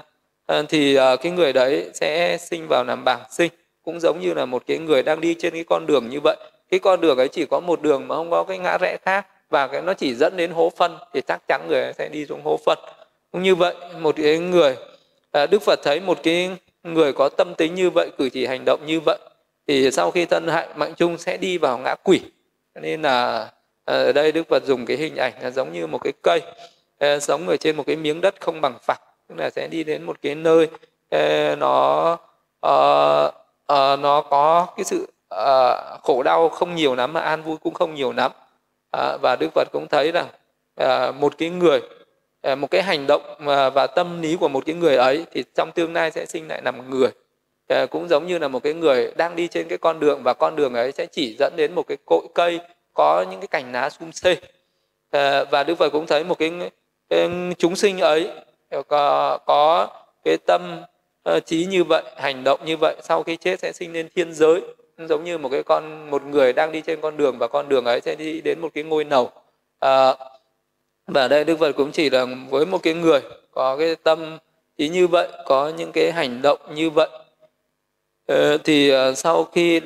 [0.47, 4.34] à, thì à, cái người đấy sẽ sinh vào làm bảng sinh cũng giống như
[4.34, 6.36] là một cái người đang đi trên cái con đường như vậy
[6.71, 9.27] cái con đường ấy chỉ có một đường mà không có cái ngã rẽ khác.
[9.51, 12.27] Và cái nó chỉ dẫn đến hố phân thì chắc chắn người ấy sẽ đi
[12.27, 12.79] xuống hố phân.
[13.33, 14.77] Cũng như vậy một cái người
[15.33, 16.51] à, đức phật thấy một cái
[16.83, 19.18] người có tâm tính như vậy cử chỉ hành động như vậy
[19.66, 22.21] thì sau khi thân hại mạng chung sẽ đi vào ngã quỷ.
[22.75, 23.39] Nên là
[23.85, 26.41] à, ở đây đức phật dùng cái hình ảnh là giống như một cái cây
[26.99, 29.01] à, sống ở trên một cái miếng đất không bằng phẳng.
[29.29, 30.68] Tức là sẽ đi đến một cái nơi
[31.57, 32.12] nó
[32.66, 33.35] uh,
[33.73, 37.74] uh, nó có cái sự à, khổ đau không nhiều lắm mà an vui cũng
[37.74, 38.33] không nhiều lắm.
[38.91, 40.26] À, và đức phật cũng thấy rằng
[40.76, 41.81] à, một cái người
[42.43, 45.45] à, một cái hành động uh, và tâm lý của một cái người ấy thì
[45.55, 47.11] trong tương lai sẽ sinh lại là một người.
[47.68, 50.35] À, cũng giống như là một cái người đang đi trên cái con đường và
[50.35, 52.61] con đường ấy sẽ chỉ dẫn đến một cái cội cây
[52.95, 54.37] có những cái cành lá sum xê.
[55.11, 56.53] À, và đức phật cũng thấy một cái,
[57.11, 57.28] cái
[57.59, 58.31] chúng sinh ấy
[58.89, 59.89] có, có
[60.24, 60.83] cái tâm
[61.47, 64.61] trí như vậy hành động như vậy sau khi chết sẽ sinh lên thiên giới
[65.09, 67.84] giống như một cái con một người đang đi trên con đường và con đường
[67.84, 69.30] ấy sẽ đi đến một cái ngôi nầu
[69.78, 70.14] à,
[71.07, 73.20] và đây đức phật cũng chỉ là với một cái người
[73.53, 74.38] có cái tâm
[74.76, 77.09] ý như vậy có những cái hành động như vậy.
[78.26, 79.80] Ờ, à, thì sau khi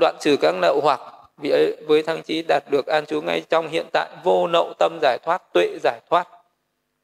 [0.00, 1.00] đoạn trừ các lậu hoặc
[1.42, 4.72] vị ấy với thăng trí đạt được an trú ngay trong hiện tại vô nậu
[4.78, 6.28] tâm giải thoát tuệ giải thoát.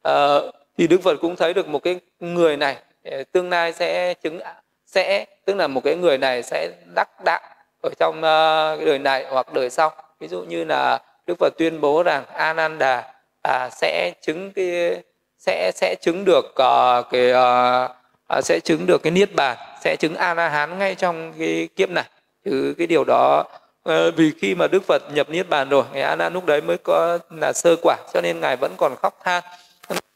[0.03, 0.39] À,
[0.77, 4.39] thì đức phật cũng thấy được một cái người này ờ, tương lai sẽ chứng
[4.85, 7.41] sẽ tức là một cái người này sẽ đắc đạo
[7.81, 9.91] ở trong uh, đời này hoặc đời sau.
[10.19, 13.03] Ví dụ như là đức phật tuyên bố rằng ananda
[13.41, 14.97] à, sẽ chứng cái
[15.37, 20.15] sẽ sẽ chứng được uh, cái uh, sẽ chứng được cái niết bàn sẽ chứng
[20.15, 22.05] a la hán ngay trong cái kiếp này.
[22.45, 23.43] Chứ cái điều đó
[23.89, 26.61] uh, vì khi mà đức phật nhập niết bàn rồi ngài a nan lúc đấy
[26.61, 29.43] mới có là sơ quả cho nên ngài vẫn còn khóc than.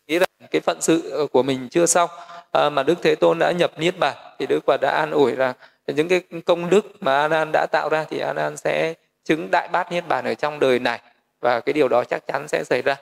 [0.07, 2.09] Nghĩ rằng cái phận sự của mình chưa xong
[2.53, 5.53] mà đức thế tôn đã nhập niết bàn thì đức phật đã an ủi rằng
[5.88, 8.94] những cái công đức mà anan đã tạo ra thì anan sẽ
[9.26, 11.00] chứng đại bát niết bàn ở trong đời này.
[11.42, 12.96] Và cái điều đó chắc chắn sẽ xảy ra.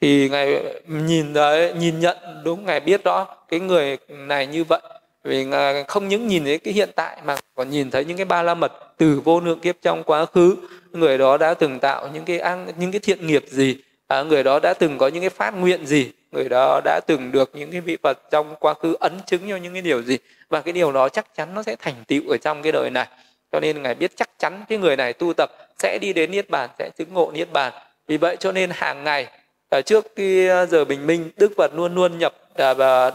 [0.00, 4.80] Thì ngài nhìn đấy nhìn nhận đúng ngài biết rõ cái người này như vậy.
[5.24, 8.26] Vì ngài không những nhìn thấy cái hiện tại mà còn nhìn thấy những cái
[8.26, 10.56] ba la mật từ vô lượng kiếp trong quá khứ.
[10.92, 13.76] Người đó đã từng tạo những cái ăn những cái thiện nghiệp gì?
[14.08, 16.12] À, người đó đã từng có những cái phát nguyện gì?
[16.32, 19.56] Người đó đã từng được những cái vị phật trong quá khứ ấn chứng cho
[19.56, 20.18] những cái điều gì.
[20.48, 23.06] Và cái điều đó chắc chắn nó sẽ thành tựu ở trong cái đời này.
[23.52, 26.50] Cho nên ngài biết chắc chắn cái người này tu tập sẽ đi đến niết
[26.50, 27.72] bàn, sẽ chứng ngộ niết bàn.
[28.06, 29.26] Vì vậy cho nên hàng ngày
[29.70, 33.12] ở trước khi à, giờ bình minh, đức phật luôn luôn nhập à, và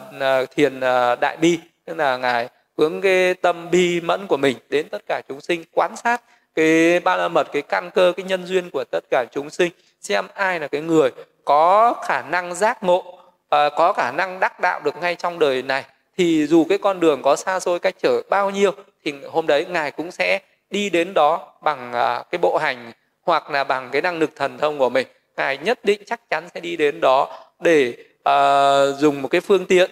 [0.55, 0.80] thiền
[1.22, 1.59] đại bi.
[1.86, 5.64] Tức là ngài hướng cái tâm bi mẫn của mình đến tất cả chúng sinh
[5.72, 6.22] quan sát
[6.55, 9.72] cái ba la mật, cái căn cơ, cái nhân duyên của tất cả chúng sinh,
[10.01, 11.11] xem ai là cái người
[11.45, 13.19] có khả năng giác ngộ
[13.49, 15.83] ờ, có khả năng đắc đạo được ngay trong đời này
[16.17, 18.71] thì dù cái con đường có xa xôi cách trở bao nhiêu
[19.05, 20.39] thì hôm đấy ngài cũng sẽ
[20.69, 22.91] đi đến đó bằng ờ, cái bộ hành
[23.25, 25.07] hoặc là bằng cái năng lực thần thông của mình.
[25.37, 27.93] Ngài nhất định chắc chắn sẽ đi đến đó để
[28.29, 29.91] uh, dùng một cái phương tiện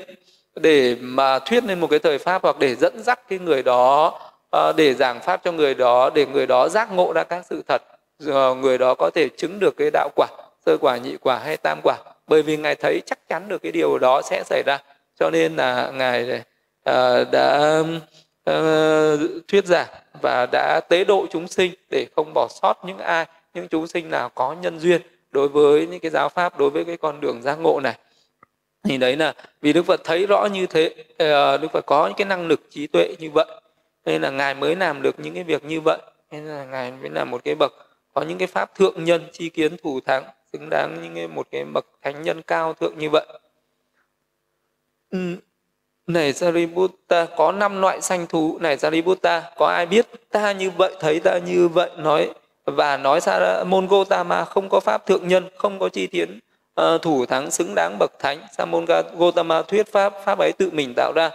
[0.55, 4.19] để mà thuyết lên một cái thời pháp hoặc để dẫn dắt cái người đó
[4.57, 7.63] uh, để giảng pháp cho người đó để người đó giác ngộ ra các sự
[7.67, 7.81] thật
[8.29, 10.27] uh, người đó có thể chứng được cái đạo quả
[10.65, 11.97] sơ quả nhị quả hay tam quả.
[12.27, 14.77] Bởi vì ngài thấy chắc chắn được cái điều đó sẽ xảy ra.
[15.19, 16.41] Cho nên là ngài
[16.89, 17.83] uh, đã
[18.49, 19.89] uh, thuyết giảng
[20.21, 24.09] và đã tế độ chúng sinh để không bỏ sót những ai những chúng sinh
[24.09, 25.01] nào có nhân duyên
[25.31, 27.97] đối với những cái giáo pháp đối với cái con đường giác ngộ này.
[28.83, 32.15] Thì đấy là vì đức phật thấy rõ như thế uh, đức phật có những
[32.17, 33.45] cái năng lực trí tuệ như vậy.
[34.05, 35.97] Nên là ngài mới làm được những cái việc như vậy.
[36.31, 37.73] Nên là ngài mới là một cái bậc
[38.13, 41.65] có những cái pháp thượng nhân chi kiến thủ thắng xứng đáng những một cái
[41.65, 43.25] bậc thánh nhân cao thượng như vậy
[45.09, 45.35] ừ,
[46.07, 48.57] Này Sariputta, có năm loại sanh thú.
[48.59, 52.29] Này Sariputta, có ai biết ta như vậy, thấy ta như vậy, nói
[52.65, 56.41] và nói sa môn Gotama không có pháp thượng nhân, không có chi tiến uh,
[56.73, 58.39] ờ, thủ thắng xứng đáng bậc thánh.
[58.57, 58.85] Sa môn
[59.17, 61.29] Gotama thuyết pháp, pháp ấy tự mình tạo ra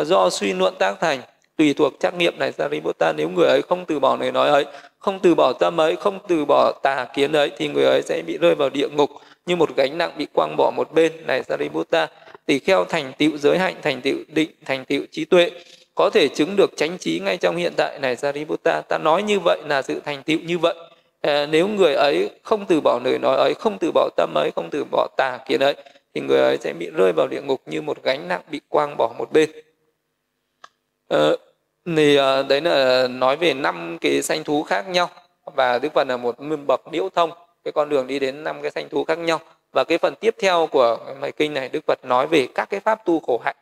[0.00, 1.20] uh, do suy luận tác thành
[1.58, 4.64] tùy thuộc trắc nghiệm này Sariputta nếu người ấy không từ bỏ lời nói ấy
[4.98, 8.22] không từ bỏ tâm ấy không từ bỏ tà kiến ấy thì người ấy sẽ
[8.26, 9.10] bị rơi vào địa ngục
[9.46, 12.08] như một gánh nặng bị quăng bỏ một bên này Sariputta
[12.46, 15.50] tỳ kheo thành tựu giới hạnh thành tựu định thành tựu trí tuệ
[15.94, 19.38] có thể chứng được chánh trí ngay trong hiện tại này Sariputta ta nói như
[19.40, 20.74] vậy là sự thành tựu như vậy.
[21.20, 24.50] À, nếu người ấy không từ bỏ lời nói ấy không từ bỏ tâm ấy
[24.56, 25.74] không từ bỏ tà kiến ấy
[26.14, 28.96] thì người ấy sẽ bị rơi vào địa ngục như một gánh nặng bị quang
[28.96, 29.50] bỏ một bên.
[31.08, 31.30] À,
[31.86, 35.10] thì ờ, đấy là nói về năm cái sanh thú khác nhau
[35.44, 37.30] và đức phật là một bậc liễu thông.
[37.64, 39.40] Cái con đường đi đến năm cái sanh thú khác nhau.
[39.72, 42.80] Và cái phần tiếp theo của bài kinh này đức phật nói về các cái
[42.80, 43.56] pháp tu khổ hạnh.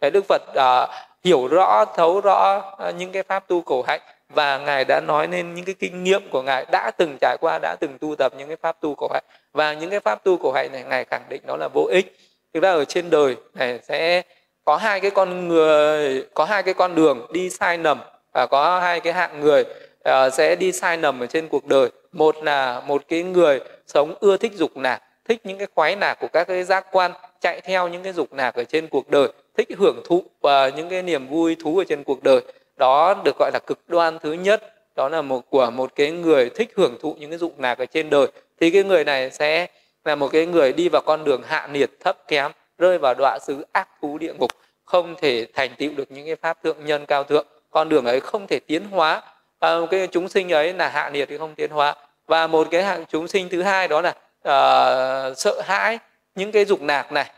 [0.00, 0.88] Đấy, đức phật uh,
[1.24, 5.28] hiểu rõ thấu rõ ờ, những cái pháp tu khổ hạnh và ngài đã nói
[5.28, 8.32] lên những cái kinh nghiệm của ngài đã từng trải qua đã từng tu tập
[8.38, 9.24] những cái pháp tu khổ hạnh.
[9.52, 12.16] Và những cái pháp tu khổ hạnh này ngài khẳng định nó là vô ích.
[12.54, 14.22] Thực ra ở trên đời này sẽ
[14.64, 17.98] có hai cái con người có hai cái con đường đi sai nầm
[18.34, 19.64] và có hai cái hạng người
[20.08, 21.88] uh, sẽ đi sai nầm ở trên cuộc đời.
[22.12, 26.18] Một là một cái người sống ưa thích dục nạc thích những cái khoái nạc
[26.20, 29.28] của các cái giác quan chạy theo những cái dục nạc ở trên cuộc đời
[29.56, 32.40] thích hưởng thụ và những cái niềm vui thú ở trên cuộc đời.
[32.76, 34.74] Đó được gọi là cực đoan thứ nhất.
[34.96, 37.86] Đó là một của một cái người thích hưởng thụ những cái dục nạc ở
[37.86, 38.26] trên đời.
[38.60, 39.66] Thì cái người này sẽ
[40.04, 42.50] là một cái người đi vào con đường hạ nhiệt thấp kém
[42.82, 44.50] rơi vào đọa xứ ác thú địa ngục
[44.84, 47.46] không thể thành tựu được những cái pháp thượng nhân cao thượng.
[47.70, 49.22] Con đường ấy không thể tiến hóa.
[49.58, 51.94] À, cái chúng sinh ấy là hạ nhiệt thì không tiến hóa.
[52.26, 55.98] Và một cái hạng chúng sinh thứ hai đó là uh, sợ hãi
[56.34, 57.30] những cái dục nạc này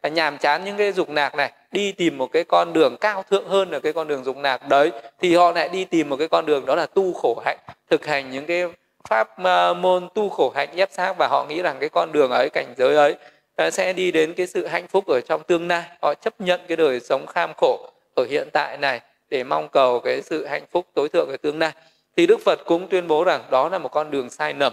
[0.00, 3.22] à, nhàm chán những cái dục nạc này đi tìm một cái con đường cao
[3.30, 6.16] thượng hơn là cái con đường dục nạc đấy thì họ lại đi tìm một
[6.16, 7.58] cái con đường đó là tu khổ hạnh
[7.90, 8.64] thực hành những cái
[9.08, 11.14] pháp uh, môn tu khổ hạnh ép xác.
[11.18, 13.16] Và họ nghĩ rằng cái con đường ấy cảnh giới ấy
[13.58, 15.82] Ờ, sẽ đi đến cái sự hạnh phúc ở trong tương lai.
[16.02, 19.00] Họ chấp nhận cái đời sống kham khổ ở hiện tại này
[19.30, 21.72] để mong cầu cái sự hạnh phúc tối thượng ở tương lai.
[22.16, 24.72] Thì đức phật cũng tuyên bố rằng đó là một con đường sai lầm.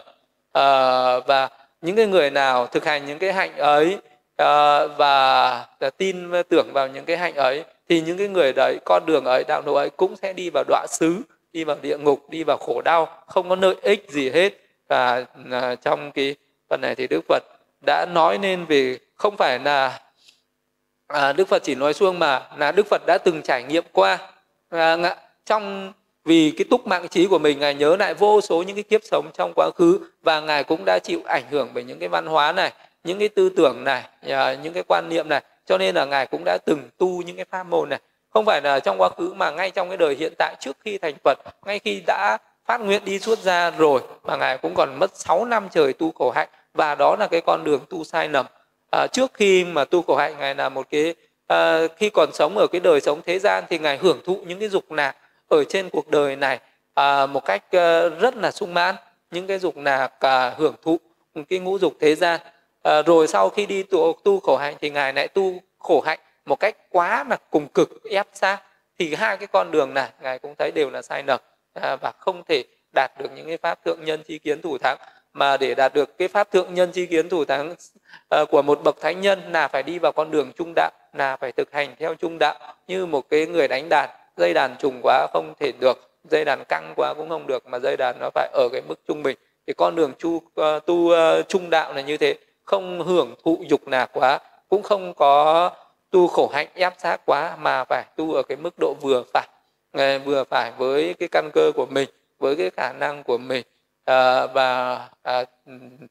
[0.52, 1.50] À, và
[1.82, 3.98] những cái người nào thực hành những cái hạnh ấy
[4.38, 5.66] à, và
[5.98, 9.44] tin tưởng vào những cái hạnh ấy thì những cái người đấy con đường ấy
[9.48, 11.16] đạo nội ấy cũng sẽ đi vào đọa xứ
[11.54, 14.54] đi vào địa ngục đi vào khổ đau không có lợi ích gì hết.
[14.88, 16.36] Và à, trong cái
[16.70, 17.44] phần này thì đức phật
[17.86, 20.00] đã nói nên về không phải là
[21.08, 24.18] à, đức phật chỉ nói xuông mà là đức phật đã từng trải nghiệm qua.
[24.70, 25.16] À,
[25.46, 25.94] trong
[26.26, 29.02] vì cái túc mạng trí của mình ngài nhớ lại vô số những cái kiếp
[29.04, 32.26] sống trong quá khứ và ngài cũng đã chịu ảnh hưởng bởi những cái văn
[32.26, 32.74] hóa này
[33.06, 35.44] những cái tư tưởng này à, những cái quan niệm này.
[35.66, 38.00] Cho nên là ngài cũng đã từng tu những cái pháp môn này.
[38.30, 40.98] Không phải là trong quá khứ mà ngay trong cái đời hiện tại trước khi
[40.98, 45.00] thành phật ngay khi đã phát nguyện đi xuất gia rồi mà ngài cũng còn
[45.00, 48.30] mất 6 năm trời tu khổ hạnh và đó là cái con đường tu sai
[48.30, 48.46] lầm.
[48.92, 51.16] À, trước khi mà tu khổ hạnh ngài là một cái
[51.48, 54.60] à, khi còn sống ở cái đời sống thế gian thì ngài hưởng thụ những
[54.60, 55.16] cái dục lạc
[55.48, 56.60] ở trên cuộc đời này
[56.94, 58.96] à, một cách à, rất là sung mãn.
[59.32, 60.98] Những cái dục lạc à, hưởng thụ
[61.50, 62.40] cái ngũ dục thế gian.
[62.84, 66.20] À, rồi sau khi đi tu, tu khổ hạnh thì ngài lại tu khổ hạnh
[66.46, 68.58] một cách quá là cùng cực ép sát.
[69.00, 71.40] Thì hai cái con đường này ngài cũng thấy đều là sai lầm
[71.74, 72.64] à, và không thể
[72.96, 74.98] đạt được những cái pháp thượng nhân chi kiến thủ thắng
[75.36, 77.76] mà để đạt được cái pháp thượng nhân chi kiến thủ thắng
[78.42, 81.38] uh, của một bậc thánh nhân là phải đi vào con đường trung đạo là
[81.38, 82.56] phải thực hành theo trung đạo
[82.88, 84.10] như một cái người đánh đàn.
[84.38, 87.80] Dây đàn trùng quá không thể được dây đàn căng quá cũng không được mà
[87.80, 89.38] dây đàn nó phải ở cái mức trung bình.
[89.68, 93.64] Thì con đường chu uh, tu uh, trung đạo là như thế không hưởng thụ
[93.70, 95.72] dục nạc quá cũng không có
[96.12, 99.48] tu khổ hạnh ép sát quá mà phải tu ở cái mức độ vừa phải
[100.20, 102.10] vừa phải với cái căn cơ của mình
[102.40, 103.64] với cái khả năng của mình
[104.06, 105.44] à, và à,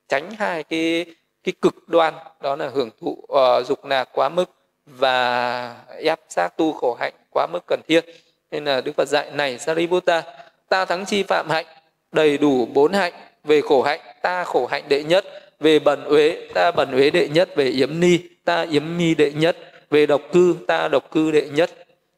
[0.08, 1.06] tránh hai cái
[1.44, 4.50] cái cực đoan đó là hưởng thụ uh, dục là quá mức
[4.86, 8.04] và ép sát tu khổ hạnh quá mức cần thiết.
[8.50, 10.22] Nên là đức phật dạy này sariputta
[10.68, 11.66] ta thắng chi phạm hạnh
[12.12, 13.12] đầy đủ bốn hạnh
[13.44, 15.24] về khổ hạnh ta khổ hạnh đệ nhất
[15.60, 19.32] về bẩn uế ta bẩn uế đệ nhất về yếm ni ta yếm ni đệ
[19.32, 19.56] nhất
[19.90, 21.70] về độc cư ta độc cư đệ nhất.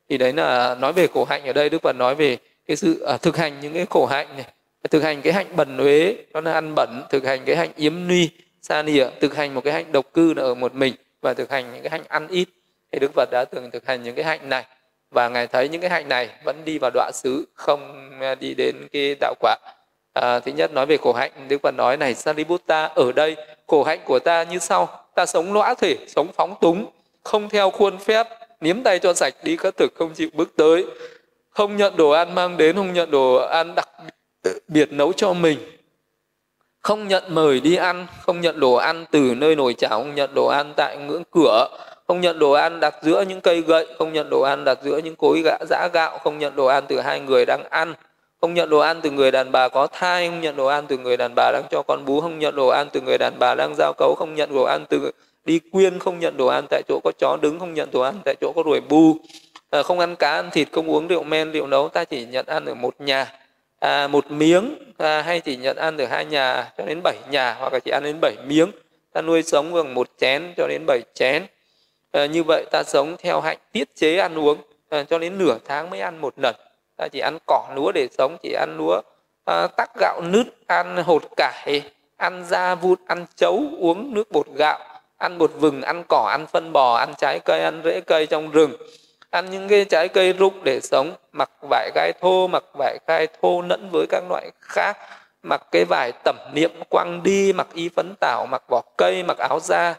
[0.09, 3.07] Thì đấy là nói về khổ hạnh ở đây đức phật nói về cái sự
[3.15, 4.47] uh, thực hành những cái khổ hạnh này
[4.87, 8.09] thực hành cái hạnh bẩn uế đó là ăn bẩn thực hành cái hạnh yếm
[8.09, 8.29] ni
[8.63, 11.51] sa nỉa thực hành một cái hạnh độc cư là ở một mình và thực
[11.51, 12.49] hành những cái hạnh ăn ít.
[12.93, 14.65] Thì đức phật đã từng thực hành những cái hạnh này
[15.11, 18.55] và ngài thấy những cái hạnh này vẫn đi vào đọa xứ không à, đi
[18.55, 19.57] đến cái đạo quả.
[20.15, 23.85] À, thứ nhất nói về khổ hạnh đức phật nói này sariputta ở đây khổ
[23.85, 25.05] hạnh của ta như sau.
[25.15, 26.87] Ta sống lõa thể sống phóng túng
[27.27, 28.27] không theo khuôn phép
[28.61, 30.85] niếm tay cho sạch đi khất thực không chịu bước tới
[31.51, 34.11] không nhận đồ ăn mang đến không nhận đồ ăn đặc biệt
[34.69, 35.59] biệt nấu cho mình
[36.81, 40.35] không nhận mời đi ăn không nhận đồ ăn từ nơi nồi chảo không nhận
[40.35, 41.69] đồ ăn tại ngưỡng cửa
[42.09, 44.99] không nhận đồ ăn đặt giữa những cây gậy không nhận đồ ăn đặt giữa
[44.99, 47.95] những cối gã giã gạo không nhận đồ ăn từ hai người đang ăn
[48.41, 50.99] không nhận đồ ăn từ người đàn bà có thai không nhận đồ ăn từ
[50.99, 53.55] người đàn bà đang cho con bú không nhận đồ ăn từ người đàn bà
[53.55, 55.11] đang giao cấu không nhận đồ ăn từ
[55.45, 58.15] đi quyên không nhận đồ ăn tại chỗ có chó đứng không nhận đồ ăn
[58.25, 59.17] tại chỗ có ruồi bu
[59.85, 62.65] không ăn cá ăn thịt không uống rượu men rượu nấu ta chỉ nhận ăn
[62.65, 63.33] ở một nhà
[63.79, 67.57] à, một miếng à, hay chỉ nhận ăn từ hai nhà cho đến bảy nhà
[67.59, 68.71] hoặc là chỉ ăn đến bảy miếng.
[69.13, 71.47] Ta nuôi sống bằng một chén cho đến bảy chén.
[72.13, 74.59] À, như vậy ta sống theo hạnh tiết chế ăn uống
[74.89, 76.57] à, cho đến nửa tháng mới ăn một lần.
[76.97, 79.01] Ta chỉ ăn cỏ lúa để sống chỉ ăn lúa
[79.45, 81.83] à, tắc gạo nứt ăn hột cải
[82.17, 84.79] ăn da vụt ăn chấu uống nước bột gạo
[85.17, 88.51] ăn bột vừng ăn cỏ ăn phân bò ăn trái cây ăn rễ cây trong
[88.51, 88.73] rừng
[89.37, 93.29] ăn những cái trái cây rụng để sống mặc vải gai thô mặc vải gai
[93.43, 94.97] thô lẫn với các loại khác
[95.43, 99.39] mặc cái vải tẩm niệm quăng đi mặc y phấn tảo mặc vỏ cây mặc
[99.39, 99.95] áo da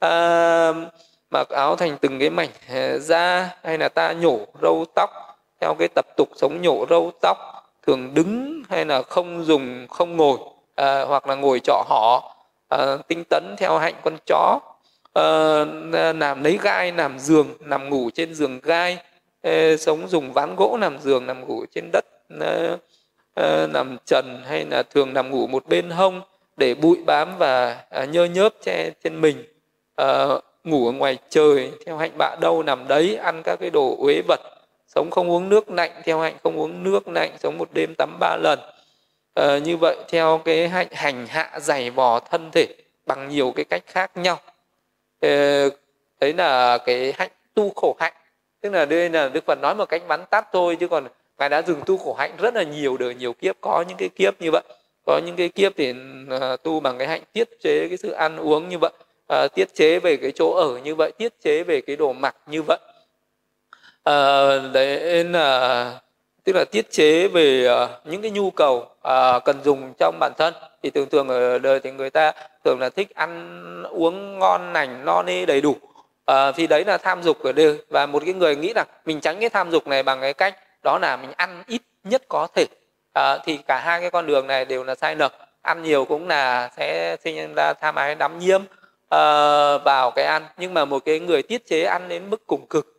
[0.00, 0.72] à,
[1.30, 5.10] mặc áo thành từng cái mảnh à, da hay là ta nhổ râu tóc
[5.60, 7.38] theo cái tập tục sống nhổ râu tóc
[7.86, 10.38] thường đứng hay là không dùng không ngồi
[10.74, 12.34] à, hoặc là ngồi trọ họ
[12.68, 14.60] à, tinh tấn theo hạnh con chó.
[15.18, 18.98] Ờ, làm lấy gai làm giường nằm ngủ trên giường gai.
[19.78, 22.04] Sống dùng ván gỗ làm giường nằm ngủ trên đất
[23.34, 26.22] ờ, nằm trần hay là thường nằm ngủ một bên hông
[26.56, 29.44] để bụi bám và à, nhơ nhớp che trên mình.
[29.94, 33.96] Ờ, ngủ ở ngoài trời theo hạnh bạ đâu nằm đấy ăn các cái đồ
[33.98, 34.40] uế vật.
[34.86, 38.16] Sống không uống nước lạnh theo hạnh không uống nước lạnh sống một đêm tắm
[38.20, 38.58] ba lần.
[39.34, 42.66] À, như vậy theo cái hạnh hành hạ dày vò thân thể
[43.06, 44.38] bằng nhiều cái cách khác nhau
[46.20, 48.12] đấy là cái hạnh tu khổ hạnh.
[48.60, 51.06] Tức là đây là đức phật nói một cách bắn tắt thôi chứ còn
[51.38, 53.56] ngài đã dừng tu khổ hạnh rất là nhiều đời nhiều kiếp.
[53.60, 54.62] Có những cái kiếp như vậy
[55.08, 55.94] có những cái kiếp thì
[56.40, 58.92] à, tu bằng cái hạnh tiết chế cái sự ăn uống như vậy
[59.28, 62.36] à, tiết chế về cái chỗ ở như vậy tiết chế về cái đồ mặc
[62.46, 62.78] như vậy.
[64.04, 64.14] À,
[64.72, 66.00] đấy là
[66.48, 70.32] tức là tiết chế về à, những cái nhu cầu à, cần dùng trong bản
[70.38, 70.54] thân.
[70.82, 72.32] Thì thường thường ở đời thì người ta
[72.64, 75.76] thường là thích ăn, uống ngon lành, no nê đầy đủ.
[76.26, 79.20] À, thì đấy là tham dục ở đây và một cái người nghĩ là mình
[79.20, 82.48] tránh cái tham dục này bằng cái cách đó là mình ăn ít nhất có
[82.54, 82.66] thể.
[83.44, 85.32] Thì cả hai cái con đường này đều là sai lầm.
[85.62, 88.62] Ăn nhiều cũng là sẽ sinh ra tham ái, đắm nhiễm
[89.84, 90.46] vào cái ăn.
[90.56, 92.94] Nhưng mà một cái người tiết chế ăn đến mức cùng cực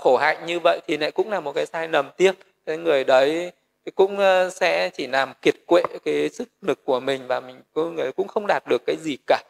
[0.00, 2.32] khổ hạnh như vậy thì lại cũng là một cái sai lầm tiếc
[2.66, 3.52] cái người đấy
[3.94, 7.94] cũng ờ, sẽ chỉ làm kiệt quệ cái sức lực của mình và mình cũng
[7.94, 9.42] người cũng không đạt được cái gì cả.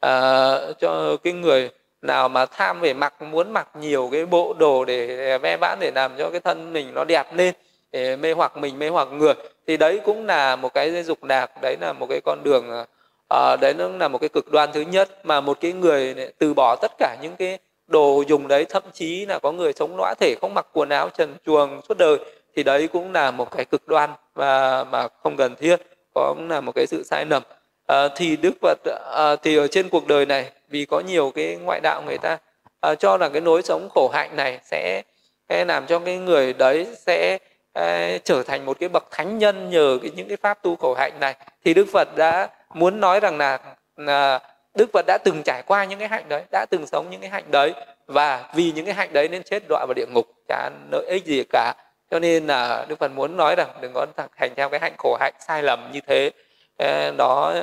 [0.00, 1.70] À, cho cái người
[2.02, 5.90] nào mà tham về mặc muốn mặc nhiều cái bộ đồ để ve vãn để
[5.94, 7.54] làm cho cái thân mình nó đẹp lên
[7.92, 9.34] để mê hoặc mình mê hoặc người
[9.66, 12.84] thì đấy cũng là một cái dục lạc đấy là một cái con đường
[13.28, 16.54] à, đấy nó là một cái cực đoan thứ nhất mà một cái người từ
[16.54, 20.14] bỏ tất cả những cái đồ dùng đấy thậm chí là có người sống lõa
[20.20, 22.18] thể không mặc quần áo trần chuồng suốt đời
[22.56, 25.76] thì đấy cũng là một cái cực đoan và mà không cần thiết
[26.14, 27.42] cũng là một cái sự sai lầm.
[27.86, 31.32] À, thì đức phật à, ờ, thì ở trên cuộc đời này vì có nhiều
[31.34, 32.38] cái ngoại đạo người ta
[32.80, 35.02] à, cho là cái nối sống khổ hạnh này sẽ,
[35.48, 37.38] sẽ làm cho cái người đấy sẽ
[37.72, 40.94] à, trở thành một cái bậc thánh nhân nhờ cái, những cái pháp tu khổ
[40.94, 41.34] hạnh này.
[41.64, 43.58] Thì đức phật đã muốn nói rằng là,
[43.96, 44.40] là
[44.74, 47.30] đức phật đã từng trải qua những cái hạnh đấy đã từng sống những cái
[47.30, 47.72] hạnh đấy
[48.06, 51.24] và vì những cái hạnh đấy nên chết đọa vào địa ngục chả lợi ích
[51.24, 51.74] gì cả
[52.10, 54.06] cho nên là đức phật muốn nói rằng đừng có
[54.36, 56.30] hành theo cái hạnh khổ hạnh sai lầm như thế.
[56.78, 57.54] Ờ, đó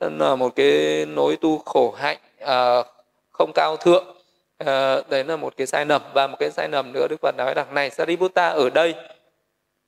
[0.00, 2.82] là một cái nối tu khổ hạnh à,
[3.30, 4.16] không cao thượng.
[4.58, 6.02] À, đấy là một cái sai lầm.
[6.14, 8.94] Và một cái sai lầm nữa đức phật nói rằng này sariputta ở đây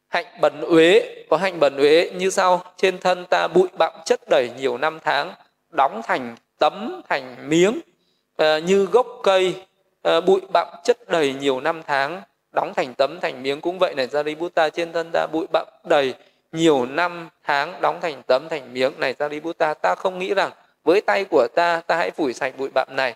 [0.08, 1.00] hạnh bẩn uế
[1.30, 2.64] có hạnh bẩn uế như sau.
[2.76, 5.34] Trên thân ta bụi bặm chất đầy nhiều năm tháng
[5.70, 7.80] đóng thành tấm thành miếng
[8.36, 9.54] à, như gốc cây
[10.02, 12.22] à, bụi bặm chất đầy nhiều năm tháng
[12.52, 14.08] đóng thành tấm thành miếng cũng vậy này.
[14.08, 16.14] Sariputta trên thân ta bụi bặm đầy
[16.52, 19.14] nhiều năm tháng đóng thành tấm thành miếng này.
[19.18, 20.50] Sariputta ta không nghĩ rằng
[20.84, 23.14] với tay của ta ta hãy phủi sạch bụi bặm này.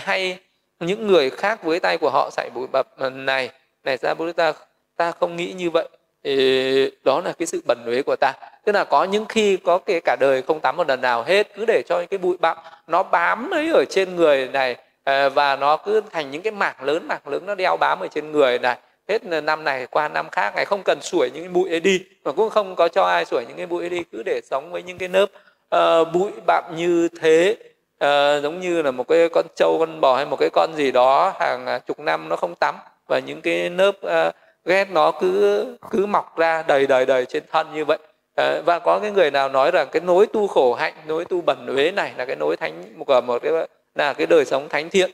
[0.00, 0.38] Hay
[0.80, 2.86] những người khác với tay của họ sạch bụi bặm
[3.26, 3.50] này.
[3.84, 4.52] Này Sariputta
[4.96, 5.88] ta không nghĩ như vậy.
[6.24, 8.32] Ê, đó là cái sự bẩn uế của ta.
[8.64, 11.54] Tức là có những khi có cái cả đời không tắm một lần nào hết
[11.54, 12.56] cứ để cho cái bụi bặm
[12.86, 14.76] nó bám ấy ở trên người này.
[15.04, 18.08] Ờ, và nó cứ thành những cái mảng lớn mảng lớn nó đeo bám ở
[18.08, 18.78] trên người này.
[19.08, 22.00] Hết năm này qua năm khác ngày không cần sủi những cái bụi ấy đi
[22.24, 24.72] mà cũng không có cho ai sủi những cái bụi ấy đi cứ để sống
[24.72, 25.30] với những cái nớp uh,
[25.68, 27.56] ờ, bụi bặm như thế.
[28.04, 30.90] Uh, giống như là một cái con trâu con bò hay một cái con gì
[30.90, 32.74] đó hàng à, chục năm nó không tắm
[33.08, 34.34] và những cái nớp uh,
[34.64, 37.98] ghét nó cứ cứ mọc ra đầy đầy đầy trên thân như vậy.
[38.40, 41.40] Uh, và có cái người nào nói rằng cái nối tu khổ hạnh nối tu
[41.40, 43.52] bẩn uế này là cái nối thánh một một cái
[43.94, 45.10] là cái đời sống thánh thiện.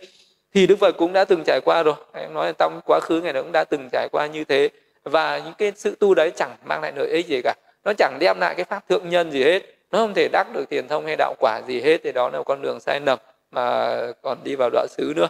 [0.55, 1.95] Thì đức phật cũng đã từng trải qua rồi.
[2.13, 4.69] Em nói là trong quá khứ ngày đó cũng đã từng trải qua như thế.
[5.05, 7.55] Và những cái sự tu đấy chẳng mang lại lợi ích gì cả.
[7.85, 9.63] Nó chẳng đem lại cái pháp thượng nhân gì hết.
[9.91, 12.01] Nó không thể đắc được tiền thông hay đạo quả gì hết.
[12.05, 13.19] Thì đó là một con đường sai lầm
[13.51, 15.29] mà còn đi vào đoạn xứ nữa.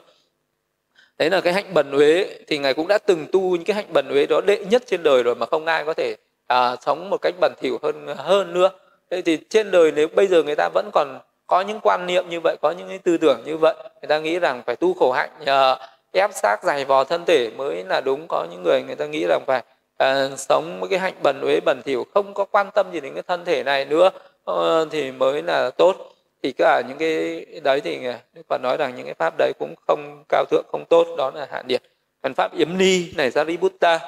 [1.18, 2.38] Đấy là cái hạnh bần uế.
[2.46, 5.02] Thì ngài cũng đã từng tu những cái hạnh bần uế đó đệ nhất trên
[5.02, 8.54] đời rồi mà không ai có thể à, sống một cách bẩn thỉu hơn hơn
[8.54, 8.70] nữa.
[9.10, 11.18] Thế thì trên đời nếu bây giờ người ta vẫn còn
[11.48, 14.18] có những quan niệm như vậy có những cái tư tưởng như vậy người ta
[14.18, 15.76] nghĩ rằng phải tu khổ hạnh nhờ
[16.12, 18.26] ép xác dày vò thân thể mới là đúng.
[18.28, 19.62] Có những người người ta nghĩ rằng phải
[20.04, 23.14] uh, sống với cái hạnh bần uế bẩn thỉu không có quan tâm gì đến
[23.14, 24.10] cái thân thể này nữa
[24.50, 25.96] uh, thì mới là tốt.
[26.42, 27.98] Thì cả những cái đấy thì
[28.32, 31.30] Đức Phật nói rằng những cái pháp đấy cũng không cao thượng không tốt đó
[31.34, 31.82] là hạ điệt
[32.22, 34.00] còn pháp yếm ni này Sariputta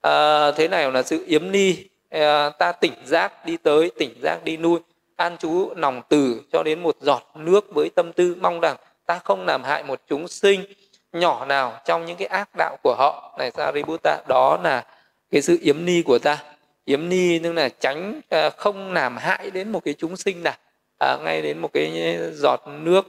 [0.00, 1.76] à, thế này là sự yếm ni
[2.10, 4.78] à, ta tỉnh giác đi tới tỉnh giác đi nuôi
[5.20, 9.18] an trú lòng từ cho đến một giọt nước với tâm tư mong rằng ta
[9.18, 10.64] không làm hại một chúng sinh
[11.12, 13.34] nhỏ nào trong những cái ác đạo của họ.
[13.38, 14.84] Này Sariputta đó là
[15.30, 16.38] cái sự yếm ni của ta.
[16.84, 20.54] Yếm ni tức là tránh à, không làm hại đến một cái chúng sinh nào.
[21.00, 23.06] À, ngay đến một cái giọt nước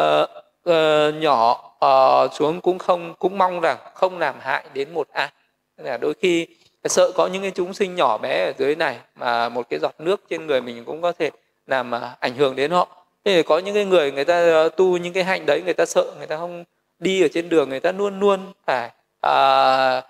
[0.00, 0.30] uh,
[0.70, 5.28] uh, nhỏ uh, xuống cũng không cũng mong rằng không làm hại đến một ai.
[5.76, 6.46] Là đôi khi
[6.88, 9.94] sợ có những cái chúng sinh nhỏ bé ở dưới này mà một cái giọt
[9.98, 11.30] nước trên người mình cũng có thể
[11.66, 12.88] làm à, ảnh hưởng đến họ.
[13.24, 15.86] Thế có những cái người người ta ờ, tu những cái hạnh đấy người ta
[15.86, 16.64] sợ người ta không
[16.98, 20.02] đi ở trên đường người ta luôn luôn phải à,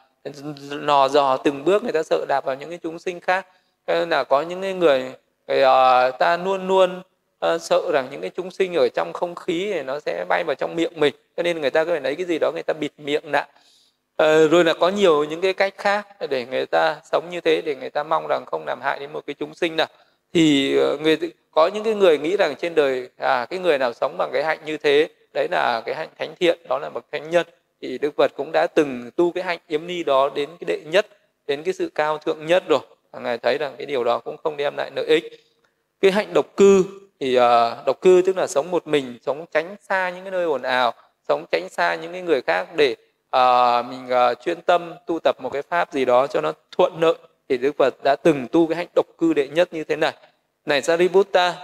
[0.71, 3.47] nò dò từng bước người ta sợ đạp vào những cái chúng sinh khác.
[3.87, 5.13] Nên là có những cái người,
[5.49, 7.03] người à, ta luôn luôn
[7.41, 10.45] à, sợ rằng những cái chúng sinh ở trong không khí thì nó sẽ bay
[10.47, 11.15] vào trong miệng mình.
[11.37, 13.47] Cho nên người ta có phải lấy cái gì đó người ta bịt miệng lại
[14.17, 17.63] Ờ, rồi là có nhiều những cái cách khác để người ta sống như thế
[17.63, 19.87] để người ta mong rằng không làm hại đến một cái chúng sinh nào.
[20.35, 21.19] Thì ờ, người
[21.51, 24.45] có những cái người nghĩ rằng trên đời à cái người nào sống bằng cái
[24.45, 27.47] hạnh như thế đấy là cái hạnh thánh thiện đó là bậc thánh nhân
[27.83, 30.81] thì đức phật cũng đã từng tu cái hạnh yếm ni đó đến cái đệ
[30.91, 31.07] nhất
[31.47, 32.81] đến cái sự cao thượng nhất rồi.
[33.13, 35.25] Và ngài thấy rằng cái điều đó cũng không đem lại lợi ích.
[36.01, 36.85] Cái hạnh độc cư
[37.21, 37.43] thì uh,
[37.87, 40.95] độc cư tức là sống một mình sống tránh xa những cái nơi ồn ào
[41.29, 42.97] sống tránh xa những cái người khác để
[43.37, 47.01] à, mình à, chuyên tâm tu tập một cái pháp gì đó cho nó thuận
[47.01, 47.15] lợi
[47.49, 50.13] thì đức phật đã từng tu cái hạnh độc cư đệ nhất như thế này.
[50.67, 51.55] Này sariputta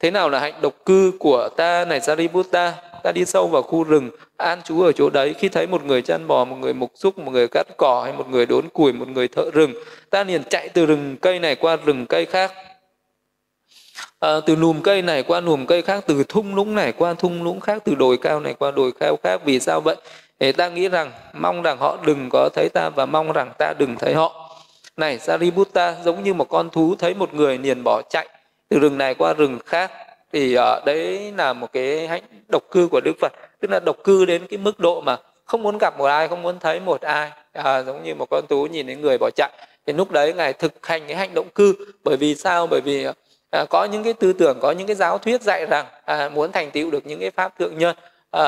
[0.00, 1.84] thế nào là hạnh độc cư của ta?
[1.84, 5.34] Này sariputta ta đi sâu vào khu rừng an trú ở chỗ đấy.
[5.34, 8.12] Khi thấy một người chăn bò một người mục xúc một người cắt cỏ hay
[8.12, 9.72] một người đốn củi một người thợ rừng
[10.10, 12.52] ta liền chạy từ rừng cây này qua rừng cây khác.
[14.20, 17.42] À, từ lùm cây này qua lùm cây khác từ thung lũng này qua thung
[17.42, 19.40] lũng khác từ đồi cao này qua đồi cao khác.
[19.44, 19.96] Vì sao vậy?
[20.40, 23.74] Thì ta nghĩ rằng mong rằng họ đừng có thấy ta và mong rằng ta
[23.78, 24.50] đừng thấy họ.
[24.96, 28.28] Này Sariputta giống như một con thú thấy một người liền bỏ chạy
[28.68, 29.92] từ rừng này qua rừng khác.
[30.32, 33.32] Thì uh, đấy là một cái hạnh độc cư của Đức Phật.
[33.60, 36.42] Tức là độc cư đến cái mức độ mà không muốn gặp một ai không
[36.42, 37.30] muốn thấy một ai.
[37.52, 39.50] À, giống như một con thú nhìn thấy người bỏ chạy.
[39.86, 41.74] Thì lúc đấy ngài thực hành cái hành động cư.
[42.04, 42.66] Bởi vì sao?
[42.66, 43.06] Bởi vì
[43.50, 46.52] à, có những cái tư tưởng có những cái giáo thuyết dạy rằng à, muốn
[46.52, 47.96] thành tựu được những cái pháp thượng nhân
[48.30, 48.46] à,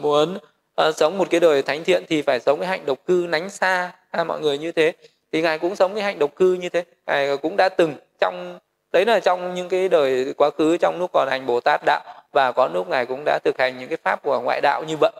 [0.00, 0.38] muốn
[0.76, 3.50] à, sống một cái đời thánh thiện thì phải sống cái hạnh độc cư nánh
[3.50, 3.92] xa.
[4.10, 4.92] À, mọi người như thế.
[5.32, 6.84] Thì ngài cũng sống cái hạnh độc cư như thế.
[7.06, 8.58] Ngài cũng đã từng trong
[8.92, 12.02] đấy là trong những cái đời quá khứ trong lúc còn hành bồ tát đạo
[12.32, 14.96] và có lúc ngài cũng đã thực hành những cái pháp của ngoại đạo như
[15.00, 15.12] vậy.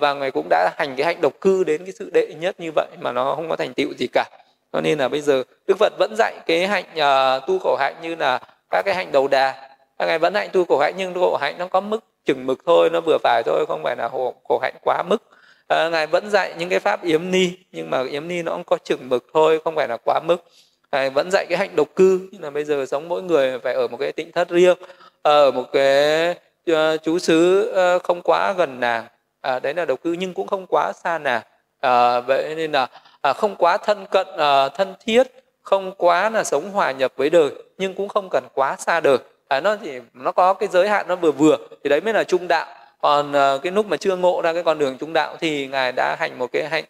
[0.00, 2.70] Và ngài cũng đã hành cái hạnh độc cư đến cái sự đệ nhất như
[2.74, 4.24] vậy mà nó không có thành tựu gì cả.
[4.72, 7.94] Cho nên là bây giờ đức phật vẫn dạy cái hạnh uh, tu khổ hạnh
[8.02, 8.38] như là
[8.70, 9.74] các cái hạnh đầu đà.
[9.98, 12.58] Các ngài vẫn hạnh tu khổ hạnh nhưng khổ hạnh nó có mức chừng mực
[12.66, 15.22] thôi nó vừa phải thôi không phải là khổ, khổ hạnh quá mức.
[15.68, 18.64] À, ngài vẫn dạy những cái pháp yếm ni nhưng mà yếm ni nó cũng
[18.64, 20.44] có chừng mực thôi không phải là quá mức.
[20.92, 23.74] Ngài vẫn dạy cái hạnh độc cư như là bây giờ sống mỗi người phải
[23.74, 24.78] ở một cái tịnh thất riêng
[25.22, 26.30] ờ, ở một cái
[26.70, 29.04] uh, chú xứ uh, không quá gần nàng.
[29.40, 31.42] À, đấy là độc cư nhưng cũng không quá xa nàng.
[31.80, 32.86] À, vậy nên là
[33.22, 35.26] à, không quá thân cận à, thân thiết
[35.62, 39.18] không quá là sống hòa nhập với đời nhưng cũng không cần quá xa đời
[39.48, 42.24] à, nó thì nó có cái giới hạn nó vừa vừa thì đấy mới là
[42.24, 42.66] trung đạo.
[43.00, 45.92] Còn uh, cái lúc mà chưa ngộ ra cái con đường trung đạo thì ngài
[45.92, 46.84] đã hành một cái hạnh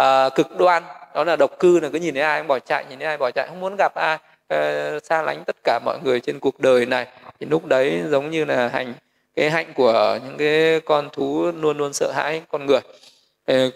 [0.00, 0.82] uh, cực đoan
[1.14, 3.16] đó là độc cư là cứ nhìn thấy ai cũng bỏ chạy nhìn thấy ai
[3.16, 4.18] bỏ chạy không muốn gặp ai
[4.54, 7.06] uh, xa lánh tất cả mọi người trên cuộc đời này.
[7.40, 8.94] Thì lúc đấy giống như là hành
[9.36, 12.80] cái hạnh của những cái con thú luôn luôn sợ hãi con người.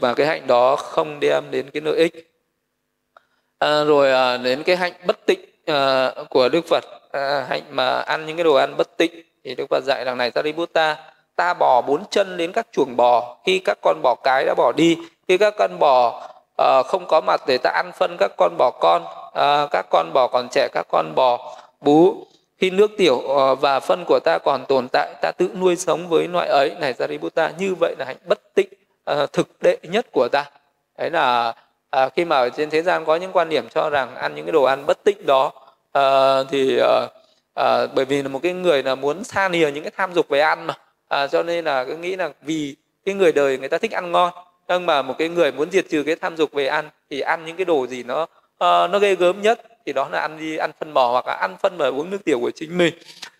[0.00, 2.30] Và cái hạnh đó không đem đến cái lợi ích.
[3.58, 8.00] À, rồi à, đến cái hạnh bất tịnh à, của đức phật à, hạnh mà
[8.00, 9.12] ăn những cái đồ ăn bất tịnh
[9.44, 10.96] thì đức phật dạy rằng này sariputta
[11.36, 13.36] ta bỏ bốn chân đến các chuồng bò.
[13.46, 14.98] Khi các con bò cái đã bỏ đi
[15.28, 16.22] khi các con bò
[16.62, 20.10] uh, không có mặt để ta ăn phân các con bò con uh, các con
[20.14, 22.26] bò còn trẻ các con bò bú
[22.58, 26.08] khi nước tiểu uh, và phân của ta còn tồn tại ta tự nuôi sống
[26.08, 26.74] với loại ấy.
[26.80, 28.68] Này Sariputta như vậy là hạnh bất tịnh
[29.10, 30.44] uh, thực đệ nhất của ta.
[30.98, 31.54] Đấy là
[32.04, 34.44] uh, khi mà ở trên thế gian có những quan điểm cho rằng ăn những
[34.44, 35.52] cái đồ ăn bất tịnh đó
[35.92, 37.08] à, thì à,
[37.54, 40.28] à, bởi vì là một cái người là muốn xa lìa những cái tham dục
[40.28, 40.74] về ăn mà.
[41.08, 44.12] À, cho nên là cứ nghĩ là vì cái người đời người ta thích ăn
[44.12, 44.32] ngon
[44.68, 47.44] nhưng mà một cái người muốn diệt trừ cái tham dục về ăn thì ăn
[47.46, 50.56] những cái đồ gì nó uh, nó ghê gớm nhất thì đó là ăn đi
[50.56, 52.94] ăn phân bò hoặc là ăn phân mà uống nước tiểu của chính mình.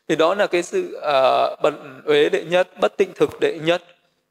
[0.09, 3.83] Thì đó là cái sự uh, bận uế đệ nhất bất tịnh thực đệ nhất.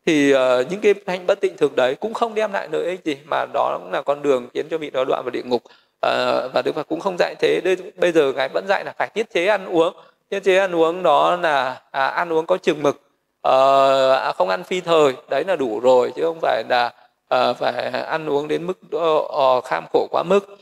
[0.05, 0.39] Thì uh,
[0.69, 3.45] những cái hạnh bất tịnh thực đấy cũng không đem lại lợi ích gì mà
[3.53, 5.63] đó cũng là con đường khiến cho vị đó đoạn vào địa ngục
[6.01, 7.61] à, và đức phật cũng không dạy thế.
[7.63, 9.93] Đây, bây giờ ngài vẫn dạy là phải tiết chế ăn uống.
[10.29, 13.01] Tiết chế ăn uống đó là à, ăn uống có chừng mực.
[13.41, 15.13] Ờ, à, không ăn phi thời.
[15.29, 16.93] Đấy là đủ rồi chứ không phải là
[17.27, 20.57] à, phải ăn uống đến mức à, kham khổ quá mức.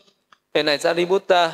[0.54, 1.52] Thế này Sariputta.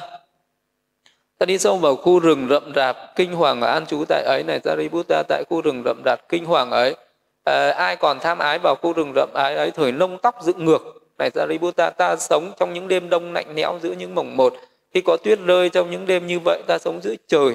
[1.38, 4.44] Ta đi sâu vào khu rừng rậm rạp kinh hoàng ở an trú tại ấy.
[4.44, 6.96] Này Sariputta tại khu rừng rậm rạp kinh hoàng ấy
[7.44, 10.66] à, ai còn tham ái vào khu rừng rậm ái ấy thời lông tóc dựng
[10.66, 14.54] ngược này Sariputta ta sống trong những đêm đông lạnh lẽo giữa những mồng một.
[14.94, 17.54] Khi có tuyết rơi trong những đêm như vậy ta sống giữa trời.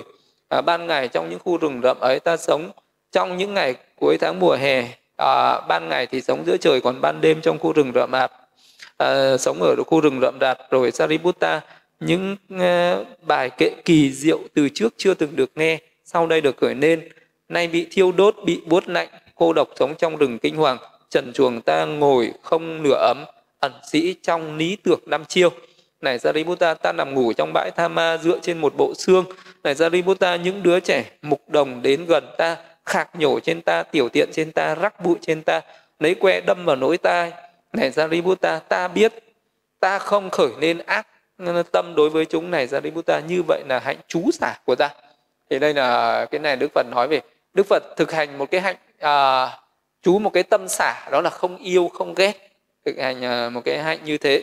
[0.49, 2.71] À, ban ngày trong những khu rừng rậm ấy ta sống
[3.13, 4.89] trong những ngày cuối tháng mùa hè.
[5.17, 8.33] À, ban ngày thì sống giữa trời còn ban đêm trong khu rừng rậm rạp
[8.97, 10.59] à, sống ở khu rừng rậm rạp.
[10.71, 11.61] Rồi Sariputta
[12.01, 16.57] những uh, bài kệ kỳ diệu từ trước chưa từng được nghe sau đây được
[16.57, 17.09] khởi lên.
[17.49, 20.79] Nay bị thiêu đốt bị buốt lạnh cô độc sống trong rừng kinh hoàng.
[21.11, 23.25] Trần chuồng ta ngồi không nửa ấm
[23.67, 25.51] ẩn sĩ trong lý tưởng năm chiêu.
[26.01, 29.25] Này Sariputta ta nằm ngủ trong bãi tha ma dựa trên một bộ xương.
[29.65, 34.09] Này Sariputta những đứa trẻ mục đồng đến gần ta khạc nhổ trên ta tiểu
[34.09, 35.61] tiện trên ta rắc bụi trên ta
[35.99, 37.33] lấy que đâm vào nỗi tai.
[37.73, 39.13] Này Sariputta ta biết
[39.81, 41.07] ta không khởi nên ác
[41.73, 42.51] tâm đối với chúng.
[42.51, 44.91] Này Sariputta như vậy là hạnh chú xả của ta.
[45.51, 47.21] Thì đây là cái này Đức Phật nói về.
[47.55, 49.49] Đức Phật thực hành một cái hạnh à,
[50.03, 52.46] chú một cái tâm xả đó là không yêu không ghét
[52.87, 54.43] thực hành à, một cái hạnh như thế.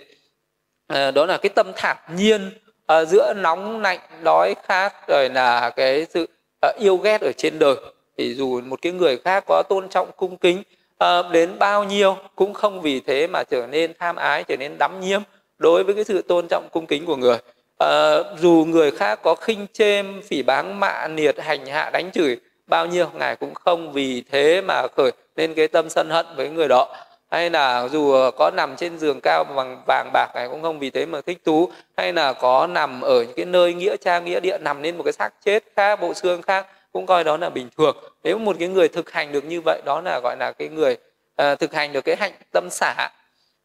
[0.87, 2.51] À, đó là cái tâm thản nhiên
[2.85, 6.27] à, giữa nóng lạnh đói khát rồi là cái sự
[6.61, 7.75] à, yêu ghét ở trên đời.
[8.17, 10.63] Thì dù một cái người khác có tôn trọng cung kính
[10.97, 14.77] à, đến bao nhiêu cũng không vì thế mà trở nên tham ái trở nên
[14.79, 15.21] đắm nhiễm
[15.57, 17.37] đối với cái sự tôn trọng cung kính của người.
[17.79, 22.37] À, dù người khác có khinh chêm phỉ báng mạ niệt hành hạ đánh chửi
[22.67, 26.49] bao nhiêu ngài cũng không vì thế mà khởi lên cái tâm sân hận với
[26.49, 26.95] người đó
[27.33, 30.79] hay là dù ờ, có nằm trên giường cao bằng vàng bạc này cũng không
[30.79, 31.69] vì thế mà thích thú.
[31.97, 35.03] Hay là có nằm ở những cái nơi nghĩa trang nghĩa địa nằm lên một
[35.03, 37.97] cái xác chết khác bộ xương khác cũng coi đó là bình thường.
[38.23, 40.97] Nếu một cái người thực hành được như vậy đó là gọi là cái người
[41.41, 43.09] uh, thực hành được cái hạnh tâm xả.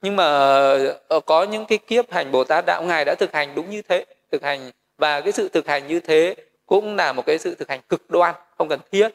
[0.03, 0.73] Nhưng mà
[1.17, 3.83] uh, có những cái kiếp hành bồ tát đạo ngài đã thực hành đúng như
[3.89, 6.35] thế thực hành và cái sự thực hành như thế
[6.67, 9.09] cũng là một cái sự thực hành cực đoan không cần thiết.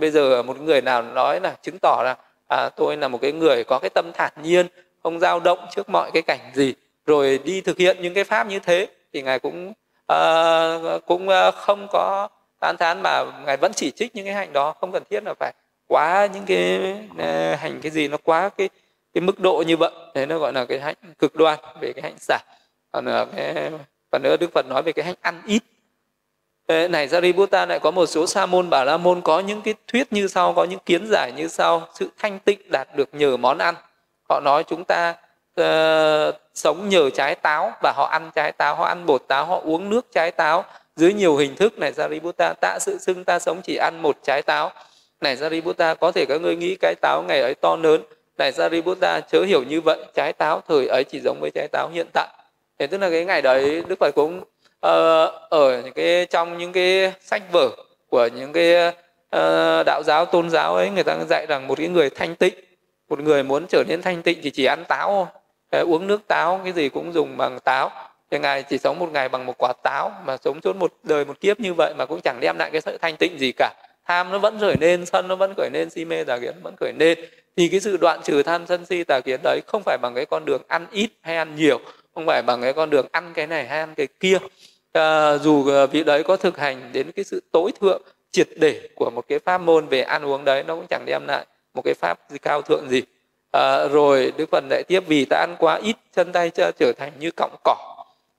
[0.00, 2.16] Bây giờ một người nào nói là chứng tỏ là
[2.50, 4.66] à, tôi là một cái người có cái tâm thản nhiên
[5.02, 6.74] không dao động trước mọi cái cảnh gì.
[7.06, 9.72] Rồi đi thực hiện những cái pháp như thế thì ngài cũng
[10.12, 12.28] uh, cũng uh, không có
[12.60, 14.74] tán thán mà ngài vẫn chỉ trích những cái hành đó.
[14.80, 15.52] Không cần thiết là phải
[15.86, 18.68] quá những cái uh, hành cái gì nó quá cái
[19.14, 19.92] cái mức độ như vậy.
[20.14, 22.38] Thế nó gọi là cái hạnh cực đoan về cái hạnh giả.
[22.92, 23.70] Còn là cái
[24.12, 25.62] phần nữa đức phật nói về cái hạnh ăn ít.
[26.70, 30.12] Này Sariputta lại có một số sa môn bà la môn có những cái thuyết
[30.12, 31.88] như sau có những kiến giải như sau.
[31.94, 33.74] Sự thanh tịnh đạt được nhờ món ăn.
[34.28, 35.14] Họ nói chúng ta
[35.60, 39.60] uh, sống nhờ trái táo và họ ăn trái táo họ ăn bột táo họ
[39.64, 40.64] uống nước trái táo.
[40.96, 44.42] Dưới nhiều hình thức này Sariputta tạ sự xưng ta sống chỉ ăn một trái
[44.42, 44.72] táo.
[45.20, 48.02] Này Sariputta có thể các ngươi nghĩ cái táo ngày ấy to lớn.
[48.38, 49.98] Này Sariputta chớ hiểu như vậy.
[50.14, 52.28] Trái táo thời ấy chỉ giống với trái táo hiện tại.
[52.78, 54.44] Thế tức là cái ngày đấy Đức Phật cũng
[54.80, 57.70] Ờ, ở những cái, trong những cái sách vở
[58.08, 58.92] của những cái
[59.30, 62.54] ờ, đạo giáo, tôn giáo ấy, người ta dạy rằng một cái người thanh tịnh,
[63.08, 65.26] một người muốn trở nên thanh tịnh thì chỉ ăn táo thôi.
[65.70, 67.90] Ờ, uống nước táo, cái gì cũng dùng bằng táo.
[68.30, 71.24] Thì ngài chỉ sống một ngày bằng một quả táo, mà sống suốt một đời
[71.24, 73.74] một kiếp như vậy mà cũng chẳng đem lại cái sự thanh tịnh gì cả.
[74.06, 76.74] Tham nó vẫn khởi lên sân nó vẫn khởi lên si mê tà kiến vẫn
[76.80, 77.18] khởi lên
[77.56, 80.26] thì cái sự đoạn trừ tham, sân si, tà kiến đấy không phải bằng cái
[80.26, 81.80] con đường ăn ít hay ăn nhiều,
[82.14, 84.38] không phải bằng cái con đường ăn cái này hay ăn cái kia
[84.92, 88.88] à, dù ờ, vị đấy có thực hành đến cái sự tối thượng triệt để
[88.94, 91.82] của một cái pháp môn về ăn uống đấy nó cũng chẳng đem lại một
[91.84, 93.02] cái pháp gì cao thượng gì.
[93.52, 97.12] À, rồi đức phật lại tiếp vì ta ăn quá ít chân tay trở thành
[97.18, 97.76] như cọng cỏ.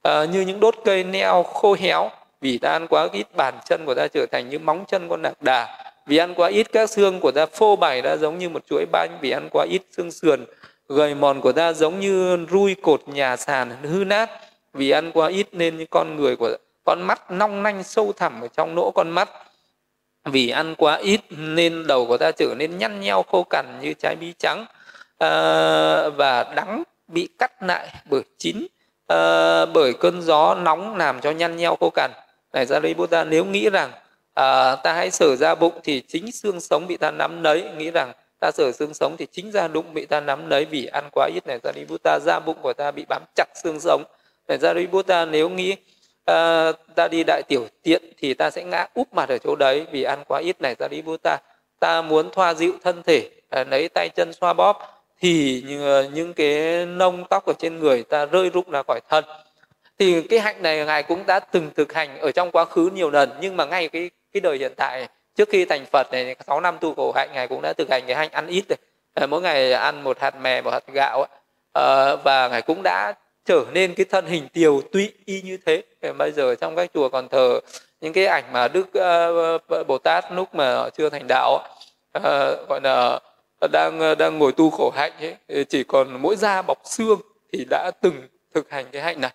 [0.03, 2.09] À, như những đốt cây neo khô héo.
[2.41, 5.21] Vì ta ăn quá ít bàn chân của ta trở thành như móng chân con
[5.21, 5.93] lạc đà.
[6.07, 8.85] Vì ăn quá ít các xương của ta phô bày ra giống như một chuỗi
[8.91, 9.17] bánh.
[9.21, 10.45] Vì ăn quá ít xương sườn
[10.89, 14.29] gầy mòn của ta giống như rui cột nhà sàn hư nát
[14.73, 18.41] vì ăn quá ít nên những con người của con mắt long nanh sâu thẳm
[18.41, 19.29] ở trong lỗ con mắt.
[20.25, 23.93] Vì ăn quá ít nên đầu của ta trở nên nhăn nheo khô cằn như
[23.93, 24.65] trái bí trắng
[25.17, 25.29] à,
[26.09, 28.67] và đắng bị cắt lại bởi chín
[29.07, 32.11] à, bởi cơn gió nóng làm cho nhăn nheo khô cằn.
[32.53, 33.91] Này ra đây Buddha nếu nghĩ rằng
[34.33, 37.69] à, ta hãy sở ra bụng thì chính xương sống bị ta nắm lấy.
[37.77, 40.85] Nghĩ rằng ta sở xương sống thì chính ra bụng bị ta nắm lấy vì
[40.85, 41.47] ăn quá ít.
[41.47, 44.03] Này ra đi Buddha ra bụng của ta bị bám chặt xương sống.
[44.57, 49.29] Sariputta nếu nghĩ uh, ta đi đại tiểu tiện thì ta sẽ ngã úp mặt
[49.29, 50.61] ở chỗ đấy vì ăn quá ít.
[50.61, 51.37] Này Sariputta
[51.79, 55.63] ta muốn thoa dịu thân thể à, lấy tay chân xoa bóp thì
[56.13, 59.25] những cái nông tóc ở trên người ta rơi rụng ra khỏi thân.
[59.99, 63.09] Thì cái hạnh này ngài cũng đã từng thực hành ở trong quá khứ nhiều
[63.09, 66.61] lần nhưng mà ngay cái cái đời hiện tại trước khi thành Phật này 6
[66.61, 68.77] năm tu khổ hạnh ngài cũng đã thực hành cái hạnh ăn ít này.
[69.13, 71.25] Ờ, mỗi ngày ăn một hạt mè một hạt gạo
[71.73, 73.13] ờ, và ngài cũng đã
[73.51, 75.83] trở nên cái thân hình tiều tụy y như thế
[76.17, 77.59] bây giờ trong các chùa còn thờ
[78.01, 81.63] những cái ảnh mà đức uh, bồ tát lúc mà chưa thành đạo
[82.17, 82.23] uh,
[82.69, 83.19] gọi là
[83.59, 87.19] ờ, đang đang ngồi tu khổ hạnh ấy, chỉ còn mỗi da bọc xương
[87.53, 88.13] thì đã từng
[88.53, 89.31] thực hành cái hạnh này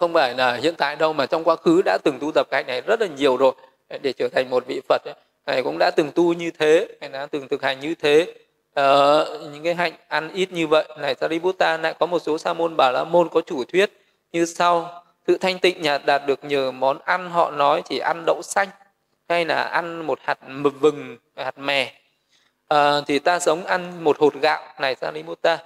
[0.00, 2.58] không phải là hiện tại đâu mà trong quá khứ đã từng tu tập cái
[2.58, 3.52] hạnh này rất là nhiều rồi
[4.02, 5.14] để trở thành một vị phật ấy.
[5.46, 8.34] ngài cũng đã từng tu như thế ngài đã từng thực hành như thế
[8.80, 10.84] uh, những cái hạnh ăn ít như vậy.
[10.98, 13.92] Này Sariputta lại có một số sa môn bà la môn có chủ thuyết
[14.32, 15.04] như sau.
[15.26, 18.68] Sự thanh tịnh nhà đạt được nhờ món ăn họ nói chỉ ăn đậu xanh
[19.28, 20.38] hay là ăn một hạt
[20.80, 21.92] vừng hạt mè.
[22.68, 24.62] À, thì ta sống ăn một hột gạo.
[24.78, 25.58] Này Sariputta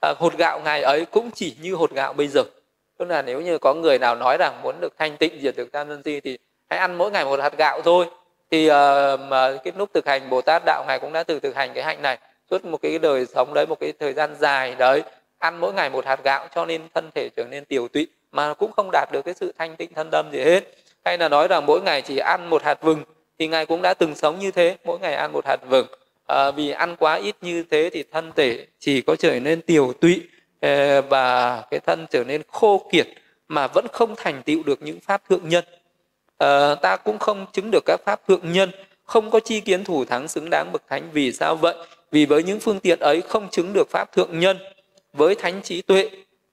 [0.00, 2.42] à, hột gạo ngày ấy cũng chỉ như hột gạo bây giờ.
[2.98, 5.72] Tức là nếu như có người nào nói rằng muốn được thanh tịnh diệt được
[5.72, 6.38] tam sân si thì
[6.70, 8.06] hãy ăn mỗi ngày một hạt gạo thôi.
[8.50, 8.72] Thì uh,
[9.20, 11.84] mà cái lúc thực hành bồ tát đạo ngài cũng đã từ thực hành cái
[11.84, 12.18] hạnh này
[12.50, 15.02] suốt một cái đời sống đấy một cái thời gian dài đấy
[15.38, 18.54] ăn mỗi ngày một hạt gạo cho nên thân thể trở nên tiểu tụy mà
[18.54, 20.64] cũng không đạt được cái sự thanh tịnh thân tâm gì hết.
[21.04, 23.04] Hay là nói rằng mỗi ngày chỉ ăn một hạt vừng
[23.38, 25.86] thì ngài cũng đã từng sống như thế mỗi ngày ăn một hạt vừng.
[26.28, 29.92] À, vì ăn quá ít như thế thì thân thể chỉ có trở nên tiểu
[30.00, 30.22] tụy
[30.60, 33.06] ờ, và cái thân trở nên khô kiệt
[33.48, 35.64] mà vẫn không thành tựu được những pháp thượng nhân.
[36.38, 38.70] À, ta cũng không chứng được các pháp thượng nhân
[39.04, 41.74] không có chi kiến thủ thắng xứng đáng bậc thánh vì sao vậy?
[42.14, 44.58] Vì với những phương tiện ấy không chứng được pháp thượng nhân
[45.12, 46.10] với thánh trí tuệ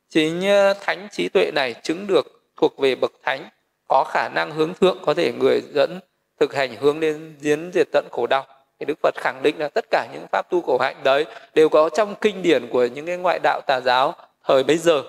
[0.09, 2.25] chính ờ, thánh trí tuệ này chứng được
[2.55, 3.49] thuộc về bậc thánh
[3.87, 5.99] có khả năng hướng thượng có thể người dẫn
[6.39, 8.45] thực hành hướng đến diễn diệt tận khổ đau.
[8.79, 11.69] Thì đức phật khẳng định là tất cả những pháp tu khổ hạnh đấy đều
[11.69, 14.15] có trong kinh điển của những cái ngoại đạo tà giáo
[14.47, 15.03] thời bấy giờ.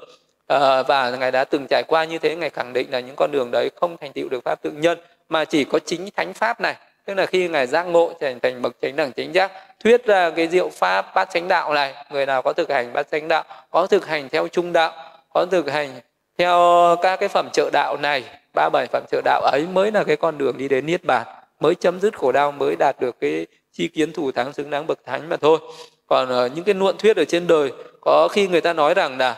[0.47, 3.31] À, và ngài đã từng trải qua như thế ngài khẳng định là những con
[3.33, 4.99] đường đấy không thành tựu được pháp tự nhân
[5.29, 6.77] mà chỉ có chính thánh pháp này
[7.07, 9.53] tức là khi ngài giác ngộ thành thành bậc chánh đẳng chính giác
[9.85, 13.07] thuyết ra cái diệu pháp bát chánh đạo này người nào có thực hành bát
[13.11, 14.93] chánh đạo có thực hành theo trung đạo
[15.35, 15.91] có thực hành
[16.39, 16.59] theo
[17.03, 18.25] các cái phẩm trợ đạo này
[18.55, 21.27] ba bảy phẩm trợ đạo ấy mới là cái con đường đi đến niết bàn
[21.61, 24.87] mới chấm dứt khổ đau mới đạt được cái chi kiến thủ thắng xứng đáng
[24.87, 25.59] bậc thánh mà thôi.
[26.07, 29.19] Còn uh, những cái luận thuyết ở trên đời có khi người ta nói rằng
[29.19, 29.31] là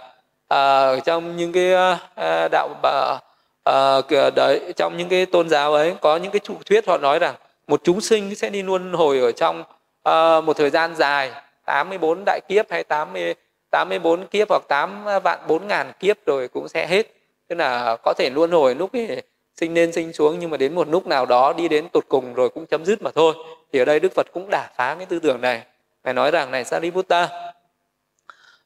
[0.55, 5.95] uh, trong những cái uh, đạo uh, uh, đấy trong những cái tôn giáo ấy
[6.01, 7.35] có những cái chủ thuyết họ nói rằng
[7.67, 11.31] một chúng sinh sẽ đi luân hồi ở trong uh, một thời gian dài
[11.65, 13.35] 84 đại kiếp hay 80
[13.71, 17.07] 84 kiếp hoặc 8 vạn 4 ngàn kiếp rồi cũng sẽ hết.
[17.49, 19.23] Tức là có thể luân hồi lúc ấy
[19.57, 22.35] sinh lên sinh xuống nhưng mà đến một lúc nào đó đi đến tột cùng
[22.35, 23.35] rồi cũng chấm dứt mà thôi.
[23.73, 25.63] Thì ở đây Đức Phật cũng đả phá cái tư tưởng này.
[26.05, 27.29] Ngài nói rằng này Sariputta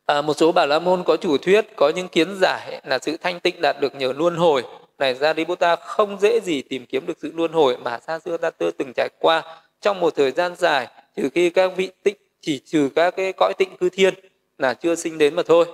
[0.07, 3.17] à, một số bà la môn có chủ thuyết có những kiến giải là sự
[3.17, 4.65] thanh tịnh đạt được nhờ luân hồi
[4.99, 8.51] này Sariputta không dễ gì tìm kiếm được sự luân hồi mà xa xưa ta
[8.51, 9.43] chưa từng trải qua
[9.81, 13.53] trong một thời gian dài trừ khi các vị tịnh chỉ trừ các cái cõi
[13.59, 14.15] tịnh cư thiên
[14.59, 15.67] là chưa sinh đến mà thôi.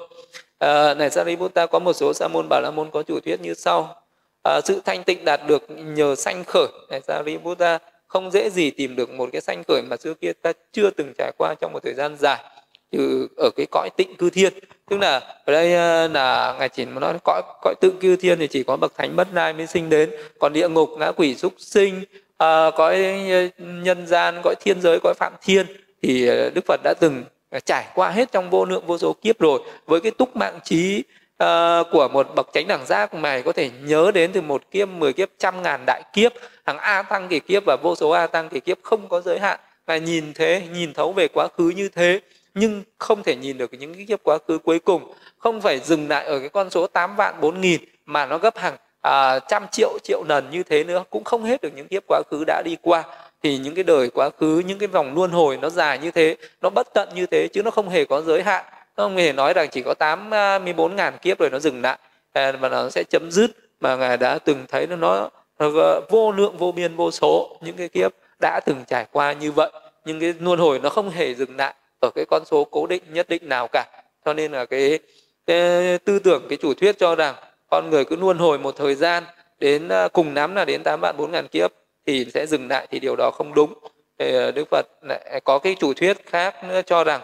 [0.59, 3.55] À, này Sariputta có một số sa môn bà la môn có chủ thuyết như
[3.55, 3.97] sau.
[4.43, 6.69] À, sự thanh tịnh đạt được nhờ sanh khởi.
[6.91, 10.53] Này Sariputta không dễ gì tìm được một cái sanh khởi mà xưa kia ta
[10.73, 12.45] chưa từng trải qua trong một thời gian dài
[12.91, 14.53] như ở cái cõi tịnh cư thiên.
[14.91, 18.47] Tức là ở đây ờ, là ngài chỉ nói cõi cõi tự cư thiên thì
[18.47, 20.11] chỉ có bậc thánh bất lai mới sinh đến.
[20.39, 22.05] Còn địa ngục ngã quỷ súc sinh
[22.39, 25.67] à, cõi ờ, nhân gian cõi thiên giới cõi phạm thiên
[26.03, 27.25] thì đức phật đã từng
[27.65, 29.61] trải qua hết trong vô lượng vô số kiếp rồi.
[29.87, 31.03] Với cái túc mạng trí
[31.43, 34.89] uh, của một bậc chánh đẳng giác mày có thể nhớ đến từ một kiếp
[34.89, 36.33] mười kiếp trăm ngàn đại kiếp
[36.65, 39.39] hàng a tăng kỳ kiếp và vô số a tăng kỳ kiếp không có giới
[39.39, 39.61] hạn.
[39.87, 42.21] Và nhìn thế nhìn thấu về quá khứ như thế
[42.55, 45.13] nhưng không thể nhìn được những cái kiếp quá khứ cuối cùng.
[45.39, 48.57] Không phải dừng lại ở cái con số 8 vạn 4 nghìn mà nó gấp
[48.59, 51.05] hàng à, trăm triệu triệu lần như thế nữa.
[51.11, 53.05] Cũng không hết được những kiếp quá khứ đã đi qua.
[53.43, 56.37] Thì những cái đời quá khứ những cái vòng luân hồi nó dài như thế
[56.63, 58.65] nó bất tận như thế chứ nó không hề có giới hạn.
[58.97, 61.99] Nó không hề nói rằng chỉ có 84 à, ngàn kiếp rồi nó dừng lại.
[62.35, 63.51] Và nó sẽ chấm dứt.
[63.81, 65.71] Mà ngài đã từng thấy nó, nó, nó
[66.09, 69.71] vô lượng vô biên vô số những cái kiếp đã từng trải qua như vậy.
[70.05, 71.75] Nhưng cái luân hồi nó không hề dừng lại
[72.05, 73.85] ở cái con số cố định nhất định nào cả.
[74.25, 74.99] Cho nên là cái,
[75.47, 77.35] cái tư tưởng cái chủ thuyết cho rằng
[77.71, 79.25] con người cứ luân hồi một thời gian
[79.59, 81.73] đến à, cùng nắm là đến tám vạn bốn ngàn kiếp
[82.07, 83.75] thì sẽ dừng lại thì điều đó không đúng.
[84.19, 87.21] Thì à, Đức Phật lại có cái chủ thuyết khác nữa cho rằng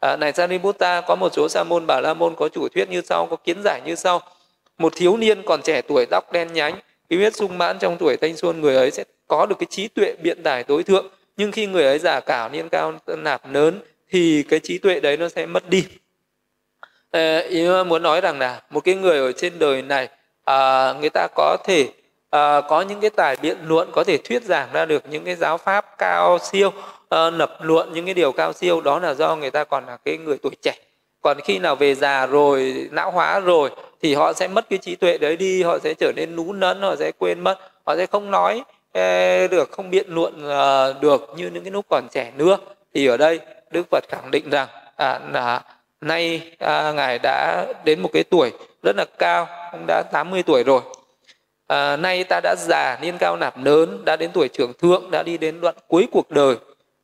[0.00, 3.02] à, này Sariputta có một số sa môn bà la môn có chủ thuyết như
[3.04, 4.20] sau có kiến giải như sau.
[4.78, 6.80] Một thiếu niên còn trẻ tuổi tóc đen nhánh
[7.10, 9.88] khi huyết sung mãn trong tuổi thanh xuân người ấy sẽ có được cái trí
[9.88, 11.06] tuệ biện tài tối thượng.
[11.36, 13.80] Nhưng khi người ấy già cảo niên cao nạp lớn
[14.12, 15.84] thì cái trí tuệ đấy nó sẽ mất đi.
[17.10, 20.08] Ờ, ý muốn nói rằng là một cái người ở trên đời này
[20.44, 21.88] à, người ta có thể
[22.30, 25.34] à, có những cái tài biện luận có thể thuyết giảng ra được những cái
[25.34, 26.72] giáo pháp cao siêu
[27.08, 29.96] à, lập luận những cái điều cao siêu đó là do người ta còn là
[30.04, 30.74] cái người tuổi trẻ.
[31.20, 33.70] Còn khi nào về già rồi não hóa rồi
[34.02, 36.82] thì họ sẽ mất cái trí tuệ đấy đi họ sẽ trở nên lú nẫn
[36.82, 38.62] họ sẽ quên mất họ sẽ không nói
[38.92, 40.42] ờ, được không biện luận
[41.00, 42.58] được như những cái lúc còn trẻ nữa.
[42.94, 43.40] Thì ở đây
[43.72, 45.62] đức phật khẳng định rằng à, là
[46.00, 50.64] nay à, ngài đã đến một cái tuổi rất là cao ông đã 80 tuổi
[50.64, 50.80] rồi.
[51.66, 55.22] À, nay ta đã già niên cao nạp lớn đã đến tuổi trưởng thượng đã
[55.22, 56.56] đi đến đoạn cuối cuộc đời.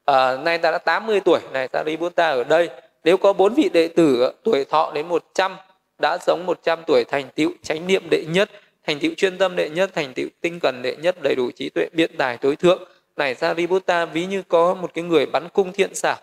[0.05, 2.70] À, nay ta đã 80 tuổi này ta đi ta ở đây.
[3.05, 5.57] Nếu có bốn vị đệ tử tuổi thọ đến 100
[5.99, 8.51] đã sống 100 tuổi thành tựu chánh niệm đệ nhất
[8.86, 11.69] thành tựu chuyên tâm đệ nhất thành tựu tinh cần đệ nhất đầy đủ trí
[11.69, 12.82] tuệ biện tài tối thượng.
[13.16, 16.16] Này Sariputta ví như có một cái người bắn cung thiện xảo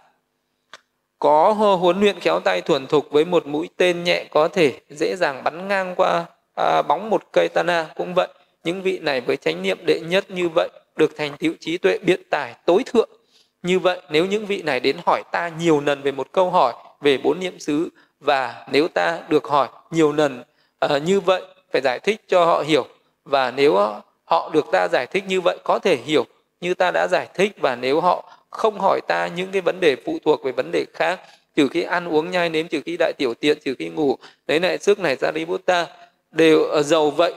[1.26, 5.16] có huấn luyện khéo tay thuần thục với một mũi tên nhẹ có thể dễ
[5.16, 6.26] dàng bắn ngang qua
[6.56, 8.28] à, bóng một cây tana cũng vậy.
[8.64, 11.98] Những vị này với chánh niệm đệ nhất như vậy được thành tựu trí tuệ
[11.98, 13.10] biện tài tối thượng.
[13.64, 16.74] Như vậy nếu những vị này đến hỏi ta nhiều lần về một câu hỏi
[17.02, 17.90] về bốn niệm xứ
[18.20, 20.44] và nếu ta được hỏi nhiều lần
[20.86, 21.42] uh, như vậy
[21.74, 22.86] phải giải thích cho họ hiểu.
[23.26, 23.78] Và nếu
[24.26, 26.26] họ được ta giải thích như vậy có thể hiểu
[26.62, 29.96] như ta đã giải thích và nếu họ không hỏi ta những cái vấn đề
[30.06, 31.20] phụ thuộc về vấn đề khác
[31.56, 34.18] trừ khi ăn uống nhai nếm trừ khi đại tiểu tiện trừ khi ngủ.
[34.48, 35.88] Đấy này sức này Sariputta
[36.32, 37.34] đều ờ, ở giàu vậy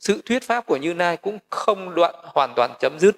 [0.00, 3.16] sự thuyết pháp của Như Lai cũng không đoạn hoàn toàn chấm dứt.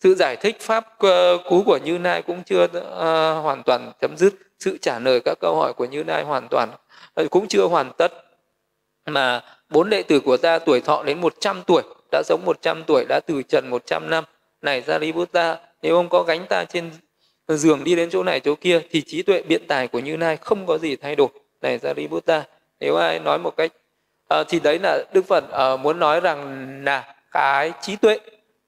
[0.00, 2.72] Sự giải thích pháp ờ, cú của Như Lai cũng chưa uh,
[3.42, 4.34] hoàn toàn chấm dứt.
[4.58, 6.68] Sự trả lời các câu hỏi của Như Lai hoàn toàn
[7.30, 8.12] cũng chưa hoàn tất.
[9.06, 11.82] Mà bốn đệ tử của ta tuổi thọ đến 100 tuổi
[12.12, 14.24] đã sống 100 tuổi đã từ trần 100 năm
[14.62, 16.90] này Sariputta nếu ông có gánh ta trên
[17.48, 20.36] giường đi đến chỗ này chỗ kia thì trí tuệ biện tài của Như Lai
[20.36, 21.28] không có gì thay đổi.
[21.62, 22.44] Này Sariputta
[22.80, 23.72] nếu ai nói một cách
[24.34, 25.44] uh, thì đấy là Đức Phật
[25.74, 28.18] uh, muốn nói rằng là cái trí tuệ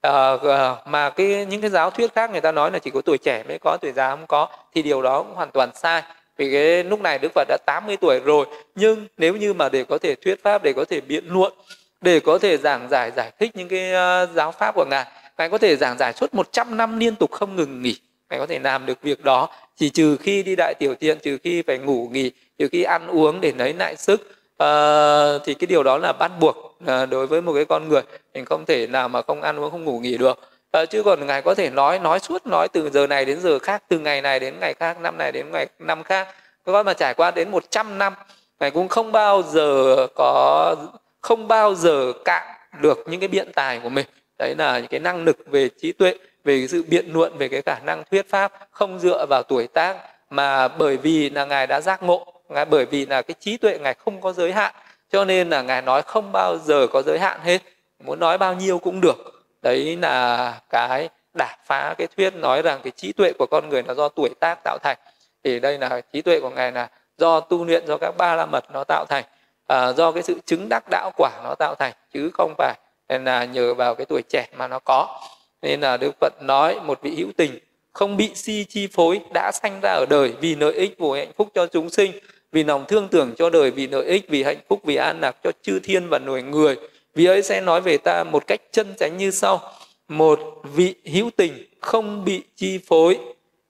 [0.09, 3.01] uh, uh, mà cái những cái giáo thuyết khác người ta nói là chỉ có
[3.01, 6.02] tuổi trẻ mới có tuổi già không có thì điều đó cũng hoàn toàn sai.
[6.36, 9.85] Vì cái lúc này Đức Phật đã 80 tuổi rồi nhưng nếu như mà để
[9.85, 11.52] có thể thuyết pháp để có thể biện luận
[12.01, 15.06] để có thể giảng giải giải thích những cái uh, giáo pháp của ngài
[15.39, 17.97] bạn có thể giảng giải suốt 100 năm liên tục không ngừng nghỉ.
[18.28, 19.48] Bạn có thể làm được việc đó.
[19.77, 23.06] Chỉ trừ khi đi đại tiểu tiện trừ khi phải ngủ nghỉ trừ khi ăn
[23.06, 24.20] uống để lấy lại sức.
[24.62, 28.02] Uh, thì cái điều đó là bắt buộc uh, đối với một cái con người.
[28.35, 30.39] Mình không thể nào mà không ăn uống không ngủ nghỉ được.
[30.82, 33.59] Uh, chứ còn ngài có thể nói nói suốt nói từ giờ này đến giờ
[33.59, 36.28] khác từ ngày này đến ngày khác năm này đến ngày năm khác.
[36.65, 38.15] Các con mà trải qua đến 100 năm
[38.60, 40.77] ngài cũng không bao giờ có
[41.20, 42.47] không bao giờ cạn
[42.81, 44.06] được những cái biện tài của mình
[44.39, 47.62] đấy là những cái năng lực về trí tuệ về sự biện luận về cái
[47.66, 49.97] khả năng thuyết pháp không dựa vào tuổi tác
[50.31, 53.78] mà bởi vì là ngài đã giác ngộ ngài bởi vì là cái trí tuệ
[53.78, 54.74] ngài không có giới hạn.
[55.12, 57.62] Cho nên là ngài nói không bao giờ có giới hạn hết
[58.05, 59.16] muốn nói bao nhiêu cũng được.
[59.62, 63.82] Đấy là cái đả phá cái thuyết nói rằng cái trí tuệ của con người
[63.82, 64.97] là do tuổi tác tạo thành.
[65.44, 66.89] Thì đây là trí tuệ của ngài là
[67.19, 69.24] do tu luyện do các ba la mật nó tạo thành
[69.66, 72.74] à, do cái sự chứng đắc đạo quả nó tạo thành chứ không phải
[73.09, 75.20] nên là nhờ vào cái tuổi trẻ mà nó có.
[75.62, 77.59] Nên là đức phật nói một vị hữu tình
[77.93, 81.32] không bị si chi phối đã sanh ra ở đời vì lợi ích vì hạnh
[81.36, 82.12] phúc cho chúng sinh
[82.52, 85.36] vì lòng thương tưởng cho đời vì lợi ích vì hạnh phúc vì an lạc
[85.44, 86.76] cho chư thiên và nổi người.
[87.14, 89.60] Vì ấy sẽ nói về ta một cách chân chánh như sau.
[90.09, 90.40] Một
[90.74, 93.18] vị hữu tình không bị chi phối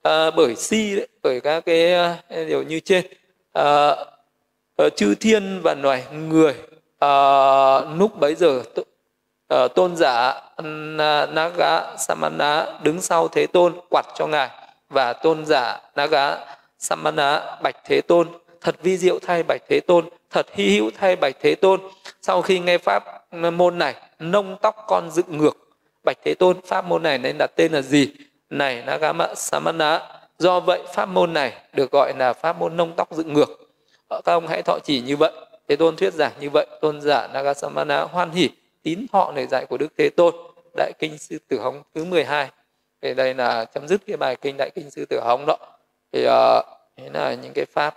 [0.02, 3.04] à, bởi si đấy, bởi các cái uh, điều như trên.
[3.52, 3.96] À,
[4.76, 6.54] ờ, chư thiên và loài người
[6.98, 7.14] à,
[7.98, 8.62] lúc bấy giờ
[9.54, 10.42] uh, tôn giả
[11.32, 14.50] Naga Samana đứng sau Thế Tôn quạt cho ngài.
[14.90, 16.36] Và tôn giả Naga
[16.78, 18.28] Samana bạch Thế Tôn
[18.60, 21.80] thật vi diệu thay bạch Thế Tôn thật hy hữu thay bạch Thế Tôn.
[22.22, 25.56] Sau khi nghe pháp môn này nông tóc con dựng ngược.
[26.04, 28.12] Bạch Thế Tôn pháp môn này nên đặt tên là gì?
[28.50, 30.00] Này Naga Samana
[30.38, 33.68] do vậy pháp môn này được gọi là pháp môn nông tóc dựng ngược.
[34.08, 35.32] Ờ, các ông hãy thọ chỉ như vậy.
[35.68, 36.66] Thế Tôn thuyết giảng như vậy.
[36.80, 38.50] Tôn giả Nagasamana hoan hỉ
[38.88, 40.34] tín thọ lời dạy của Đức Thế Tôn
[40.76, 42.50] Đại Kinh Sư Tử Hống thứ 12
[43.00, 45.56] thì đây là chấm dứt cái bài kinh Đại Kinh Sư Tử Hống đó.
[46.12, 47.96] Thì uh, là những cái pháp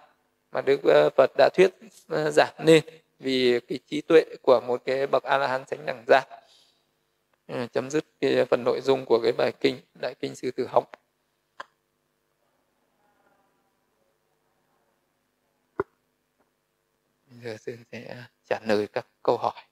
[0.52, 1.70] mà Đức ờ, Phật đã thuyết
[2.14, 2.84] uh, giảng nên
[3.20, 6.28] vì cái trí tuệ của một cái bậc A La Hán chánh đẳng giác.
[7.54, 10.68] Uh, chấm dứt cái phần nội dung của cái bài kinh Đại Kinh Sư Tử
[10.68, 10.86] Hống
[17.44, 19.71] giờ xin sẽ trả lời các câu hỏi.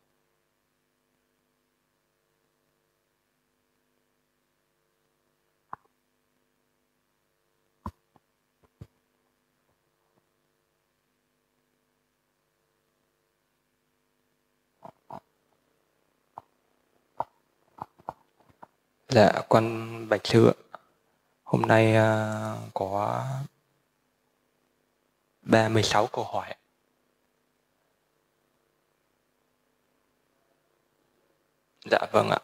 [19.10, 20.53] Dạ, con Bạch Sư ạ.
[21.44, 23.26] Hôm nay uh, có
[25.41, 26.56] 36 câu hỏi.
[31.91, 32.40] Dạ vâng ạ.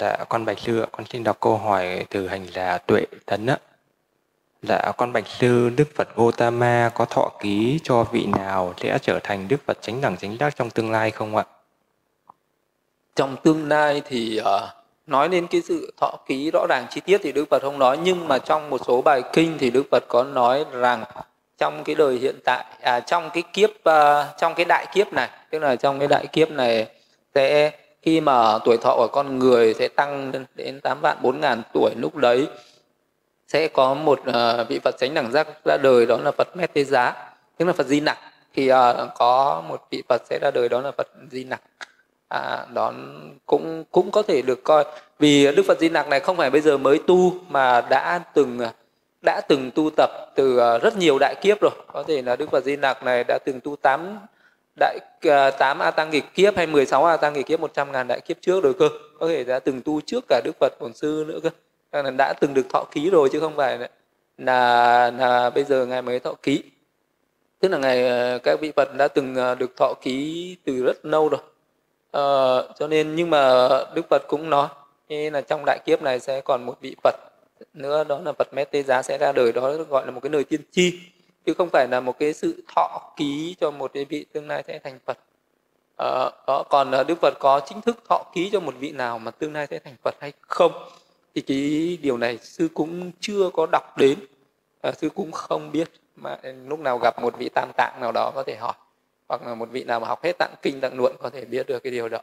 [0.00, 3.46] Dạ, con Bạch Sư ạ, con xin đọc câu hỏi từ hành giả Tuệ Tấn
[3.46, 3.58] ạ.
[4.68, 9.18] Dạ, con Bạch Sư, Đức Phật Gautama có thọ ký cho vị nào sẽ trở
[9.22, 11.44] thành Đức Phật chánh đẳng chánh giác trong tương lai không ạ?
[13.16, 14.46] Trong tương lai thì uh,
[15.06, 17.98] nói đến cái sự thọ ký rõ ràng chi tiết thì Đức Phật không nói
[18.04, 21.04] nhưng mà trong một số bài kinh thì Đức Phật có nói rằng
[21.58, 25.28] trong cái đời hiện tại à, trong cái kiếp uh, trong cái đại kiếp này
[25.50, 26.86] tức là trong cái đại kiếp này
[27.34, 27.70] sẽ
[28.02, 31.90] khi mà tuổi thọ của con người sẽ tăng đến 8 vạn 4 ngàn tuổi
[31.96, 32.46] lúc đấy
[33.54, 36.72] sẽ có một uh, vị Phật chánh đẳng giác ra đời đó là Phật Mét
[36.72, 37.14] Tế Giá
[37.58, 38.18] tức là Phật Di Nặc.
[38.54, 38.76] Thì uh,
[39.14, 41.60] có một vị Phật sẽ ra đời đó là Phật Di Nặc.
[42.28, 42.92] À, đó
[43.46, 44.84] cũng cũng có thể được coi
[45.18, 48.58] vì Đức Phật Di Nặc này không phải bây giờ mới tu mà đã từng
[49.22, 51.72] đã từng tu tập từ ờ, rất nhiều đại kiếp rồi.
[51.92, 54.18] Có thể là Đức Phật Di Nặc này đã từng tu tám
[54.80, 54.98] đại
[55.58, 58.36] tám a tăng nghịch kiếp hay 16 a tăng nghịch kiếp 100 ngàn đại kiếp
[58.40, 58.88] trước rồi cơ.
[59.20, 61.50] Có thể đã từng tu trước cả Đức Phật Bổn Sư nữa cơ
[62.02, 63.78] là đã từng được thọ ký rồi chứ không phải
[64.38, 66.62] là là bây giờ ngài mới thọ ký.
[67.60, 71.28] Tức là ngài các vị phật đã từng à, được thọ ký từ rất lâu
[71.28, 71.40] rồi.
[72.12, 72.22] À,
[72.78, 74.68] cho nên nhưng mà đức phật cũng nói
[75.08, 77.14] như là trong đại kiếp này sẽ còn một vị phật
[77.74, 80.30] nữa đó là phật mét tê giá sẽ ra đời đó gọi là một cái
[80.30, 80.98] nơi tiên tri
[81.46, 84.62] chứ không phải là một cái sự thọ ký cho một cái vị tương lai
[84.66, 85.18] sẽ thành phật.
[85.96, 89.18] Ờ, à, đó còn đức phật có chính thức thọ ký cho một vị nào
[89.18, 90.72] mà tương lai sẽ thành phật hay không?
[91.34, 94.18] Thì cái điều này sư cũng chưa có đọc đến.
[94.82, 96.36] À, sư cũng không biết mà
[96.68, 98.74] lúc nào gặp một vị tam tạng nào đó có thể hỏi
[99.28, 101.66] hoặc là một vị nào mà học hết tạng kinh tạng luận có thể biết
[101.66, 102.18] được cái điều đó.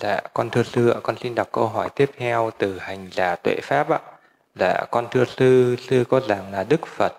[0.00, 3.36] Dạ, con thưa sư ạ, con xin đọc câu hỏi tiếp theo từ hành giả
[3.36, 4.00] tuệ pháp ạ.
[4.54, 7.12] Dạ, con thưa sư, sư có rằng là Đức Phật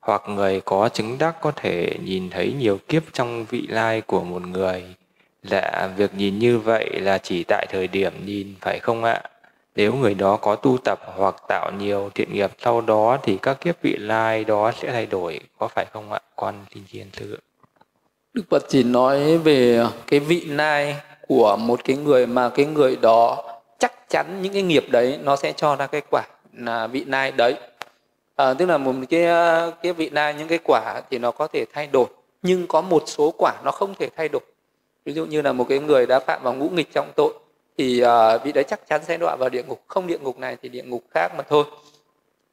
[0.00, 4.24] hoặc người có chứng đắc có thể nhìn thấy nhiều kiếp trong vị lai của
[4.24, 4.94] một người.
[5.42, 9.22] Dạ, việc nhìn như vậy là chỉ tại thời điểm nhìn phải không ạ?
[9.76, 13.60] Nếu người đó có tu tập hoặc tạo nhiều thiện nghiệp sau đó thì các
[13.60, 16.20] kiếp vị lai đó sẽ thay đổi, có phải không ạ?
[16.36, 17.38] Con xin chiên sư.
[18.32, 20.96] Đức Phật chỉ nói về cái vị lai
[21.28, 23.42] của một cái người mà cái người đó
[23.78, 26.22] chắc chắn những cái nghiệp đấy nó sẽ cho ra cái quả
[26.52, 27.54] là vị lai đấy.
[28.36, 29.24] À, tức là một cái
[29.82, 32.06] cái vị lai những cái quả thì nó có thể thay đổi
[32.42, 34.42] nhưng có một số quả nó không thể thay đổi
[35.04, 37.32] ví dụ như là một cái người đã phạm vào ngũ nghịch trong tội
[37.78, 39.82] thì uh, vị đấy chắc chắn sẽ đọa vào địa ngục.
[39.86, 41.64] Không địa ngục này thì địa ngục khác mà thôi.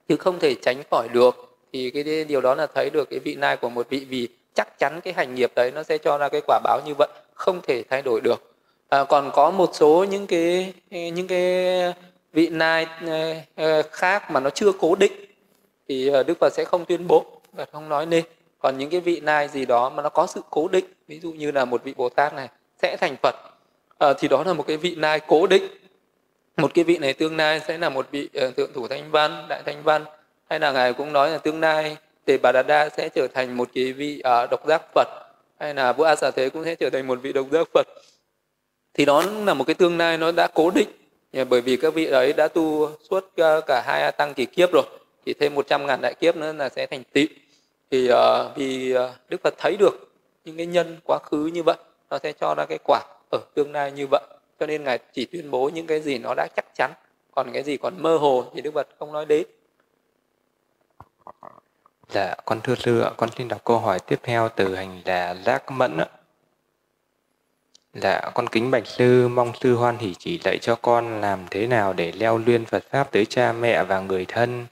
[0.07, 1.57] Chứ không thể tránh khỏi được.
[1.73, 4.79] Thì cái điều đó là thấy được cái vị nai của một vị vì chắc
[4.79, 7.61] chắn cái hành nghiệp đấy nó sẽ cho ra cái quả báo như vậy không
[7.67, 8.55] thể thay đổi được.
[8.89, 11.93] À, còn có một số những cái những cái
[12.33, 15.13] vị nai à, à, khác mà nó chưa cố định
[15.89, 18.23] thì đức phật sẽ không tuyên bố và không nói nên
[18.59, 21.31] còn những cái vị nai gì đó mà nó có sự cố định ví dụ
[21.31, 22.49] như là một vị bồ tát này
[22.81, 23.35] sẽ thành phật
[23.97, 25.63] à, thì đó là một cái vị nai cố định.
[26.57, 29.45] Một cái vị này tương lai sẽ là một vị uh, thượng thủ thanh văn
[29.49, 30.05] đại thanh văn.
[30.49, 33.57] Hay là ngài cũng nói là tương lai tề bà đà đa sẽ trở thành
[33.57, 35.07] một cái vị uh, độc giác phật.
[35.59, 37.87] Hay là vua a xà thế cũng sẽ trở thành một vị độc giác phật.
[38.93, 40.89] Thì đó là một cái tương lai nó đã cố định.
[41.49, 43.33] Bởi vì các vị ấy đã tu suốt
[43.67, 44.83] cả hai tăng kỳ kiếp rồi
[45.25, 47.31] thì thêm 100 ngàn đại kiếp nữa là sẽ thành tịnh
[47.91, 48.17] thì uh,
[48.55, 48.99] vì uh,
[49.29, 50.11] đức phật thấy được
[50.45, 51.77] những cái nhân quá khứ như vậy
[52.09, 53.01] nó sẽ cho ra cái quả
[53.31, 54.21] ở tương lai như vậy.
[54.59, 56.91] Cho nên ngài chỉ tuyên bố những cái gì nó đã chắc chắn
[57.31, 59.47] còn cái gì còn mơ hồ thì đức phật không nói đến.
[62.09, 65.35] Dạ con thưa sư ạ con xin đọc câu hỏi tiếp theo từ hành giả
[65.45, 66.07] giác mẫn ạ.
[68.01, 71.67] Dạ, con kính bạch sư, mong sư hoan hỷ chỉ dạy cho con làm thế
[71.67, 74.65] nào để leo luyên Phật Pháp tới cha mẹ và người thân,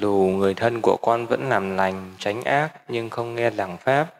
[0.00, 4.14] lù người thân của con vẫn làm lành, tránh ác nhưng không nghe giảng Pháp.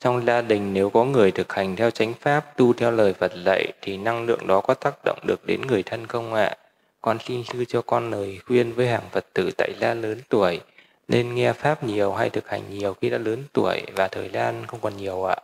[0.00, 3.32] Trong gia đình nếu có người thực hành theo chánh Pháp, tu theo lời Phật
[3.46, 6.56] dạy thì năng lượng đó có tác động được đến người thân không ạ?
[7.00, 10.60] Con xin sư cho con lời khuyên với hàng Phật tử tại gia lớn tuổi
[11.08, 14.66] nên nghe Pháp nhiều hay thực hành nhiều khi đã lớn tuổi và thời gian
[14.66, 15.36] không còn nhiều ạ.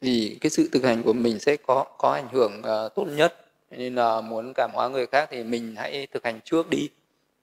[0.00, 3.34] Vì cái sự thực hành của mình sẽ có có ảnh hưởng uh, tốt nhất
[3.70, 6.88] nên là muốn cảm hóa người khác thì mình hãy thực hành trước đi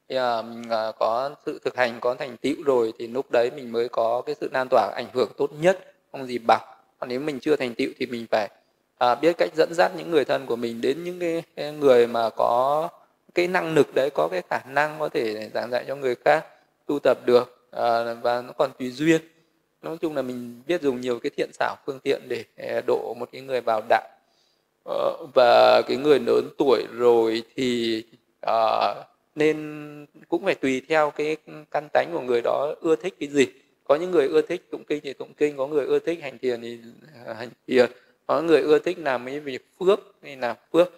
[0.10, 3.52] thì à, mình uh, có sự thực hành có thành tựu rồi thì lúc đấy
[3.56, 6.62] mình mới có cái sự lan tỏa ảnh hưởng tốt nhất không gì bằng.
[7.00, 8.50] Còn nếu mình chưa thành tựu thì mình phải
[9.12, 12.08] uh, biết cách dẫn dắt những người thân của mình đến những cái, cái người
[12.08, 12.90] mà có
[13.34, 16.46] cái năng lực đấy có cái khả năng có thể giảng dạy cho người khác
[16.86, 19.22] tu tập được uh, và nó còn tùy duyên.
[19.82, 22.44] Nói chung là mình biết dùng nhiều cái thiện xảo phương tiện để
[22.88, 24.08] độ một cái người vào đạo.
[24.86, 28.04] Ờ, và cái người lớn tuổi rồi thì
[28.48, 29.06] uh,
[29.36, 31.38] nên cũng phải tùy theo cái
[31.72, 33.48] căn tánh của người đó ưa thích cái gì.
[33.84, 36.38] Có những người ưa thích tụng kinh thì tụng kinh, có người ưa thích hành
[36.38, 36.80] thiền thì
[37.26, 37.92] à, hành thiền.
[38.28, 40.94] Có người ưa thích làm cái việc phước thì làm phước.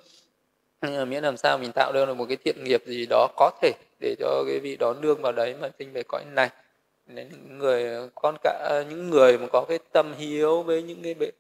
[1.08, 3.72] Miễn làm sao mình tạo ra được một cái thiện nghiệp gì đó có thể
[4.00, 6.50] để cho cái vị đó nương vào đấy mà sinh về cõi này.
[7.08, 11.14] Nên những người, con cả, những người mà có cái tâm hiếu với những cái
[11.14, 11.32] bệ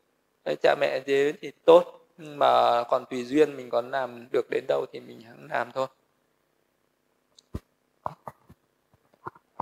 [0.61, 1.93] cha mẹ thế thì tốt.
[2.17, 5.71] Nhưng mà còn tùy duyên mình còn làm được đến đâu thì mình hãng làm
[5.71, 5.87] thôi.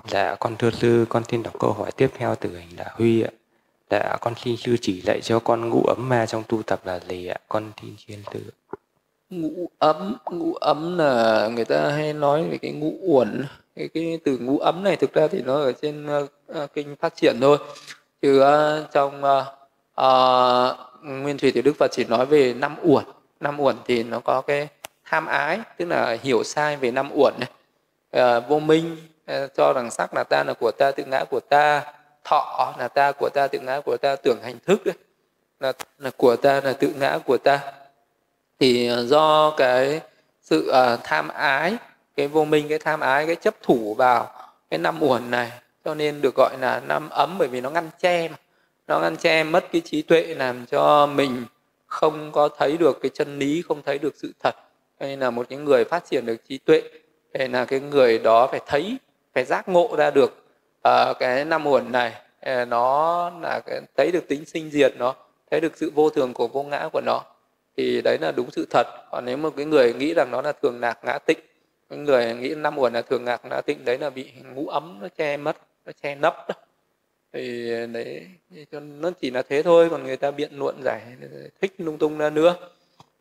[0.08, 3.22] Dạ, con thưa sư, con xin đọc câu hỏi tiếp theo từ hành là Huy
[3.22, 3.30] ạ.
[3.90, 7.00] Dạ, con xin sư chỉ dạy cho con ngũ ấm ma trong tu tập là
[7.10, 7.38] gì ạ?
[7.48, 8.40] Con xin chiên sư.
[9.30, 13.46] Ngũ ấm, ngũ ấm là người ta hay nói về cái ngũ uẩn.
[13.76, 16.74] Cái, cái từ ngũ ấm này thực ra thì nó ở trên ờ, ờ, uh,
[16.74, 17.58] kinh phát triển thôi.
[18.22, 19.46] Chứ uh, trong uh,
[20.02, 23.06] uh, Nguyên Thủy thì Đức Phật chỉ nói về năm uẩn.
[23.40, 24.68] Năm uẩn thì nó có cái
[25.06, 27.50] tham ái, tức là hiểu sai về năm uẩn này.
[28.38, 31.40] Uh, vô minh, Ờ, cho rằng sắc là ta là của ta, tự ngã của
[31.40, 31.84] ta,
[32.24, 34.96] thọ là ta của ta tự ngã của ta tưởng hành thức ấy,
[35.60, 37.60] là, là của ta là tự ngã của ta.
[38.60, 40.02] Thì ờ, do cái
[40.42, 41.78] sự uh, tham ái
[42.16, 44.32] cái vô minh cái tham ái cái chấp thủ vào
[44.70, 45.52] cái năm uẩn này
[45.86, 48.38] cho nên được gọi là năm ấm bởi vì nó ngăn che mà.
[48.88, 51.46] Nó ngăn che mất cái trí tuệ làm cho mình
[51.88, 54.56] không có thấy được cái chân lý không thấy được sự thật.
[55.00, 56.82] Nên là một những người phát triển được trí tuệ
[57.34, 58.98] để là cái người đó phải thấy
[59.36, 60.46] phải giác ngộ ra được
[60.88, 62.14] uh, cái năm uẩn này
[62.50, 65.16] uh, nó là cái, thấy được tính sinh diệt nó
[65.52, 67.22] thấy được sự vô thường của vô ngã của nó
[67.78, 68.88] thì đấy là đúng sự thật.
[69.12, 71.40] Còn nếu mà cái người nghĩ rằng nó là thường lạc ngã tịnh
[71.90, 74.98] cái người nghĩ năm uẩn là thường lạc ngã tịnh đấy là bị ngũ ấm
[75.02, 76.56] nó che mất nó che nấp đó.
[77.34, 78.28] Thì đấy
[78.72, 81.02] cho nó chỉ là thế thôi còn người ta biện luận giải
[81.62, 82.56] thích lung tung ra nữa.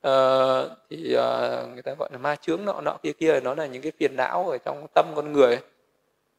[0.08, 3.66] Uh, thì uh, người ta gọi là ma chướng nọ nọ kia kia nó là
[3.66, 5.58] những cái phiền não ở trong tâm con người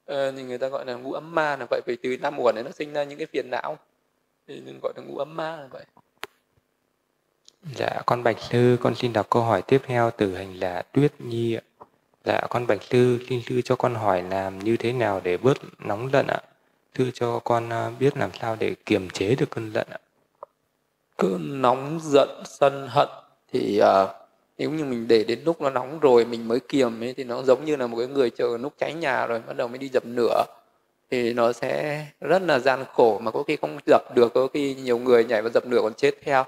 [0.05, 2.55] ờ, thì người ta gọi là ngũ ấm ma là vậy vì từ năm uẩn
[2.55, 3.77] này nó sinh ra những cái phiền não
[4.47, 5.85] thì nên gọi là ngũ ấm ma là vậy
[7.73, 11.13] Dạ, con Bạch Sư, con xin đọc câu hỏi tiếp theo từ hành là Tuyết
[11.19, 11.61] Nhi ạ.
[12.25, 15.57] Dạ, con Bạch Sư, xin Sư cho con hỏi làm như thế nào để bớt
[15.79, 16.41] nóng giận ạ?
[16.97, 19.99] Sư cho con à, biết làm sao để kiềm chế được cơn giận ạ?
[21.17, 23.07] Cơn nóng giận, sân hận
[23.53, 24.24] thì uh,
[24.57, 27.41] nếu như mình để đến lúc nó nóng rồi mình mới kiềm ấy thì nó
[27.41, 29.89] giống như là một cái người chờ lúc cháy nhà rồi bắt đầu mới đi
[29.93, 30.43] dập lửa.
[31.11, 34.75] Thì nó sẽ rất là gian khổ mà có khi không dập được có khi
[34.75, 36.43] nhiều người nhảy vào dập lửa còn chết theo.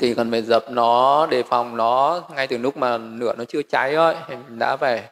[0.00, 3.62] Thì cần phải dập nó đề phòng nó ngay từ lúc mà lửa nó chưa
[3.62, 5.02] cháy thôi thì mình đã phải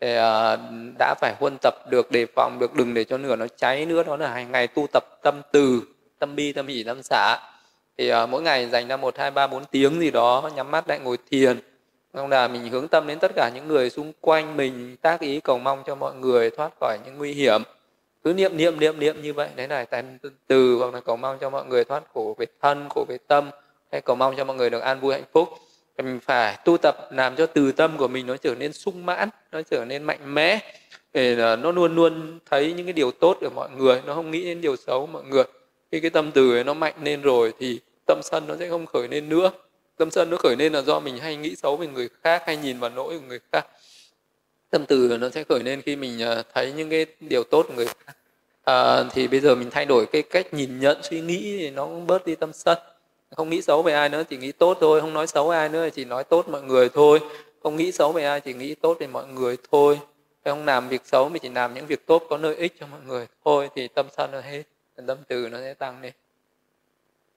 [0.00, 0.58] thì, uh,
[0.98, 4.02] đã phải huân tập được đề phòng được đừng để cho lửa nó cháy nữa.
[4.02, 5.82] Đó là hàng ngày tu tập tâm từ
[6.18, 7.38] tâm bi tâm hỷ tâm xả
[7.98, 10.88] thì uh, mỗi ngày dành ra một hai ba bốn tiếng gì đó nhắm mắt
[10.88, 11.60] lại ngồi thiền.
[12.14, 15.40] Xong là mình hướng tâm đến tất cả những người xung quanh mình tác ý
[15.40, 17.62] cầu mong cho mọi người thoát khỏi những nguy hiểm.
[18.24, 20.04] Cứ niệm niệm niệm niệm như vậy đấy là tâm
[20.46, 23.50] từ hoặc là cầu mong cho mọi người thoát khổ về thân khổ về tâm
[23.92, 25.48] hay cầu mong cho mọi người được an vui hạnh phúc.
[25.98, 29.28] Mình phải tu tập làm cho từ tâm của mình nó trở nên sung mãn
[29.52, 30.58] nó trở nên mạnh mẽ.
[31.12, 34.30] Để à, nó luôn luôn thấy những cái điều tốt ở mọi người nó không
[34.30, 35.44] nghĩ đến điều xấu mọi người
[35.92, 38.86] khi cái tâm từ ấy nó mạnh lên rồi thì tâm sân nó sẽ không
[38.86, 39.50] khởi lên nữa.
[39.96, 42.56] Tâm sân nó khởi lên là do mình hay nghĩ xấu về người khác hay
[42.56, 43.66] nhìn vào lỗi của người khác.
[44.70, 47.74] Tâm từ nó sẽ khởi lên khi mình à, thấy những cái điều tốt của
[47.74, 48.16] người khác.
[48.64, 51.84] À, thì bây giờ mình thay đổi cái cách nhìn nhận suy nghĩ thì nó
[51.84, 52.78] cũng bớt đi tâm sân.
[53.36, 55.88] Không nghĩ xấu về ai nữa chỉ nghĩ tốt thôi không nói xấu ai nữa
[55.94, 57.20] chỉ nói tốt mọi người thôi.
[57.62, 59.98] Không nghĩ xấu về ai chỉ nghĩ tốt về mọi người thôi.
[60.44, 63.00] Không làm việc xấu mình chỉ làm những việc tốt có lợi ích cho mọi
[63.06, 64.62] người thôi thì tâm sân nó hết
[64.96, 66.12] tâm từ nó sẽ tăng lên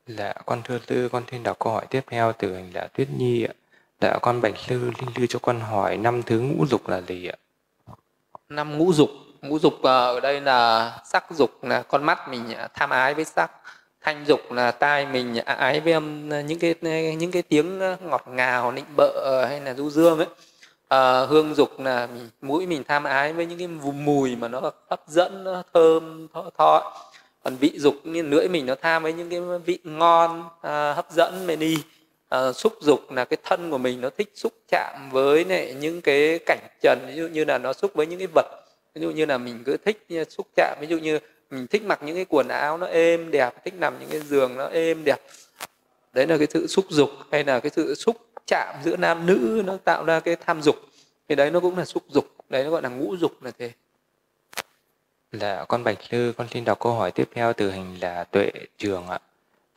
[0.08, 3.08] Dạ, con thưa sư, con xin đọc câu hỏi tiếp theo từ hành giả Tuyết
[3.18, 3.54] Nhi ạ.
[4.02, 7.28] Dạ, con bạch sư, linh sư cho con hỏi năm thứ ngũ dục là gì
[7.28, 7.36] ạ?
[8.50, 9.10] Năm ngũ dục,
[9.42, 13.26] ngũ dục ờ, ở đây là sắc dục là con mắt mình tham ái với
[13.26, 13.52] sắc,
[14.02, 16.76] thanh dục là tai mình ái với âm những cái
[17.16, 20.28] những cái tiếng ngọt ngào nịnh bợ hay là du dương ấy.
[20.88, 24.72] À, hương dục là mình, mũi mình tham ái với những cái mùi mà nó
[24.90, 26.94] hấp dẫn nó thơm thọ, thọ
[27.46, 31.12] còn vị dục như lưỡi mình nó tham với những cái vị ngon à, hấp
[31.12, 31.78] dẫn mình đi.
[32.30, 36.02] À, xúc dục là cái thân của mình nó thích xúc chạm với này, những
[36.02, 38.46] cái cảnh trần ví dụ như là nó xúc với những cái vật.
[38.96, 41.20] Ví dụ như là mình cứ thích à, xúc chạm ví dụ như
[41.50, 44.58] mình thích mặc những cái quần áo nó êm đẹp thích nằm những cái giường
[44.58, 45.22] nó êm đẹp.
[46.14, 48.16] Đấy là cái sự xúc dục hay là cái sự xúc
[48.48, 50.76] chạm giữa nam nữ nó tạo ra cái tham dục.
[51.30, 53.72] Thì đấy nó cũng là xúc dục đấy nó gọi là ngũ dục là thế.
[55.40, 58.52] Dạ, con Bạch Sư, con xin đọc câu hỏi tiếp theo từ hành là Tuệ
[58.78, 59.20] Trường ạ.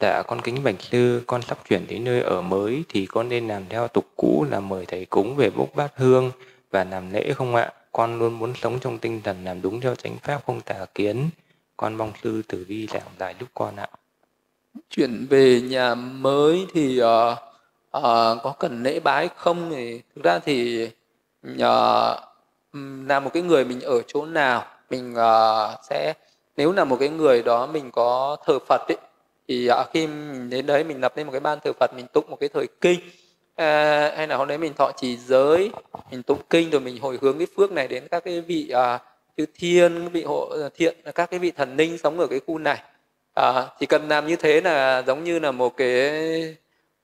[0.00, 3.48] Dạ, con kính Bạch Sư, con sắp chuyển đến nơi ở mới thì con nên
[3.48, 6.30] làm theo tục cũ là mời thầy cúng về bốc bát hương
[6.70, 7.72] và làm lễ không ạ?
[7.92, 11.30] Con luôn muốn sống trong tinh thần làm đúng theo chánh pháp không tà kiến.
[11.76, 13.88] Con mong sư tử vi giảng giải giúp con ạ.
[14.90, 17.06] Chuyển về nhà mới thì uh,
[17.98, 20.84] uh, có cần lễ bái không thì thực ra thì
[21.54, 21.60] uh,
[23.06, 26.14] là một cái người mình ở chỗ nào mình uh, sẽ
[26.56, 28.96] nếu là một cái người đó mình có thờ Phật ấy,
[29.48, 32.06] thì uh, khi mình đến đấy mình lập lên một cái ban thờ Phật mình
[32.12, 33.00] tụng một cái thời kinh.
[33.52, 35.70] Uh, hay là hôm đấy mình thọ trì giới
[36.10, 39.00] mình tụng kinh rồi mình hồi hướng cái phước này đến các cái vị uh,
[39.36, 42.40] chư thiên các vị hộ ờ, thiện các cái vị thần linh sống ở cái
[42.46, 42.82] khu này.
[43.40, 46.56] Uh, chỉ cần làm như thế là giống như là một cái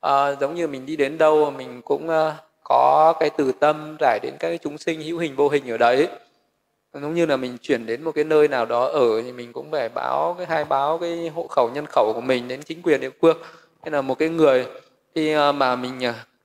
[0.06, 2.32] uh, giống như mình đi đến đâu mình cũng uh,
[2.64, 5.76] có cái từ tâm trải đến các cái chúng sinh hữu hình vô hình ở
[5.76, 6.08] đấy
[7.00, 9.70] giống như là mình chuyển đến một cái nơi nào đó ở thì mình cũng
[9.70, 13.00] phải báo cái hai báo cái hộ khẩu nhân khẩu của mình đến chính quyền
[13.00, 13.36] địa phương.
[13.82, 14.66] Hay là một cái người
[15.14, 16.00] khi ờ, mà mình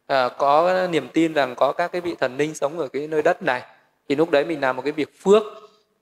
[0.08, 3.22] à, có niềm tin rằng có các cái vị thần linh sống ở cái nơi
[3.22, 3.62] đất này
[4.10, 5.44] thì lúc đấy mình làm một cái việc phước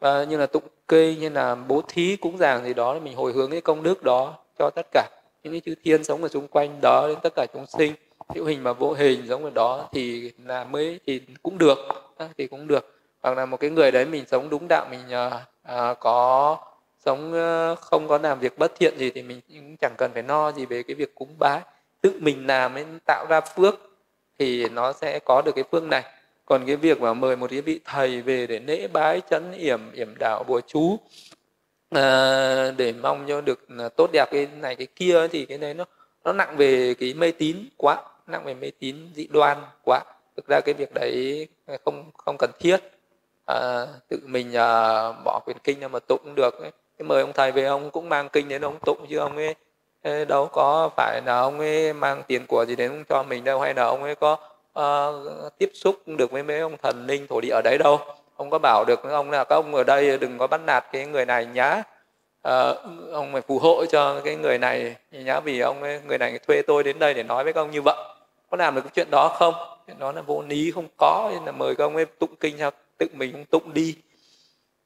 [0.02, 3.52] như là tụng kinh như là bố thí cúng dường gì đó mình hồi hướng
[3.52, 5.10] cái công đức đó cho tất cả
[5.44, 7.94] những cái chư thiên sống ở xung quanh đó đến tất cả chúng sinh
[8.36, 11.78] hữu hình và vô hình giống ở đó thì là mới thì cũng được
[12.38, 12.97] thì cũng được
[13.28, 15.12] hoặc là một cái người đấy mình sống đúng đạo mình
[15.64, 16.58] à, có
[17.06, 20.24] sống ờ, không có làm việc bất thiện gì thì mình cũng chẳng cần phải
[20.24, 21.62] no gì về cái việc cúng bái.
[22.02, 23.76] Tự mình làm mới tạo ra phước
[24.40, 26.04] thì nó sẽ có được cái phước này.
[26.46, 29.92] Còn cái việc mà mời một cái vị thầy về để lễ bái chấn yểm
[29.92, 31.00] yểm đạo bùa chú
[31.90, 35.86] à, để mong cho được tốt đẹp cái này cái kia thì cái đấy nó
[36.24, 40.02] nó nặng về cái mê tín quá nặng về mê tín dị đoan quá.
[40.36, 41.48] Thực ra cái việc đấy
[41.86, 42.78] không không cần thiết
[43.48, 46.72] à, tự mình à, bỏ quyển kinh ra mà tụng được ấy.
[46.98, 49.56] Cái mời ông thầy về ông cũng mang kinh đến ông tụng chứ ông ấy
[50.04, 53.60] ờ, đâu có phải là ông ấy mang tiền của gì đến cho mình đâu
[53.60, 54.38] hay là ông ấy có
[54.80, 58.00] uh, tiếp xúc được với mấy ông thần linh thổ địa ở đấy đâu.
[58.36, 61.06] Ông có bảo được ông là các ông ở đây đừng có bắt nạt cái
[61.06, 61.84] người này nhá.
[62.48, 62.78] Uh,
[63.12, 66.62] ông phải phù hộ cho cái người này nhá vì ông ấy, người này thuê
[66.62, 67.96] tôi đến đây để nói với các ông như vậy.
[68.50, 69.54] Có làm được cái chuyện đó không?
[69.88, 72.58] Chuyện đó là vô lý không có nên là mời các ông ấy tụng kinh
[72.60, 73.96] cho tự mình không tụng đi.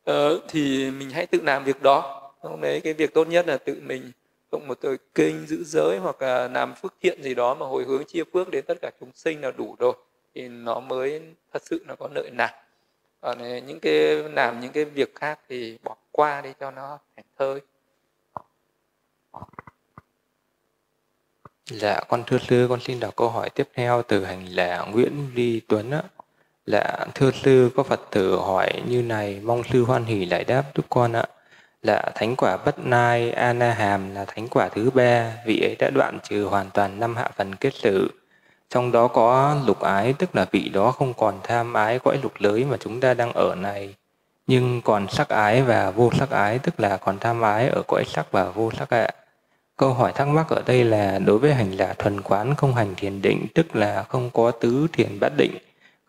[0.04, 2.32] Ờ, thì mình hãy tự làm việc đó.
[2.42, 4.12] Không đấy cái việc tốt nhất là tự mình
[4.50, 7.84] tụng một thời kinh giữ giới hoặc là làm phước thiện gì đó mà hồi
[7.84, 9.94] hướng chia phước đến tất cả chúng sinh là đủ rồi.
[10.36, 11.22] Thì nó mới
[11.54, 12.62] thật sự là có lợi lạc
[13.22, 17.00] còn ờ, những cái làm những cái việc khác thì bỏ qua đi cho nó
[17.16, 17.62] thảnh thơi
[21.66, 25.28] Dạ, con thưa sư, con xin đọc câu hỏi tiếp theo từ hành là Nguyễn
[25.34, 26.04] Vi Tuấn á.
[26.72, 30.64] Dạ, thưa sư, có Phật tử hỏi như này, mong sư hoan hỷ lại đáp
[30.76, 31.24] giúp con ạ.
[31.84, 35.90] Là thánh quả bất nai ana hàm là thánh quả thứ ba vị ấy đã
[35.90, 38.12] đoạn trừ hoàn toàn năm hạ phần kết sự.
[38.70, 42.34] Trong đó có lục ái tức là vị đó không còn tham ái cõi lục
[42.40, 43.96] lưới mà chúng ta đang ở này.
[44.48, 48.04] Nhưng còn sắc ái và vô sắc ái tức là còn tham ái ở cõi
[48.08, 49.10] sắc và vô sắc ạ.
[49.78, 52.96] Câu hỏi thắc mắc ở đây là đối với hành giả thuần quán không hành
[52.96, 55.58] thiền định tức là không có tứ thiền bát định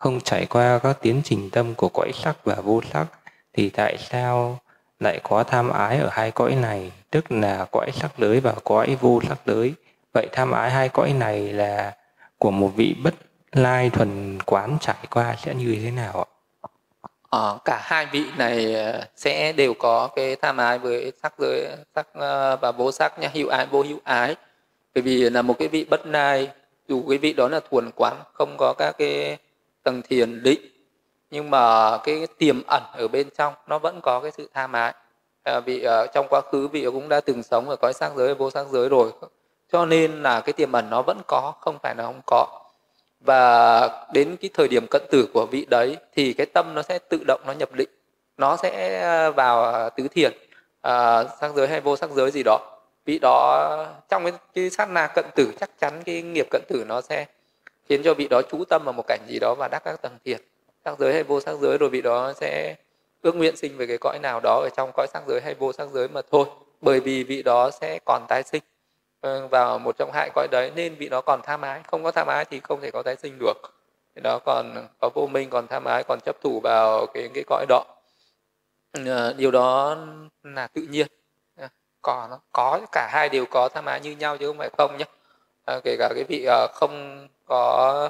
[0.03, 3.05] không trải qua các tiến trình tâm của cõi sắc và vô sắc
[3.53, 4.59] thì tại sao
[4.99, 8.97] lại có tham ái ở hai cõi này, tức là cõi sắc giới và cõi
[9.01, 9.73] vô sắc giới
[10.13, 11.95] Vậy tham ái hai cõi này là
[12.37, 13.13] của một vị bất
[13.51, 16.27] lai thuần quán trải qua sẽ như thế nào ạ?
[17.29, 21.67] Ờ, cả hai vị này ờ, sẽ đều có cái tham ái với sắc giới
[21.95, 24.35] sắc ờ, và vô sắc nha hữu ái vô hữu ái.
[24.95, 26.49] Bởi vì là một cái vị bất lai
[26.87, 29.37] dù cái vị đó là thuần quán không có các cái
[29.83, 30.61] tầng thiền định
[31.31, 34.93] nhưng mà cái tiềm ẩn ở bên trong nó vẫn có cái sự tham ái
[35.43, 38.33] à, vì uh, trong quá khứ vị cũng đã từng sống ở cõi sắc giới
[38.35, 39.11] vô sắc giới rồi.
[39.71, 42.61] Cho nên là cái tiềm ẩn nó vẫn có không phải là không có.
[43.19, 46.99] Và đến cái thời điểm cận tử của vị đấy thì cái tâm nó sẽ
[46.99, 47.89] tự động nó nhập định.
[48.37, 50.33] Nó sẽ vào tứ thiền
[50.81, 52.79] à, uh, sắc giới hay vô sắc giới gì đó.
[53.05, 53.67] Vị đó
[54.09, 57.25] trong cái, cái sát na cận tử chắc chắn cái nghiệp cận tử nó sẽ
[57.89, 60.17] khiến cho vị đó chú tâm vào một cảnh gì đó và đắc các tầng
[60.25, 60.41] thiền.
[60.85, 62.75] Sắc giới hay vô sắc giới rồi vị đó sẽ
[63.21, 65.73] ước nguyện sinh về cái cõi nào đó ở trong cõi sắc giới hay vô
[65.73, 66.45] sắc giới mà thôi.
[66.81, 68.63] Bởi vì vị đó sẽ còn tái sinh
[69.21, 71.81] ờ, vào một trong hai cõi đấy nên vị đó còn tham ái.
[71.87, 73.53] Không có tham ái thì không thể có tái sinh được.
[74.15, 77.43] Thì đó còn có vô minh, còn tham ái, còn chấp thủ vào cái cái
[77.47, 77.85] cõi đó.
[79.05, 79.97] Ờ, điều đó
[80.43, 81.07] là tự nhiên.
[82.01, 84.97] Còn có có cả hai đều có tham ái như nhau chứ không phải không
[84.97, 85.05] nhé
[85.83, 88.09] kể cả cái vị không có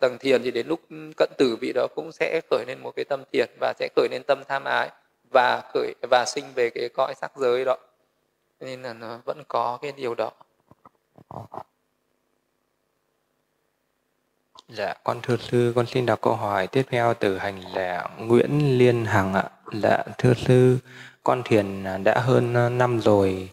[0.00, 0.80] tầng thiền thì đến lúc
[1.16, 4.08] cận tử vị đó cũng sẽ khởi lên một cái tâm thiền và sẽ khởi
[4.10, 4.90] lên tâm tham ái
[5.32, 7.76] và khởi và sinh về cái cõi sắc giới đó.
[8.60, 10.30] Nên là nó vẫn có cái điều đó.
[14.68, 18.78] Dạ, con thưa sư, con xin đọc câu hỏi tiếp theo từ hành giả Nguyễn
[18.78, 19.50] Liên Hằng ạ.
[19.72, 20.78] Dạ, thưa sư,
[21.22, 23.50] con thiền đã hơn năm rồi,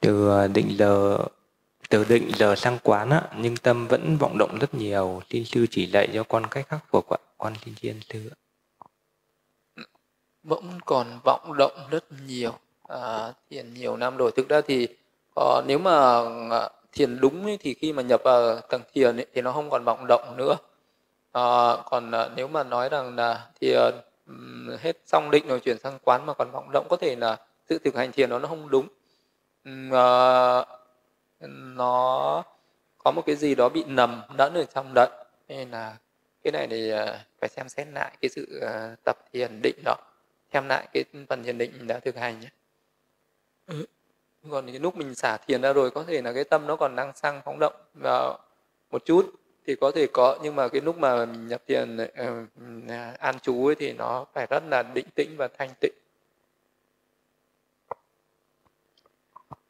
[0.00, 1.18] từ định giờ
[1.92, 5.22] từ định giờ sang quán á, nhưng tâm vẫn vọng động rất nhiều.
[5.30, 7.18] Xin sư chỉ dạy cho con cách khắc phục ạ.
[7.38, 8.36] Con xin chiên sư ạ.
[10.42, 12.52] Vẫn còn vọng động rất nhiều.
[12.88, 14.32] À, thiền nhiều năm rồi.
[14.36, 14.88] Thực ra thì
[15.40, 16.20] uh, nếu mà
[16.50, 19.70] à, thiền đúng ấy, thì khi mà nhập vào tầng thiền ấy, thì nó không
[19.70, 20.56] còn vọng động nữa.
[21.32, 24.02] Ờ, à, còn uh, nếu mà nói rằng là thì ờ,
[24.80, 27.36] hết xong định rồi chuyển sang quán mà còn vọng động có thể là
[27.68, 28.86] sự thực hành thiền đó nó không đúng.
[29.88, 30.66] Uh,
[31.48, 32.44] nó
[32.98, 35.08] có một cái gì đó bị nằm lẫn ở trong đấy.
[35.48, 35.96] Nên là
[36.44, 39.96] cái này thì à, phải xem xét lại cái sự à, tập thiền định đó.
[40.52, 42.48] Xem lại cái phần thiền định mình đã thực hành nhé.
[43.66, 43.86] Ừ.
[44.50, 46.96] còn cái lúc mình xả thiền ra rồi có thể là cái tâm nó còn
[46.96, 48.38] đang sang phóng động vào
[48.90, 49.34] một chút.
[49.66, 53.66] Thì có thể có nhưng mà cái lúc mà mình nhập thiền uh, an trú
[53.66, 55.92] ấy thì nó phải rất là định tĩnh và thanh tịnh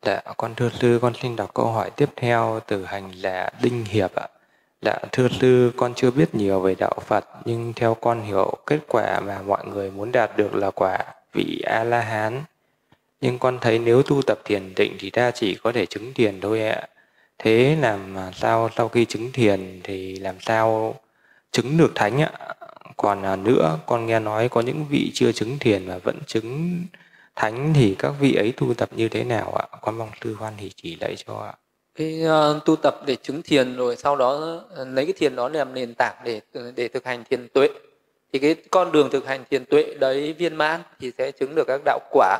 [0.04, 3.84] Dạ, con thưa sư, con xin đọc câu hỏi tiếp theo từ hành là Đinh
[3.84, 4.28] Hiệp ạ.
[4.82, 8.78] Dạ, thưa sư, con chưa biết nhiều về đạo Phật, nhưng theo con hiểu kết
[8.88, 10.98] quả mà mọi người muốn đạt được là quả
[11.32, 12.42] vị A-la-hán.
[13.20, 16.40] Nhưng con thấy nếu tu tập thiền định thì ta chỉ có thể chứng thiền
[16.40, 16.88] thôi ạ.
[17.38, 20.94] Thế làm sao sau khi chứng thiền thì làm sao
[21.52, 22.30] chứng được thánh ạ?
[22.96, 26.80] Còn à, nữa, con nghe nói có những vị chưa chứng thiền mà vẫn chứng
[27.36, 29.78] thánh thì các vị ấy tu tập như thế nào ạ?
[29.80, 31.54] Con mong sư hoan thì chỉ dạy cho ạ.
[31.94, 35.48] Cái uh, tu tập để chứng thiền rồi sau đó uh, lấy cái thiền đó
[35.48, 37.68] làm nền tảng để ờ, để thực hành thiền tuệ.
[38.32, 41.64] Thì cái con đường thực hành thiền tuệ đấy viên mãn thì sẽ chứng được
[41.66, 42.38] các đạo quả.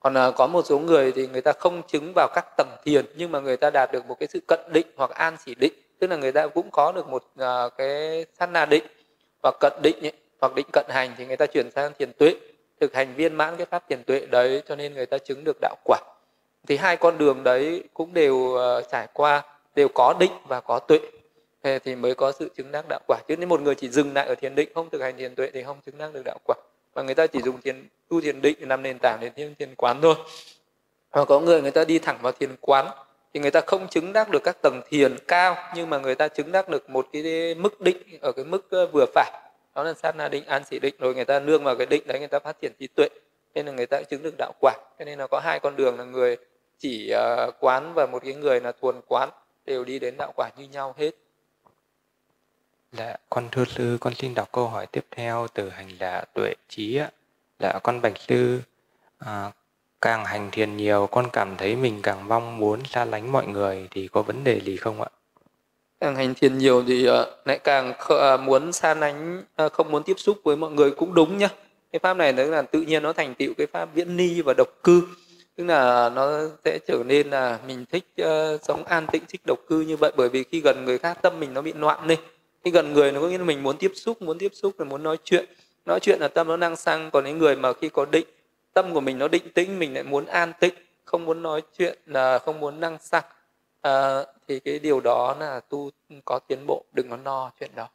[0.00, 3.06] Còn uh, có một số người thì người ta không chứng vào các tầng thiền
[3.16, 5.72] nhưng mà người ta đạt được một cái sự cận định hoặc an chỉ định.
[5.98, 8.84] Tức là người ta cũng có được một uh, cái sát na định
[9.42, 12.34] hoặc cận định ấy, hoặc định cận hành thì người ta chuyển sang thiền tuệ
[12.80, 15.56] thực hành viên mãn cái pháp tiền tuệ đấy cho nên người ta chứng được
[15.60, 15.98] đạo quả.
[16.68, 19.42] Thì hai con đường đấy cũng đều uh, trải qua
[19.74, 20.98] đều có định và có tuệ.
[21.84, 23.18] Thì mới có sự chứng đắc đạo quả.
[23.28, 25.50] Chứ nếu một người chỉ dừng lại ở thiền định không thực hành thiền tuệ
[25.54, 26.56] thì không chứng đắc được đạo quả.
[26.94, 29.54] Và người ta chỉ dùng thiền tu thiền định để làm nền tảng để thiền
[29.54, 30.14] thiền quán thôi.
[31.10, 32.86] Hoặc có người người ta đi thẳng vào thiền quán
[33.34, 36.28] thì người ta không chứng đắc được các tầng thiền cao nhưng mà người ta
[36.28, 39.32] chứng đắc được một cái mức định ở cái mức ờ, vừa phải
[39.74, 42.02] đó là sát na định an sĩ định rồi người ta nương vào cái định
[42.06, 43.08] đấy người ta phát triển trí tuệ
[43.54, 45.98] nên là người ta chứng được đạo quả cho nên là có hai con đường
[45.98, 46.36] là người
[46.78, 49.30] chỉ uh, quán và một cái người là thuần quán
[49.64, 51.10] đều đi đến đạo quả như nhau hết
[52.92, 56.54] Dạ, con thưa sư, con xin đọc câu hỏi tiếp theo từ hành giả tuệ
[56.68, 57.10] trí ạ.
[57.58, 58.60] Dạ, con bạch sư,
[59.18, 59.50] à, ờ,
[60.00, 63.88] càng hành thiền nhiều, con cảm thấy mình càng mong muốn xa lánh mọi người
[63.90, 65.08] thì có vấn đề gì không ạ?
[66.00, 70.02] Càng hành thiền nhiều thì ờ, lại càng ờ, muốn xa lánh ờ, không muốn
[70.02, 71.48] tiếp xúc với mọi người cũng đúng nhá.
[71.92, 74.54] Cái pháp này tức là tự nhiên nó thành tựu cái pháp viễn ni và
[74.56, 75.02] độc cư.
[75.56, 79.58] Tức là nó sẽ trở nên là mình thích uh, sống an tĩnh thích độc
[79.68, 80.12] cư như vậy.
[80.16, 82.18] Bởi vì khi gần người khác tâm mình nó bị loạn lên
[82.64, 84.84] khi gần người nó có nghĩa là mình muốn tiếp xúc muốn tiếp xúc là
[84.84, 85.44] muốn nói chuyện.
[85.86, 87.10] Nói chuyện là tâm nó đang sang.
[87.10, 88.26] Còn những người mà khi có định
[88.74, 90.74] tâm của mình nó định tĩnh mình lại muốn an tĩnh
[91.04, 93.24] không muốn nói chuyện là không muốn năng sang
[93.80, 95.90] à, thì cái điều đó là tu
[96.24, 97.88] có tiến bộ đừng có no chuyện đó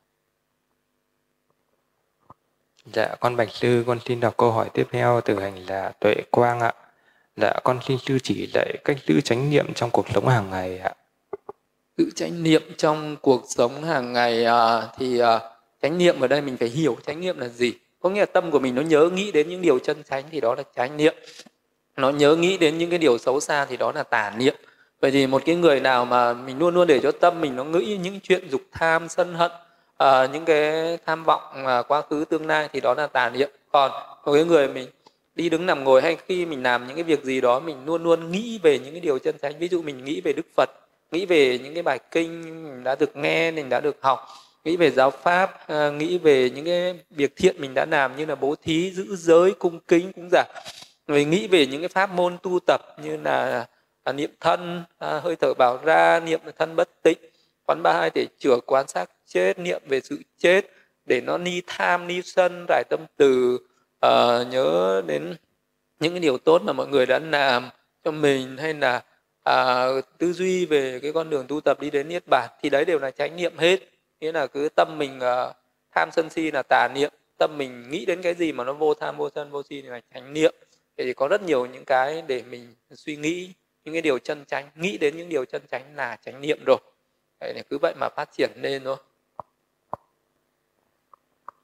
[2.94, 6.16] Dạ, con Bạch Sư, con xin đọc câu hỏi tiếp theo từ hành là Tuệ
[6.32, 6.74] Quang ạ.
[7.36, 10.80] Dạ, con xin sư chỉ dạy cách giữ chánh niệm trong cuộc sống hàng ngày
[10.80, 10.94] ạ.
[11.98, 15.40] Giữ chánh niệm trong cuộc sống hàng ngày à, thì à,
[15.82, 17.74] chánh niệm ở đây mình phải hiểu chánh niệm là gì.
[18.00, 20.42] Có nghĩa là tâm của mình nó nhớ nghĩ đến những điều chân chánh thì
[20.42, 21.16] đó là chánh niệm.
[21.98, 24.56] Nó nhớ nghĩ đến những cái điều xấu xa thì đó là tà niệm
[25.02, 27.64] vậy thì một cái người nào mà mình luôn luôn để cho tâm mình nó
[27.64, 29.52] nghĩ những chuyện dục tham sân hận
[29.98, 33.50] à, những cái tham vọng à, quá khứ tương lai thì đó là tà niệm.
[33.72, 33.92] Còn
[34.26, 34.90] một cái người mình
[35.36, 38.04] đi đứng nằm ngồi hay khi mình làm những cái việc gì đó mình luôn
[38.04, 39.60] luôn nghĩ về những cái điều chân chánh.
[39.60, 40.70] Ví dụ mình nghĩ về đức phật
[41.12, 44.28] nghĩ về những cái bài kinh mình đã được nghe mình đã được học
[44.66, 48.26] nghĩ về giáo pháp à, nghĩ về những cái việc thiện mình đã làm như
[48.26, 50.44] là bố thí giữ giới cung kính cũng giả.
[51.08, 53.68] Rồi nghĩ về những cái pháp môn tu tập như là
[54.06, 57.18] à, niệm thân à, hơi thở vào ra niệm thân bất tịnh.
[57.68, 60.66] Quán ba hai để chữa quan sát chết niệm về sự chết
[61.06, 63.60] để nó ni tham ni sân rải tâm từ.
[64.00, 65.36] À, nhớ đến
[66.00, 67.70] những cái điều tốt mà mọi người đã làm
[68.04, 69.04] cho mình hay là
[69.44, 69.88] à,
[70.18, 73.00] tư duy về cái con đường tu tập đi đến niết bàn thì đấy đều
[73.00, 73.80] là chánh niệm hết.
[74.20, 75.54] Nghĩa là cứ tâm mình à,
[75.96, 77.12] tham sân si là tà niệm.
[77.38, 79.88] Tâm mình nghĩ đến cái gì mà nó vô tham vô sân vô si thì
[79.88, 80.56] là chánh niệm
[80.98, 83.54] thì có rất nhiều những cái để mình suy nghĩ
[83.86, 86.78] những cái điều chân chánh nghĩ đến những điều chân chánh là chánh niệm rồi
[87.40, 88.98] Đấy, cứ vậy mà phát triển lên thôi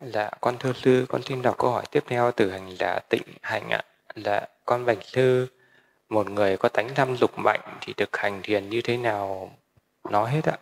[0.01, 3.21] Dạ, con thưa sư, con xin đọc câu hỏi tiếp theo từ hành là tịnh
[3.41, 3.81] hành ạ.
[4.15, 5.47] Là con bạch sư,
[6.09, 9.51] một người có tánh tham dục mạnh thì thực hành thiền như thế nào
[10.09, 10.57] nói hết ạ?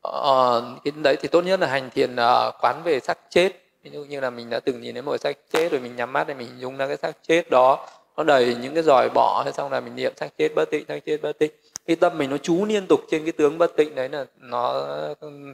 [0.00, 3.52] Ờ, cái đấy thì tốt nhất là hành thiền uh, quán về sắc chết.
[3.82, 6.12] Ví dụ như là mình đã từng nhìn thấy một xác chết rồi mình nhắm
[6.12, 9.44] mắt để mình dùng ra cái xác chết đó nó đầy những cái giòi bỏ
[9.54, 11.52] xong là mình niệm xác chết bất tịnh xác chết bất tịnh
[11.86, 14.88] khi tâm mình nó chú liên tục trên cái tướng bất tịnh đấy là nó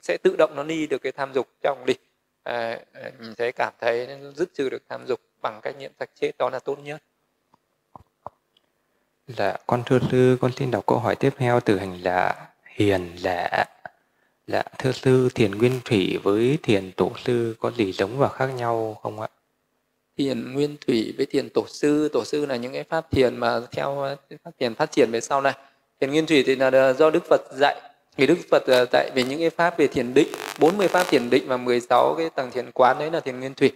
[0.02, 1.94] sẽ tự động nó đi được cái tham dục trong đi
[2.42, 6.10] à, à, mình thấy cảm thấy dứt trừ được tham dục bằng cách niệm xác
[6.20, 7.02] chết đó là tốt nhất
[9.28, 13.16] Dạ, con thưa sư, con xin đọc câu hỏi tiếp theo từ hành là hiền
[13.22, 13.64] lạ.
[14.46, 18.46] Dạ, thưa sư, thiền nguyên thủy với thiền tổ sư có gì giống và khác
[18.46, 19.28] nhau không ạ?
[20.18, 22.08] Thiền nguyên thủy với thiền tổ sư.
[22.12, 25.40] Tổ sư là những cái pháp thiền mà theo, pháp thiền phát triển về sau
[25.40, 25.54] này.
[26.00, 27.80] Thiền nguyên thủy thì là do đức phật dạy.
[28.16, 30.28] Thì đức phật ờ, dạy về những cái pháp về thiền định
[30.58, 33.72] 40 pháp thiền định và 16 cái tầng thiền quán, đấy là thiền nguyên thủy.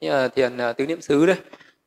[0.00, 1.36] Như là thiền ờ, tứ niệm xứ đấy,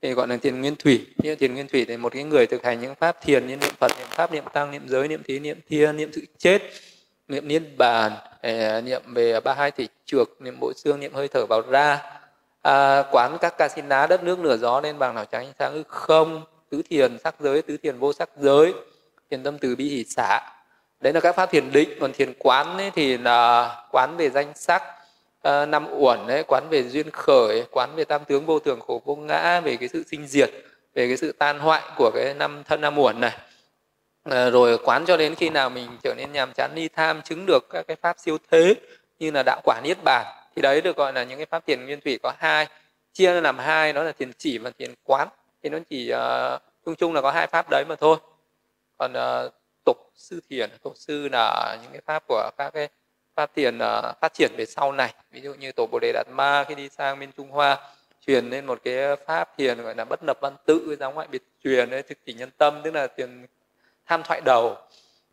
[0.02, 1.06] thì gọi là thiền nguyên thủy.
[1.18, 3.73] Như thiền nguyên thủy thì một cái người thực hành những pháp thiền như niệm
[3.80, 6.61] phật, niệm pháp, niệm tăng, niệm giới, niệm thí, niệm thiên niệm sự chết,
[7.28, 8.11] niệm niết bàn
[8.41, 11.99] ờ, niệm về ba hai thể trược niệm bộ xương, niệm hơi thở vào ra
[12.62, 16.42] à, quán các casina đất nước nửa gió nên bằng nào tránh sáng ư không.
[16.70, 18.74] Tứ thiền sắc giới tứ thiền vô sắc giới.
[19.32, 20.40] Thiền tâm từ bi hỷ xả.
[21.00, 21.90] Đấy là các pháp thiền định.
[22.00, 24.84] Còn thiền quán ấy thì là quán về danh sắc
[25.42, 29.02] à, năm uẩn ấy quán về duyên khởi quán về tam tướng vô thường khổ
[29.06, 30.50] vô ngã về cái sự sinh diệt
[30.94, 33.38] về cái sự tan hoại của cái năm thân năm uẩn này.
[34.24, 37.46] À, rồi quán cho đến khi nào mình trở nên nhàm chán ni tham chứng
[37.46, 38.76] được các cái pháp siêu thế
[39.20, 40.26] như là đạo quả niết bàn
[40.56, 42.68] thì đấy được gọi là những cái pháp thiền nguyên thủy có hai.
[43.14, 45.28] Chia làm hai đó là thiền chỉ và thiền quán.
[45.64, 48.18] Thì nó chỉ uh, chung chung là có hai pháp đấy mà thôi.
[48.98, 49.53] Còn uh,
[49.86, 52.90] tục sư thiền tổ sư là những cái pháp của các cái
[53.36, 55.14] pháp thiền uh, phát triển về sau này.
[55.32, 57.78] Ví dụ như tổ bồ đề đạt ma khi đi sang bên trung hoa
[58.28, 61.41] truyền lên một cái pháp thiền gọi là bất lập văn tự giáo ngoại biệt
[61.64, 63.45] truyền ấy, thực chỉ nhân tâm tức là thiền
[64.06, 64.78] tham thoại đầu.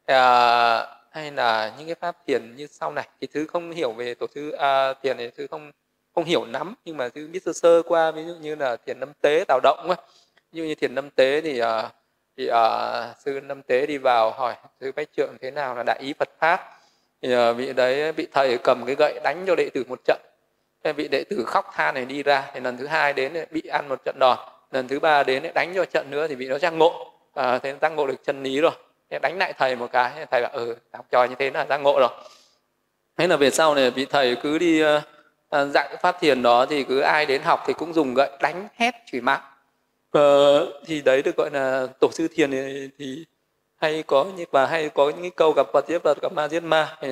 [0.07, 3.09] À, hay là những cái pháp thiền như sau này?
[3.21, 5.73] Thì thứ không hiểu về tổ thư à, thiền thì thứ không
[6.15, 9.01] không hiểu lắm nhưng mà thứ biết sơ sơ qua ví dụ như là thiền
[9.01, 9.97] năm tế tạo động ấy.
[10.53, 11.91] như như thiền năm tế thì à,
[12.37, 15.99] thì à, sư năm tế đi vào hỏi sư bách trượng thế nào là đại
[16.01, 16.61] ý phật pháp?
[17.23, 20.21] Thì à, vị đấy bị thầy cầm cái gậy đánh cho đệ tử một trận.
[20.85, 22.51] Thế vị đệ tử khóc than này đi ra.
[22.55, 24.39] Thì lần thứ hai đến bị ăn một trận đòn.
[24.71, 27.13] Lần thứ ba đến đánh cho trận nữa thì bị nó giác ngộ.
[27.35, 28.73] À, thế giác ngộ được chân lý rồi
[29.23, 31.99] đánh lại thầy một cái thầy bảo ừ học trò như thế là giác ngộ
[32.01, 32.11] rồi.
[33.17, 35.01] Thế là về sau này vị thầy cứ đi ờ,
[35.49, 38.31] ờ, uh, dạy phát thiền đó thì cứ ai đến học thì cũng dùng gậy
[38.41, 42.89] đánh hét chửi mắng uh, ờ, thì đấy được gọi là tổ sư thiền thì,
[42.99, 43.25] thì
[43.77, 46.49] hay có như và hay có những cái câu gặp phật giết phật gặp ma
[46.49, 47.09] giết ma thì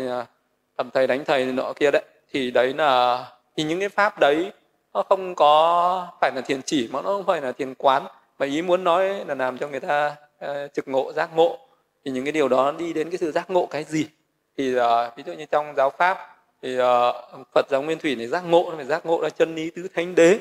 [0.78, 2.02] thầm thầy đánh thầy nọ kia đấy.
[2.32, 3.24] Thì đấy là
[3.56, 4.52] thì những cái pháp đấy
[4.94, 8.06] nó không có phải là thiền chỉ mà nó không phải là thiền quán.
[8.39, 11.59] Mà ý muốn nói là làm cho người ta uh, trực ngộ giác ngộ
[12.06, 14.06] thì những cái điều đó đi đến cái sự giác ngộ cái gì?
[14.56, 14.82] Thì uh,
[15.16, 16.18] ví dụ như trong giáo pháp
[16.62, 16.84] thì uh,
[17.54, 20.14] Phật giáo Nguyên Thủy này giác ngộ phải giác ngộ ra chân lý tứ thánh
[20.14, 20.38] đế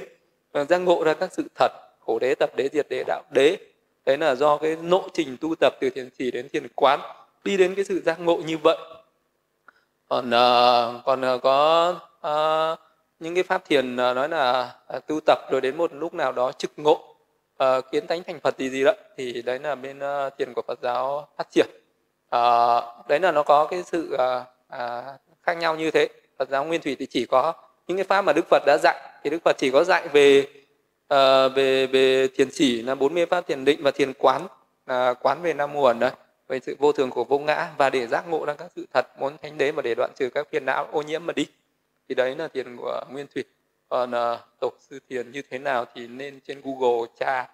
[0.51, 3.57] và giác ngộ ra các sự thật khổ đế tập đế diệt đế đạo đế.
[4.05, 6.99] Đấy là do cái lộ trình tu tập từ thiền chỉ đến thiền quán
[7.43, 8.77] đi đến cái sự giác ngộ như vậy.
[10.09, 11.89] Còn uh, còn uh, có
[12.27, 12.79] uh,
[13.19, 16.31] những cái pháp thiền uh, nói là uh, tu tập rồi đến một lúc nào
[16.31, 17.14] đó trực ngộ
[17.64, 20.61] uh, kiến tánh thành phật gì gì đó thì đấy là bên uh, tiền của
[20.68, 21.68] phật giáo phát triển.
[22.26, 26.07] Uh, đấy là nó có cái sự uh, uh, khác nhau như thế.
[26.40, 27.53] Phật giáo nguyên thủy thì chỉ có
[27.88, 28.95] những cái pháp mà đức phật đã dạy.
[29.23, 30.48] Thì đức phật chỉ có dạy về
[31.14, 34.48] uh, về về thiền chỉ là 40 pháp thiền định và thiền quán
[34.86, 36.11] là quán về năm nguồn đấy
[36.48, 39.07] về sự vô thường của vô ngã và để giác ngộ ra các sự thật
[39.19, 41.48] muốn thánh đế mà để đoạn trừ các phiền não ô nhiễm mà đi.
[42.10, 43.44] Thì đấy là thiền của nguyên thủy
[43.89, 47.47] còn ờ, uh, tổ sư thiền như thế nào thì nên trên google tra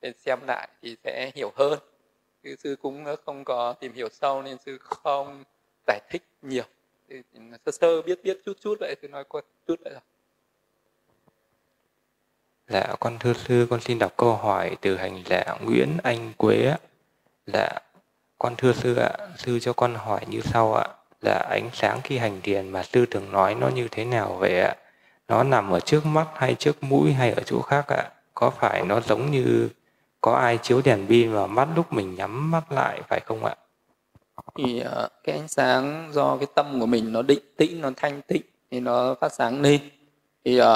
[0.00, 1.78] để xem lại thì sẽ hiểu hơn
[2.44, 5.44] sư sư cũng ờ, không có tìm hiểu sâu nên sư không
[5.86, 6.64] giải thích nhiều
[7.08, 7.16] ừ,
[7.66, 10.02] sơ sơ biết biết chút chút vậy sư nói qua chút vậy thôi
[12.68, 16.66] Dạ, con thưa sư, con xin đọc câu hỏi từ hành giả Nguyễn Anh Quế
[16.66, 16.78] ạ.
[17.46, 17.68] Dạ,
[18.38, 20.86] con thưa sư ạ, sư cho con hỏi như sau ạ.
[21.20, 24.60] Là ánh sáng khi hành thiền mà sư thường nói nó như thế nào vậy
[24.60, 24.74] ạ?
[25.28, 28.10] Nó nằm ở trước mắt hay trước mũi hay ở chỗ khác ạ?
[28.34, 29.68] Có phải nó giống như
[30.20, 33.54] có ai chiếu đèn pin vào mắt lúc mình nhắm mắt lại phải không ạ?
[34.56, 38.22] Thì uh, cái ánh sáng do cái tâm của mình nó định tĩnh nó thanh
[38.22, 39.80] tịnh thì nó phát sáng lên.
[40.44, 40.66] Thì uh,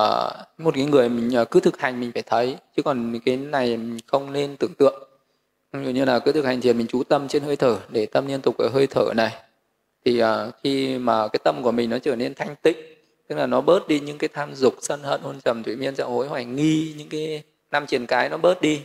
[0.59, 3.77] một cái người mình uh, cứ thực hành mình phải thấy chứ còn cái này
[3.77, 5.09] mình không nên tưởng tượng.
[5.73, 8.07] Ví dụ như là cứ thực hành thiền mình chú tâm trên hơi thở để
[8.07, 9.35] tâm liên tục ở hơi thở này.
[10.05, 10.29] Thì uh,
[10.63, 12.77] khi mà cái tâm của mình nó trở nên thanh tịnh
[13.33, 15.97] tức là nó bớt đi những cái tham dục sân hận hôn trầm thủy miên
[15.97, 18.83] dạo hối hoài nghi những cái năm triền cái nó bớt đi.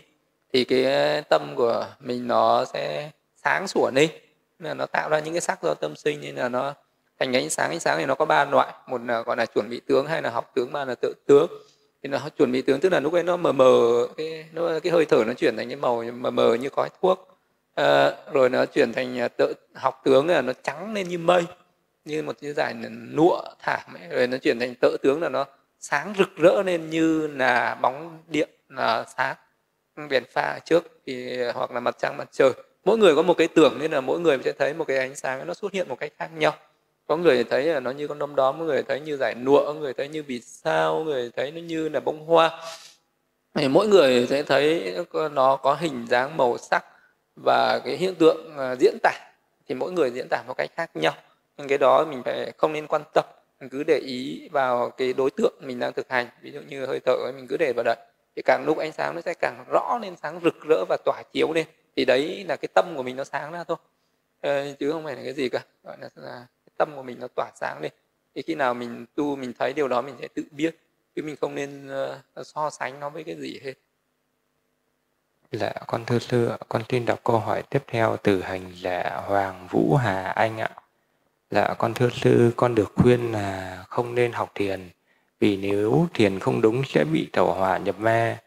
[0.54, 3.12] Thì cái tâm của mình nó sẽ
[3.44, 4.10] sáng sủa đi.
[4.60, 6.74] Nên là nó tạo ra những cái sắc do tâm sinh nên là nó
[7.20, 7.70] thành ánh sáng.
[7.70, 8.74] Ánh sáng thì nó có ba loại.
[8.88, 11.48] Một là gọi là chuẩn bị tướng hay là học tướng ba là tự tướng.
[12.04, 14.92] Thì nó chuẩn bị tướng tức là lúc ấy nó mờ mờ cái nó cái
[14.92, 17.28] hơi thở nó chuyển thành cái màu mờ mờ như khói thuốc.
[17.76, 21.44] À, rồi nó chuyển thành à, tự học tướng là nó trắng lên như mây
[22.08, 22.74] như một cái giải
[23.14, 24.08] nụa thảm ấy.
[24.10, 25.46] rồi nó chuyển thành tợ tướng là nó
[25.80, 29.36] sáng rực rỡ lên như là bóng điện, là sáng
[30.10, 32.52] đèn pha trước, thì, hoặc là mặt trăng, mặt trời.
[32.86, 35.16] Mỗi người có một cái tưởng nên là mỗi người sẽ thấy một cái ánh
[35.16, 36.56] sáng, nó xuất hiện một cách khác nhau.
[37.08, 39.66] Có người thấy là nó như con đom đóm, có người thấy như giải nụa,
[39.66, 42.52] có người thấy như vì sao người thấy nó như là bông hoa.
[43.54, 44.96] Thì mỗi người sẽ thấy
[45.32, 46.86] nó có hình dáng màu sắc
[47.46, 49.12] và cái hiện tượng à, diễn tả.
[49.68, 51.14] Thì mỗi người diễn tả một cách khác nhau
[51.58, 53.26] nhưng cái đó mình phải không nên quan tâm.
[53.60, 56.28] Mình cứ để ý vào cái đối tượng mình đang thực hành.
[56.42, 57.96] Ví dụ như hơi thở mình cứ để vào đấy.
[58.36, 61.24] Thì càng lúc ánh sáng nó sẽ càng rõ lên sáng rực rỡ và tỏa
[61.34, 61.68] chiếu lên.
[61.96, 63.78] Thì đấy là cái tâm của mình nó sáng ra thôi.
[64.42, 65.64] Ờ, chứ không phải là cái gì cả.
[65.84, 67.92] Gọi là, là cái tâm của mình nó tỏa sáng lên.
[68.36, 70.78] Thì khi nào mình tu mình thấy điều đó mình sẽ tự biết.
[71.16, 71.90] Chứ mình không nên
[72.40, 73.74] uh, so sánh nó với cái gì hết.
[75.52, 79.68] Dạ, con thưa sư, con xin đọc câu hỏi tiếp theo từ hành là Hoàng
[79.72, 80.70] Vũ Hà Anh ạ.
[81.52, 84.90] Dạ, con thưa sư, con được khuyên là không nên học thiền,
[85.40, 88.38] vì nếu thiền không đúng sẽ bị tẩu hỏa nhập ma.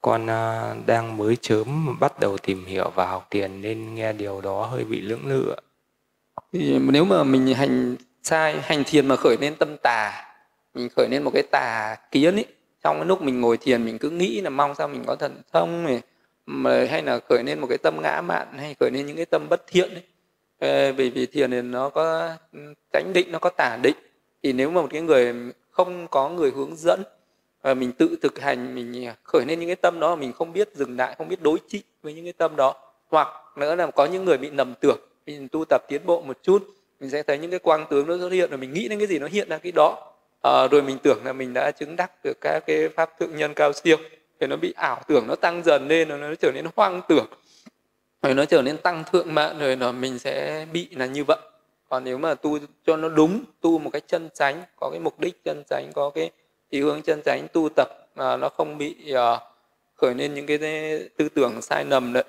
[0.00, 4.40] Con uh, đang mới chớm bắt đầu tìm hiểu và học thiền nên nghe điều
[4.40, 5.54] đó hơi bị lưỡng lự
[6.52, 10.24] thì nếu mà mình hành sai hành thiền mà khởi lên tâm tà
[10.74, 12.46] mình khởi lên một cái tà kiến ấy
[12.84, 15.42] trong cái lúc mình ngồi thiền mình cứ nghĩ là mong sao mình có thần
[15.52, 16.00] thông này
[16.46, 19.26] mà hay là khởi lên một cái tâm ngã mạn hay khởi lên những cái
[19.26, 20.02] tâm bất thiện ấy
[20.60, 22.58] Ờ, vì vì thiền thì nó có ừ,
[22.92, 23.96] tránh định nó có tả định.
[24.42, 25.34] Thì nếu mà một cái người
[25.70, 27.02] không có người hướng dẫn
[27.62, 30.52] và mình tự thực hành mình ờ, khởi lên những cái tâm đó mình không
[30.52, 32.74] biết dừng lại không biết đối trị với những cái tâm đó.
[33.10, 36.38] Hoặc nữa là có những người bị nầm tưởng mình tu tập tiến bộ một
[36.42, 36.64] chút
[37.00, 39.08] mình sẽ thấy những cái quang tướng nó xuất hiện rồi mình nghĩ đến cái
[39.08, 40.12] gì nó hiện ra cái đó.
[40.42, 43.54] À, rồi mình tưởng là mình đã chứng đắc được các cái pháp thượng nhân
[43.54, 43.96] cao siêu
[44.40, 47.26] thì nó bị ảo tưởng nó tăng dần lên nó trở nên hoang tưởng
[48.22, 51.38] rồi nó trở nên tăng thượng mạng rồi là mình sẽ bị là như vậy.
[51.88, 55.20] Còn nếu mà tu cho nó đúng tu một cách chân chánh có cái mục
[55.20, 56.30] đích chân chánh có cái
[56.70, 59.40] ý hướng chân chánh tu tập mà nó không bị uh,
[59.96, 60.58] khởi lên những cái
[61.16, 62.24] tư tưởng sai lầm đấy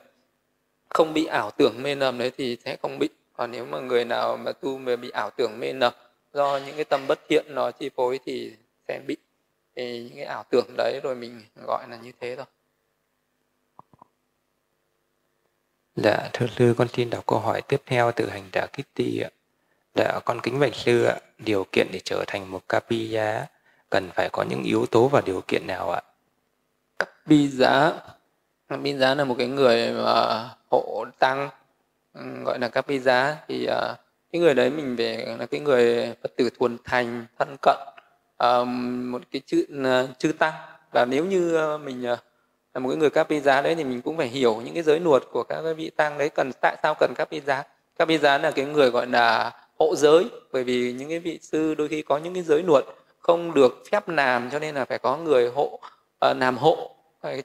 [0.93, 3.09] không bị ảo tưởng mê lầm đấy thì sẽ không bị.
[3.33, 5.93] Còn nếu mà người nào mà tu mà bị ảo tưởng mê lầm
[6.33, 8.53] do những cái tâm bất thiện nó chi phối thì
[8.87, 9.17] sẽ bị.
[9.75, 12.45] Thì những cái ảo tưởng đấy rồi mình gọi là như thế thôi.
[15.95, 19.29] Dạ, thưa sư, con xin đọc câu hỏi tiếp theo từ hành giả Kitty ạ.
[19.95, 23.45] Dạ, con kính bạch sư ạ, điều kiện để trở thành một Kapiya
[23.89, 26.01] cần phải có những yếu tố và điều kiện nào ạ?
[27.25, 27.93] Bi giá
[28.71, 31.49] capi giá là một cái người mà hộ tăng
[32.13, 33.97] ừ, gọi là capi bi giá thì uh,
[34.31, 37.77] cái người đấy mình về là cái người phật tử thuần thành thân cận
[38.43, 38.67] uh,
[39.11, 40.53] một cái chữ uh, chư tăng
[40.91, 42.19] và nếu như mình uh,
[42.73, 44.83] là một cái người các bi giá đấy thì mình cũng phải hiểu những cái
[44.83, 47.63] giới luật của các vị tăng đấy cần tại sao cần các bi giá.
[47.99, 51.39] Các bi giá là cái người gọi là hộ giới bởi vì những cái vị
[51.41, 52.85] sư đôi khi có những cái giới luật
[53.19, 55.79] không được phép làm cho nên là phải có người hộ
[56.25, 56.95] uh, làm hộ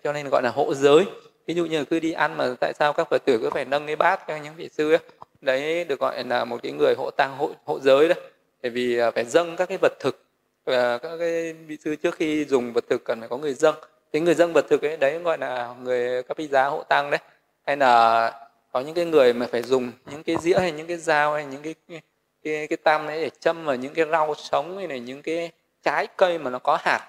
[0.04, 1.04] cho nên gọi là hộ giới.
[1.46, 3.64] Ví dụ như là cứ đi ăn mà tại sao các phật tử cứ phải
[3.64, 4.98] nâng cái bát cho những vị sư ấy?
[5.40, 8.20] Đấy được gọi là một cái người hộ tăng hộ hộ giới đấy.
[8.62, 10.24] Bởi vì ờ, phải dâng các cái vật thực
[10.64, 13.74] ờ, các cái vị sư trước khi dùng vật thực cần phải có người dâng
[14.12, 17.10] cái người dân vật thực ấy đấy gọi là người các vị giá hộ tăng
[17.10, 17.20] đấy.
[17.66, 18.32] Hay là
[18.72, 21.46] có những cái người mà phải dùng những cái dĩa hay những cái dao hay
[21.46, 21.74] những cái
[22.44, 25.50] cái, cái tam đấy để châm vào những cái rau sống hay là những cái
[25.82, 27.00] trái cây mà nó có hạt.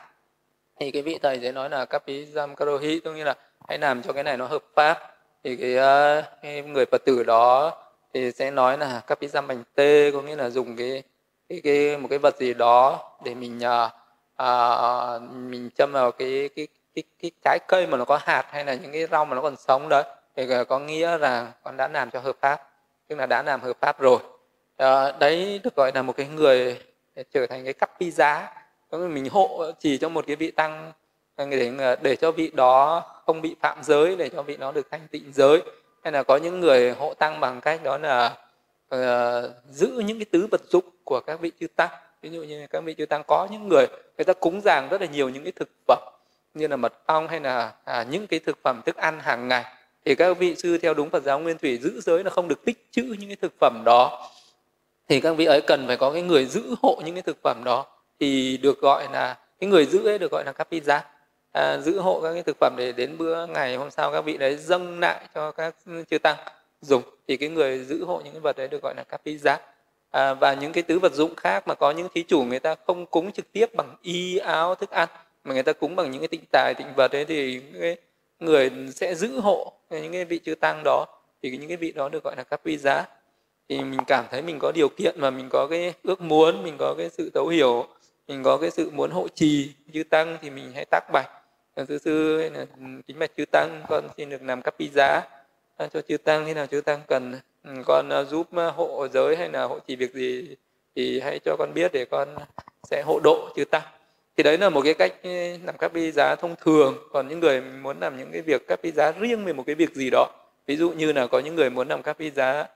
[0.80, 3.36] Thì cái vị thầy sẽ nói là kapizam karohi tức như là
[3.68, 5.16] hãy làm cho cái này nó hợp pháp.
[5.44, 7.72] Thì cái, ờ, cái người phật tử đó
[8.14, 11.04] thì sẽ nói là kapizam bành tê có nghĩa là dùng cái
[11.50, 13.92] cái, cái một cái vật gì đó để mình uh,
[14.36, 16.68] à, mình châm vào cái cái,
[16.98, 19.42] cái cái trái cây mà nó có hạt hay là những cái rau mà nó
[19.42, 20.04] còn sống đấy
[20.36, 22.70] thì ờ, có nghĩa là con đã làm cho hợp pháp
[23.08, 24.20] tức là đã làm hợp pháp rồi.
[24.78, 26.82] À, đấy được gọi là một cái người
[27.32, 28.52] trở thành cái cấp giá.
[28.92, 30.92] Mình hộ chỉ cho một cái vị tăng
[31.36, 31.72] ờ, để
[32.02, 35.32] để cho vị đó không bị phạm giới để cho vị nó được thanh tịnh
[35.34, 35.62] giới.
[36.04, 38.38] Hay là có những người hộ tăng bằng cách đó là
[38.96, 39.00] uh,
[39.70, 41.90] giữ những cái tứ vật dụng của các vị chư tăng.
[42.22, 43.86] Ví dụ như các vị chư tăng có những người
[44.18, 46.17] người ta cúng dường rất là nhiều những cái thực phẩm
[46.58, 49.66] như là mật ong hay là à, những cái thực phẩm thức ăn hàng ngày
[50.06, 52.66] thì các vị sư theo đúng Phật giáo Nguyên Thủy giữ giới là không được
[52.66, 54.30] tích trữ những cái thực phẩm đó.
[55.10, 57.62] Thì các vị ấy cần phải có cái người giữ hộ những cái thực phẩm
[57.66, 57.86] đó
[58.20, 61.00] thì được gọi là cái người giữ ấy được gọi là kapija
[61.52, 64.38] à, giữ hộ các cái thực phẩm để đến bữa ngày hôm sau các vị
[64.38, 65.76] đấy dâng lại cho các
[66.10, 66.38] chư tăng
[66.82, 69.58] dùng thì cái người giữ hộ những cái vật đấy được gọi là kapija
[70.12, 72.76] à, và những cái tứ vật dụng khác mà có những thí chủ người ta
[72.88, 75.10] không cúng trực tiếp bằng y áo thức ăn
[75.48, 77.98] mà người ta cúng bằng những cái tịnh tài, tịnh vật ấy thì cái
[78.40, 81.06] người sẽ giữ hộ những cái vị chư tăng đó.
[81.44, 83.06] Thì những cái vị đó được gọi là cấp vi giá.
[83.70, 86.76] Thì mình cảm thấy mình có điều kiện mà mình có cái ước muốn, mình
[86.80, 87.88] có cái sự thấu hiểu,
[88.28, 91.30] mình có cái sự muốn hộ trì chư tăng thì mình hãy tác bạch.
[91.88, 92.66] Sư sư hay là
[93.08, 95.22] kính bạch chư tăng, con xin được làm cấp giá
[95.94, 96.46] cho chư tăng.
[96.46, 99.80] Thế nào chư tăng cần ừ, con à, giúp à, hộ giới hay là hộ
[99.88, 100.56] trì việc gì
[100.96, 102.36] thì hãy cho con biết để con
[102.84, 103.97] sẽ hộ độ chư tăng
[104.38, 105.30] thì đấy là một cái cách ừ,
[105.66, 106.98] làm cấp giá thông thường.
[107.12, 109.96] Còn những người muốn làm những cái việc cấp giá riêng về một cái việc
[109.96, 110.28] gì đó
[110.68, 112.68] ví dụ như là có những người muốn làm cấp giá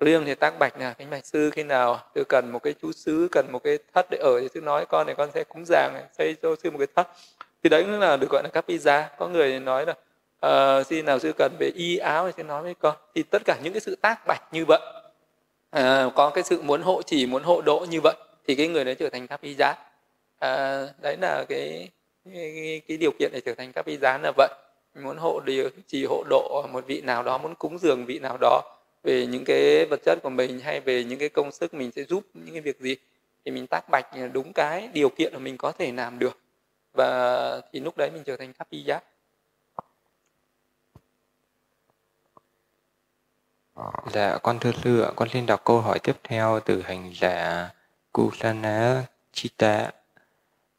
[0.00, 2.92] riêng thì tác bạch là cái bạch sư khi nào tôi cần một cái chú
[2.92, 5.64] xứ cần một cái thất để ở thì tôi nói con này con sẽ cúng
[5.66, 7.08] giàng xây cho sư một cái thất.
[7.62, 9.08] Thì đấy cũng là được gọi là các giá.
[9.18, 9.94] Có người nói là
[10.78, 12.96] uh, xin nào sư cần về y áo thì sư nói với con.
[13.14, 14.80] Thì tất cả những cái sự tác bạch như vậy
[15.78, 18.14] uh, có cái sự muốn hộ chỉ muốn hộ độ như vậy
[18.46, 19.74] thì cái người đấy trở thành các giá
[20.44, 21.88] à, đấy là cái
[22.34, 24.48] cái, cái điều kiện để trở thành các vị giá là vậy.
[24.94, 28.36] Muốn hộ điều chỉ hộ độ một vị nào đó muốn cúng dường vị nào
[28.40, 28.62] đó
[29.02, 32.04] về những cái vật chất của mình hay về những cái công sức mình sẽ
[32.04, 32.96] giúp những cái việc gì
[33.44, 36.38] thì mình tác bạch đúng cái điều kiện mà mình có thể làm được.
[36.92, 39.04] Và thì lúc đấy mình trở thành happy giác
[44.12, 47.70] Dạ, con thưa sư ạ, con xin đọc câu hỏi tiếp theo từ hành giả
[48.12, 49.90] Kusana Chita.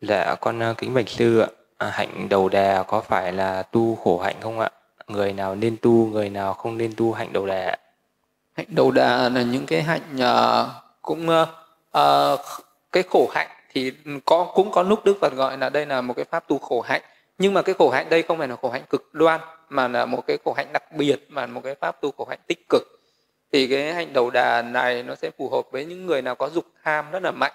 [0.07, 3.95] Dạ, con ờ, kính bạch sư ạ, à, hạnh đầu đà có phải là tu
[3.95, 4.69] khổ hạnh không ạ?
[5.07, 7.77] Người nào nên tu, người nào không nên tu hạnh đầu đà?
[8.56, 10.68] hạnh đầu đà là những cái hạnh uh,
[11.02, 12.40] cũng uh,
[12.91, 13.91] cái khổ hạnh thì
[14.26, 16.82] có cũng có lúc đức phật gọi là đây là một cái pháp tu khổ
[16.82, 17.02] hạnh
[17.38, 20.06] nhưng mà cái khổ hạnh đây không phải là khổ hạnh cực đoan mà là
[20.06, 22.84] một cái khổ hạnh đặc biệt mà một cái pháp tu khổ hạnh tích cực
[23.52, 26.49] thì cái hạnh đầu đà này nó sẽ phù hợp với những người nào có
[26.49, 27.53] dục tham rất là mạnh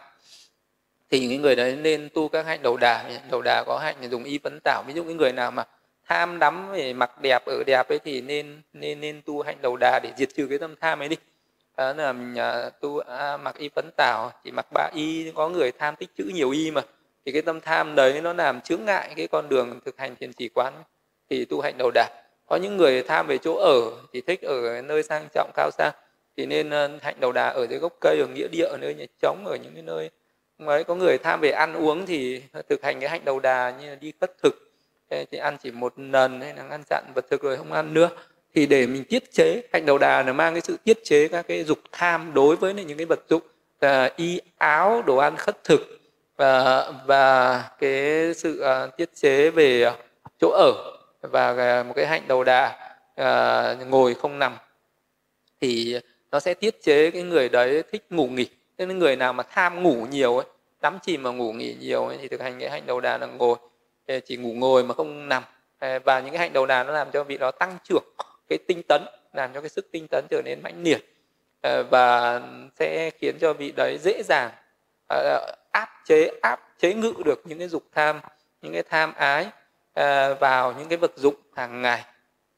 [1.11, 3.11] thì những người đấy nên tu các hạnh đầu đà.
[3.31, 5.65] Đầu đà có hạnh dùng y phấn tảo ví dụ những người nào mà
[6.09, 9.77] tham đắm về mặc đẹp ở đẹp ấy thì nên nên nên tu hạnh đầu
[9.77, 11.16] đà để diệt trừ cái tâm tham ấy đi.
[11.77, 12.43] Đó là mình
[12.81, 15.32] tu à, mặc y phấn tảo chỉ mặc ba y.
[15.35, 16.81] Có người tham tích chữ nhiều y mà.
[17.27, 20.32] Thì cái tâm tham đấy nó làm chướng ngại cái con đường thực hành thiền
[20.32, 20.73] chỉ quán
[21.31, 22.09] thì tu hạnh đầu đà.
[22.47, 25.93] Có những người tham về chỗ ở thì thích ở nơi sang trọng cao sang
[26.37, 28.95] thì nên ờ, hạnh đầu đà ở dưới gốc cây ở nghĩa địa ở nơi
[28.95, 30.11] nhà trống ở những cái nơi
[30.61, 33.91] mới có người tham về ăn uống thì thực hành cái hạnh đầu đà như
[33.91, 34.70] là đi khất thực
[35.11, 38.11] thì ăn chỉ một lần hay là ngăn chặn vật thực rồi không ăn nữa.
[38.55, 41.47] Thì để mình tiết chế hạnh đầu đà là mang cái sự tiết chế các
[41.49, 43.43] cái dục tham đối với những cái vật dụng
[43.81, 45.81] là y áo đồ ăn khất thực
[46.37, 49.93] và và cái sự uh, tiết chế về
[50.41, 50.73] chỗ ở
[51.20, 54.57] và à, một cái hạnh đầu đà uh, ngồi không nằm.
[55.61, 56.01] Thì
[56.31, 58.49] nó sẽ tiết chế cái người đấy thích ngủ nghỉ
[58.86, 60.47] nên người nào mà tham ngủ nhiều ấy
[60.81, 63.27] đắm chìm mà ngủ nghỉ nhiều ấy, thì thực hành cái hạnh đầu đà là
[63.27, 63.57] ngồi.
[64.24, 65.43] Chỉ ngủ ngồi mà không nằm.
[65.81, 68.05] Và những cái hạnh đầu đà nó làm cho vị đó tăng trưởng
[68.48, 69.02] cái tinh tấn
[69.32, 71.16] làm cho cái sức tinh tấn trở nên mãnh liệt.
[71.62, 72.40] Ờ, và
[72.78, 74.51] sẽ khiến cho vị đấy dễ dàng
[75.09, 78.20] ờ, áp chế áp chế ngự được những cái dục tham
[78.62, 79.47] những cái tham ái
[79.94, 82.05] ờ, vào những cái vật dụng hàng ngày.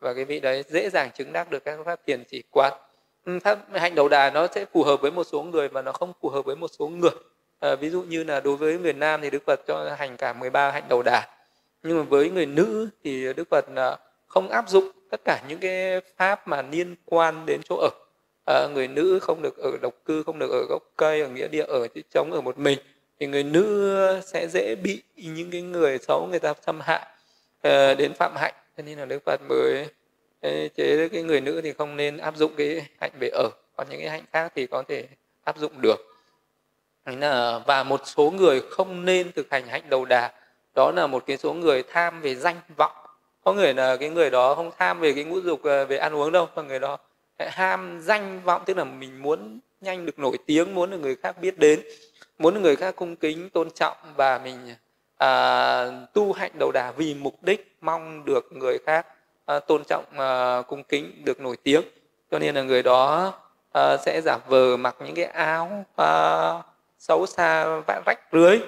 [0.00, 2.72] Và cái vị đấy dễ dàng chứng đắc được các pháp thiền chỉ quán.
[3.24, 5.92] Ừ, pháp hạnh đầu đà nó sẽ phù hợp với một số người và nó
[5.92, 7.10] không phù hợp với một số người.
[7.60, 10.32] À, ví dụ như là đối với người nam thì đức phật cho hành cả
[10.32, 11.28] 13 hạnh đầu đà.
[11.82, 13.96] Nhưng mà với người nữ thì đức phật ờ,
[14.26, 17.90] không áp dụng tất cả những cái pháp mà liên quan đến chỗ ở.
[18.46, 21.48] À, người nữ không được ở độc cư không được ở gốc cây ở nghĩa
[21.48, 22.78] địa ở trống ở một mình
[23.20, 27.06] thì người nữ sẽ dễ bị những cái người xấu người ta xâm hại
[27.62, 28.54] à, đến phạm hạnh.
[28.76, 29.86] Cho nên là đức phật mới
[30.74, 33.50] chế cái người nữ thì không nên áp dụng cái hạnh về ở.
[33.76, 35.06] Còn những cái hạnh khác thì có thể
[35.44, 35.96] áp dụng được.
[37.06, 40.32] Là và một số người không nên thực hành hạnh đầu đà.
[40.74, 42.92] Đó là một cái số người tham về danh vọng.
[43.44, 46.14] Có người là cái người đó không tham về cái ngũ dục à, về ăn
[46.14, 46.98] uống đâu mà người đó
[47.50, 51.40] ham danh vọng tức là mình muốn nhanh được nổi tiếng muốn được người khác
[51.40, 51.80] biết đến
[52.38, 54.74] muốn được người khác cung kính tôn trọng và mình
[55.16, 59.06] à, tu hạnh đầu đà vì mục đích mong được người khác
[59.44, 61.82] à, tôn trọng à, cung kính được nổi tiếng.
[62.30, 63.32] Cho nên là người đó
[63.78, 66.64] uh, sẽ giả vờ mặc những cái áo uh,
[66.98, 68.62] xấu xa vã rách rưới uh,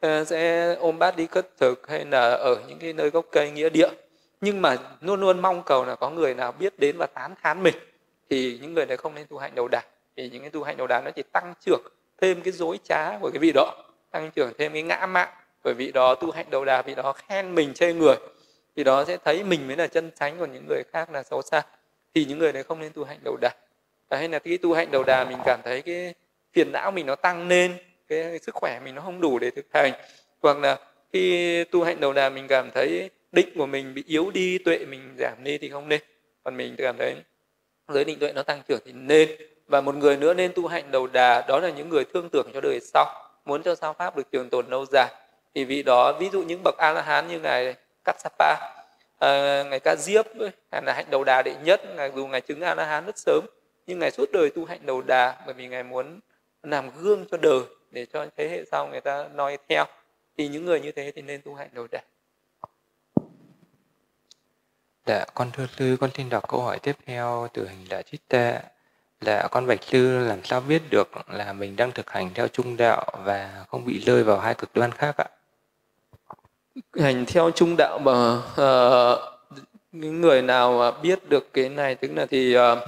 [0.00, 3.50] à, sẽ ôm bát đi cất thực hay là ở những cái nơi gốc cây
[3.50, 3.88] nghĩa địa.
[4.40, 7.62] Nhưng mà luôn luôn mong cầu là có người nào biết đến và tán thán
[7.62, 7.74] mình
[8.30, 9.82] thì những người này không nên tu hành đầu đà
[10.16, 11.82] thì những cái tu hành đầu đà nó chỉ tăng trưởng
[12.20, 13.74] thêm cái dối trá của cái vị đó
[14.10, 15.28] tăng trưởng thêm cái ngã mạn
[15.64, 18.16] bởi vị đó tu hành đầu đà vị đó khen mình chê người
[18.78, 21.42] thì đó sẽ thấy mình mới là chân chánh còn những người khác là xấu
[21.42, 21.62] xa.
[22.14, 23.50] Thì những người đấy không nên tu hạnh đầu đà.
[24.10, 26.14] Hay là cái tu hạnh đầu đà, mình cảm thấy cái
[26.52, 27.74] phiền não mình nó tăng lên,
[28.08, 29.92] cái sức khỏe mình nó không đủ để thực hành.
[30.42, 30.78] Hoặc là
[31.12, 34.78] khi tu hạnh đầu đà, mình cảm thấy định của mình bị yếu đi, tuệ
[34.78, 36.00] mình giảm đi thì không nên.
[36.44, 37.14] Còn mình cảm thấy
[37.88, 39.28] giới định tuệ nó tăng trưởng thì nên.
[39.66, 42.50] Và một người nữa nên tu hạnh đầu đà, đó là những người thương tưởng
[42.54, 43.06] cho đời sau,
[43.44, 45.08] muốn cho sao pháp được trường tồn lâu dài.
[45.54, 47.74] Thì vì đó, ví dụ những bậc a la hán như ngài
[48.08, 48.78] Kassapa à,
[49.18, 50.26] ờ, ngài Ca Diếp
[50.72, 53.18] hay là hạnh đầu đà đệ nhất ngài dù ngài chứng a la hán rất
[53.18, 53.46] sớm
[53.86, 56.20] nhưng ngài suốt đời tu hạnh đầu đà bởi vì ngài muốn
[56.62, 57.60] làm gương cho đời
[57.90, 59.84] để cho thế hệ sau người ta noi theo.
[60.38, 62.00] Thì những người như thế thì nên tu hạnh đầu đà.
[65.06, 68.60] Dạ, con thưa sư, con xin đọc câu hỏi tiếp theo từ hình là tệ
[69.20, 72.76] Là con bạch sư làm sao biết được là mình đang thực hành theo trung
[72.76, 75.26] đạo và không bị rơi vào hai cực đoan khác ạ?
[76.94, 79.18] Hành theo trung đạo mà uh,
[79.92, 82.78] những người nào mà biết được cái này tức là thì uh,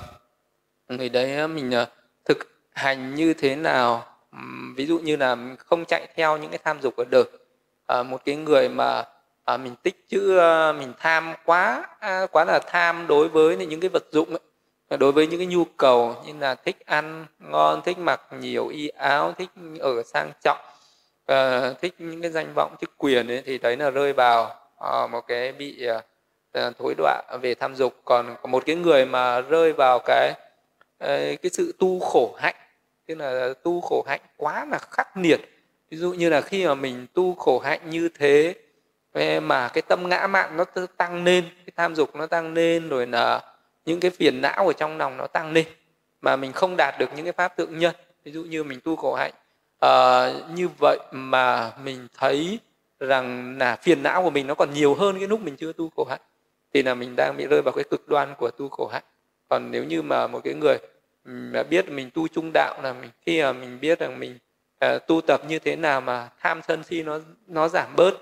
[0.88, 1.88] người đấy ờ, mình uh,
[2.24, 2.38] thực
[2.72, 6.80] hành như thế nào um, ví dụ như là không chạy theo những cái tham
[6.80, 7.24] dục ở đời
[8.00, 9.04] uh, một cái người mà
[9.54, 13.80] uh, mình tích chữ uh, mình tham quá uh, quá là tham đối với những
[13.80, 14.98] cái vật dụng ấy.
[14.98, 18.88] đối với những cái nhu cầu như là thích ăn ngon thích mặc nhiều y
[18.88, 20.58] áo thích ở sang trọng
[21.30, 25.06] à, thích những cái danh vọng chức quyền ấy, thì đấy là rơi vào à,
[25.06, 25.86] một cái bị
[26.52, 27.94] à, thối đọa về tham dục.
[28.04, 30.32] Còn một cái người mà rơi vào cái
[30.98, 32.54] à, cái sự tu khổ hạnh
[33.06, 35.40] tức là tu khổ hạnh quá là khắc nghiệt.
[35.90, 38.54] Ví dụ như là khi mà mình tu khổ hạnh như thế
[39.40, 40.64] mà cái tâm ngã mạn nó
[40.96, 43.40] tăng lên cái tham dục nó tăng lên rồi là
[43.84, 45.66] những cái phiền não ở trong lòng nó tăng lên
[46.20, 47.94] mà mình không đạt được những cái pháp tượng nhân
[48.24, 49.32] ví dụ như mình tu khổ hạnh
[49.80, 52.58] à, như vậy mà mình thấy
[53.00, 55.90] rằng là phiền não của mình nó còn nhiều hơn cái lúc mình chưa tu
[55.96, 56.20] khổ hạnh
[56.74, 59.04] thì là mình đang bị rơi vào cái cực đoan của tu khổ hạnh.
[59.48, 60.78] Còn nếu như mà một cái người
[61.24, 64.38] ừ, mà biết mình tu trung đạo là mình khi mà mình biết rằng mình
[64.84, 68.14] uh, tu tập như thế nào mà tham sân si nó nó giảm bớt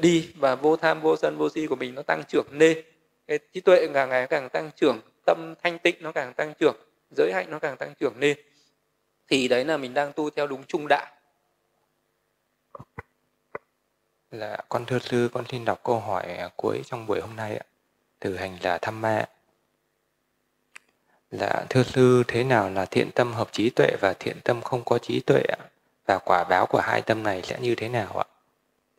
[0.00, 2.78] đi và vô tham vô sân vô si của mình nó tăng trưởng lên
[3.26, 6.76] cái trí tuệ càng ngày càng tăng trưởng tâm thanh tịnh nó càng tăng trưởng
[7.16, 8.36] giới hạnh nó càng tăng trưởng lên
[9.28, 11.06] thì đấy là mình đang tu theo đúng trung đạo.
[14.30, 17.64] Là con thưa sư con xin đọc câu hỏi cuối trong buổi hôm nay ạ.
[18.18, 19.28] Từ hành là thăm ma.
[21.30, 24.84] Là thưa sư thế nào là thiện tâm hợp trí tuệ và thiện tâm không
[24.84, 25.58] có trí tuệ ạ?
[26.06, 28.24] Và quả báo của hai tâm này sẽ như thế nào ạ?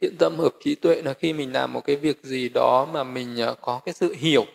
[0.02, 3.04] Thiện tâm hợp trí tuệ là khi mình làm một cái việc gì đó mà
[3.04, 4.46] mình ờ, có cái sự hiểu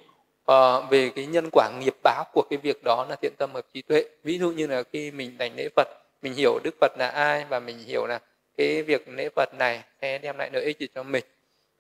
[0.53, 3.67] uh, về cái nhân quả nghiệp báo của cái việc đó là thiện tâm hợp
[3.75, 4.05] trí tuệ.
[4.25, 5.89] Ví dụ như là khi mình thành lễ phật
[6.23, 8.21] mình hiểu đức phật là ai và mình hiểu là
[8.57, 11.25] cái việc lễ phật này sẽ đem lại lợi ích gì cho mình.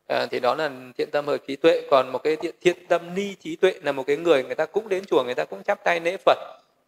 [0.08, 1.82] À, thì đó là thiện tâm hợp trí tuệ.
[1.90, 4.66] Còn một cái thiện, thiện tâm ni trí tuệ là một cái người người ta
[4.66, 6.38] cũng đến chùa người ta cũng chắp tay lễ phật.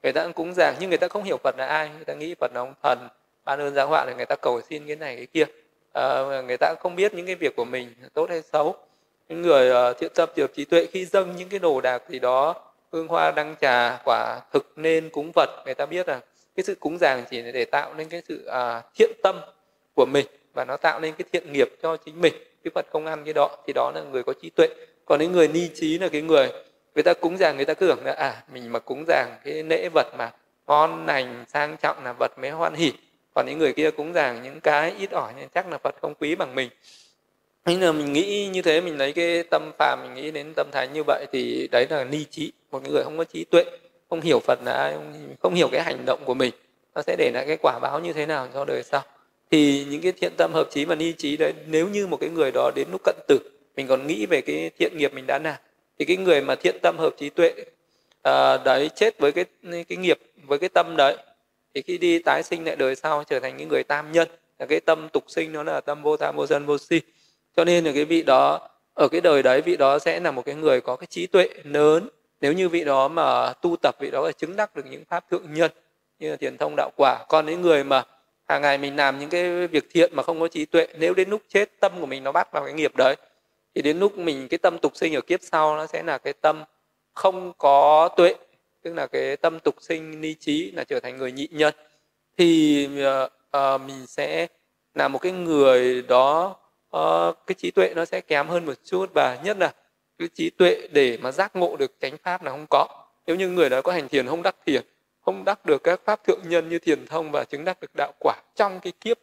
[0.02, 1.89] Người ta cũng giảng nhưng người ta không hiểu phật là ai.
[1.97, 3.09] Người ta nghĩ phật là ông thần
[3.44, 5.44] ban ơn giáo họa là người ta cầu xin cái này cái kia.
[5.93, 8.77] À, người ta không biết những cái việc của mình tốt hay xấu
[9.31, 12.19] những người uh, thiện tâm tiểu trí tuệ khi dâng những cái đồ đạc gì
[12.19, 12.55] đó
[12.93, 16.20] hương hoa đăng trà quả thực nên cúng vật người ta biết là
[16.57, 19.40] cái sự cúng dường chỉ để tạo nên cái sự uh, thiện tâm
[19.94, 22.35] của mình và nó tạo nên cái thiện nghiệp cho chính mình.
[22.65, 24.69] Cái phật không ăn cái đó thì đó là người có trí tuệ.
[25.05, 26.48] Còn những người ni trí là cái người
[26.94, 29.62] người ta cúng dường người ta cứ tưởng là à mình mà cúng dường cái
[29.62, 30.32] lễ vật mà
[30.66, 32.93] ngon lành sang trọng là vật mới hoan hỉ
[33.35, 36.15] còn những người kia cúng dường những cái ít ỏi nên chắc là phật không
[36.15, 36.70] quý bằng mình
[37.66, 40.66] nên là mình nghĩ như thế mình lấy cái tâm phàm mình nghĩ đến tâm
[40.73, 42.53] thái như vậy thì đấy là ni trí.
[42.70, 43.65] Một người không có trí tuệ
[44.11, 44.95] không hiểu phật là ai
[45.41, 46.53] không hiểu cái hành động của mình
[46.95, 49.03] nó sẽ để lại cái quả báo như thế nào cho đời sau.
[49.51, 52.31] Thì những cái thiện tâm hợp trí và ni trí đấy nếu như một cái
[52.31, 53.39] người đó đến lúc cận tử
[53.77, 55.57] mình còn nghĩ về cái thiện nghiệp mình đã làm
[55.99, 57.55] thì cái người mà thiện tâm hợp trí tuệ
[58.23, 61.16] à, đấy chết với cái cái nghiệp với cái tâm đấy
[61.74, 64.28] thì khi đi tái sinh lại đời sau trở thành những người tam nhân.
[64.59, 67.01] Là cái tâm tục sinh nó là tâm vô tham vô sân vô si
[67.56, 70.44] cho nên là cái vị đó ở cái đời đấy vị đó sẽ là một
[70.44, 72.09] cái người có cái trí tuệ lớn.
[72.40, 75.31] Nếu như vị đó mà tu tập vị đó là chứng đắc được những pháp
[75.31, 75.70] thượng nhân
[76.18, 77.24] như là thiền thông đạo quả.
[77.28, 78.05] Còn những người mà
[78.48, 81.31] hàng ngày mình làm những cái việc thiện mà không có trí tuệ nếu đến
[81.31, 83.16] lúc chết tâm của mình nó bắt vào cái nghiệp đấy
[83.74, 86.32] thì đến lúc mình cái tâm tục sinh ở kiếp sau nó sẽ là cái
[86.32, 86.64] tâm
[87.14, 88.35] không có tuệ
[88.82, 91.74] tức là cái tâm tục sinh ni trí là trở thành người nhị nhân.
[92.39, 92.89] Thì
[93.24, 94.47] uh, uh, mình sẽ
[94.94, 96.56] là một cái người đó
[96.96, 99.74] uh, cái trí tuệ nó sẽ kém hơn một chút và nhất là
[100.18, 102.86] cái trí tuệ để mà giác ngộ được chánh pháp là không có.
[103.26, 104.82] Nếu như người đó có hành thiền không đắc thiền
[105.24, 108.12] không đắc được các pháp thượng nhân như thiền thông và chứng đắc được đạo
[108.18, 109.18] quả trong cái kiếp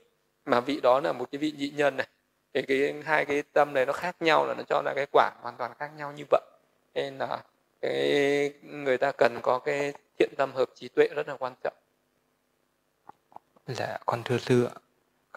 [0.46, 2.08] mà vị đó là một cái vị nhị nhân này
[2.54, 5.32] thì cái hai cái tâm này nó khác nhau là nó cho ra cái quả
[5.42, 6.42] hoàn toàn khác nhau như vậy.
[6.94, 7.44] Nên là
[7.82, 11.74] cái người ta cần có cái thiện tâm hợp trí tuệ rất là quan trọng.
[13.68, 14.76] Dạ, con thưa sư ạ.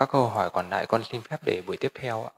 [0.00, 2.30] Các câu hỏi còn lại con xin phép để buổi tiếp theo ạ.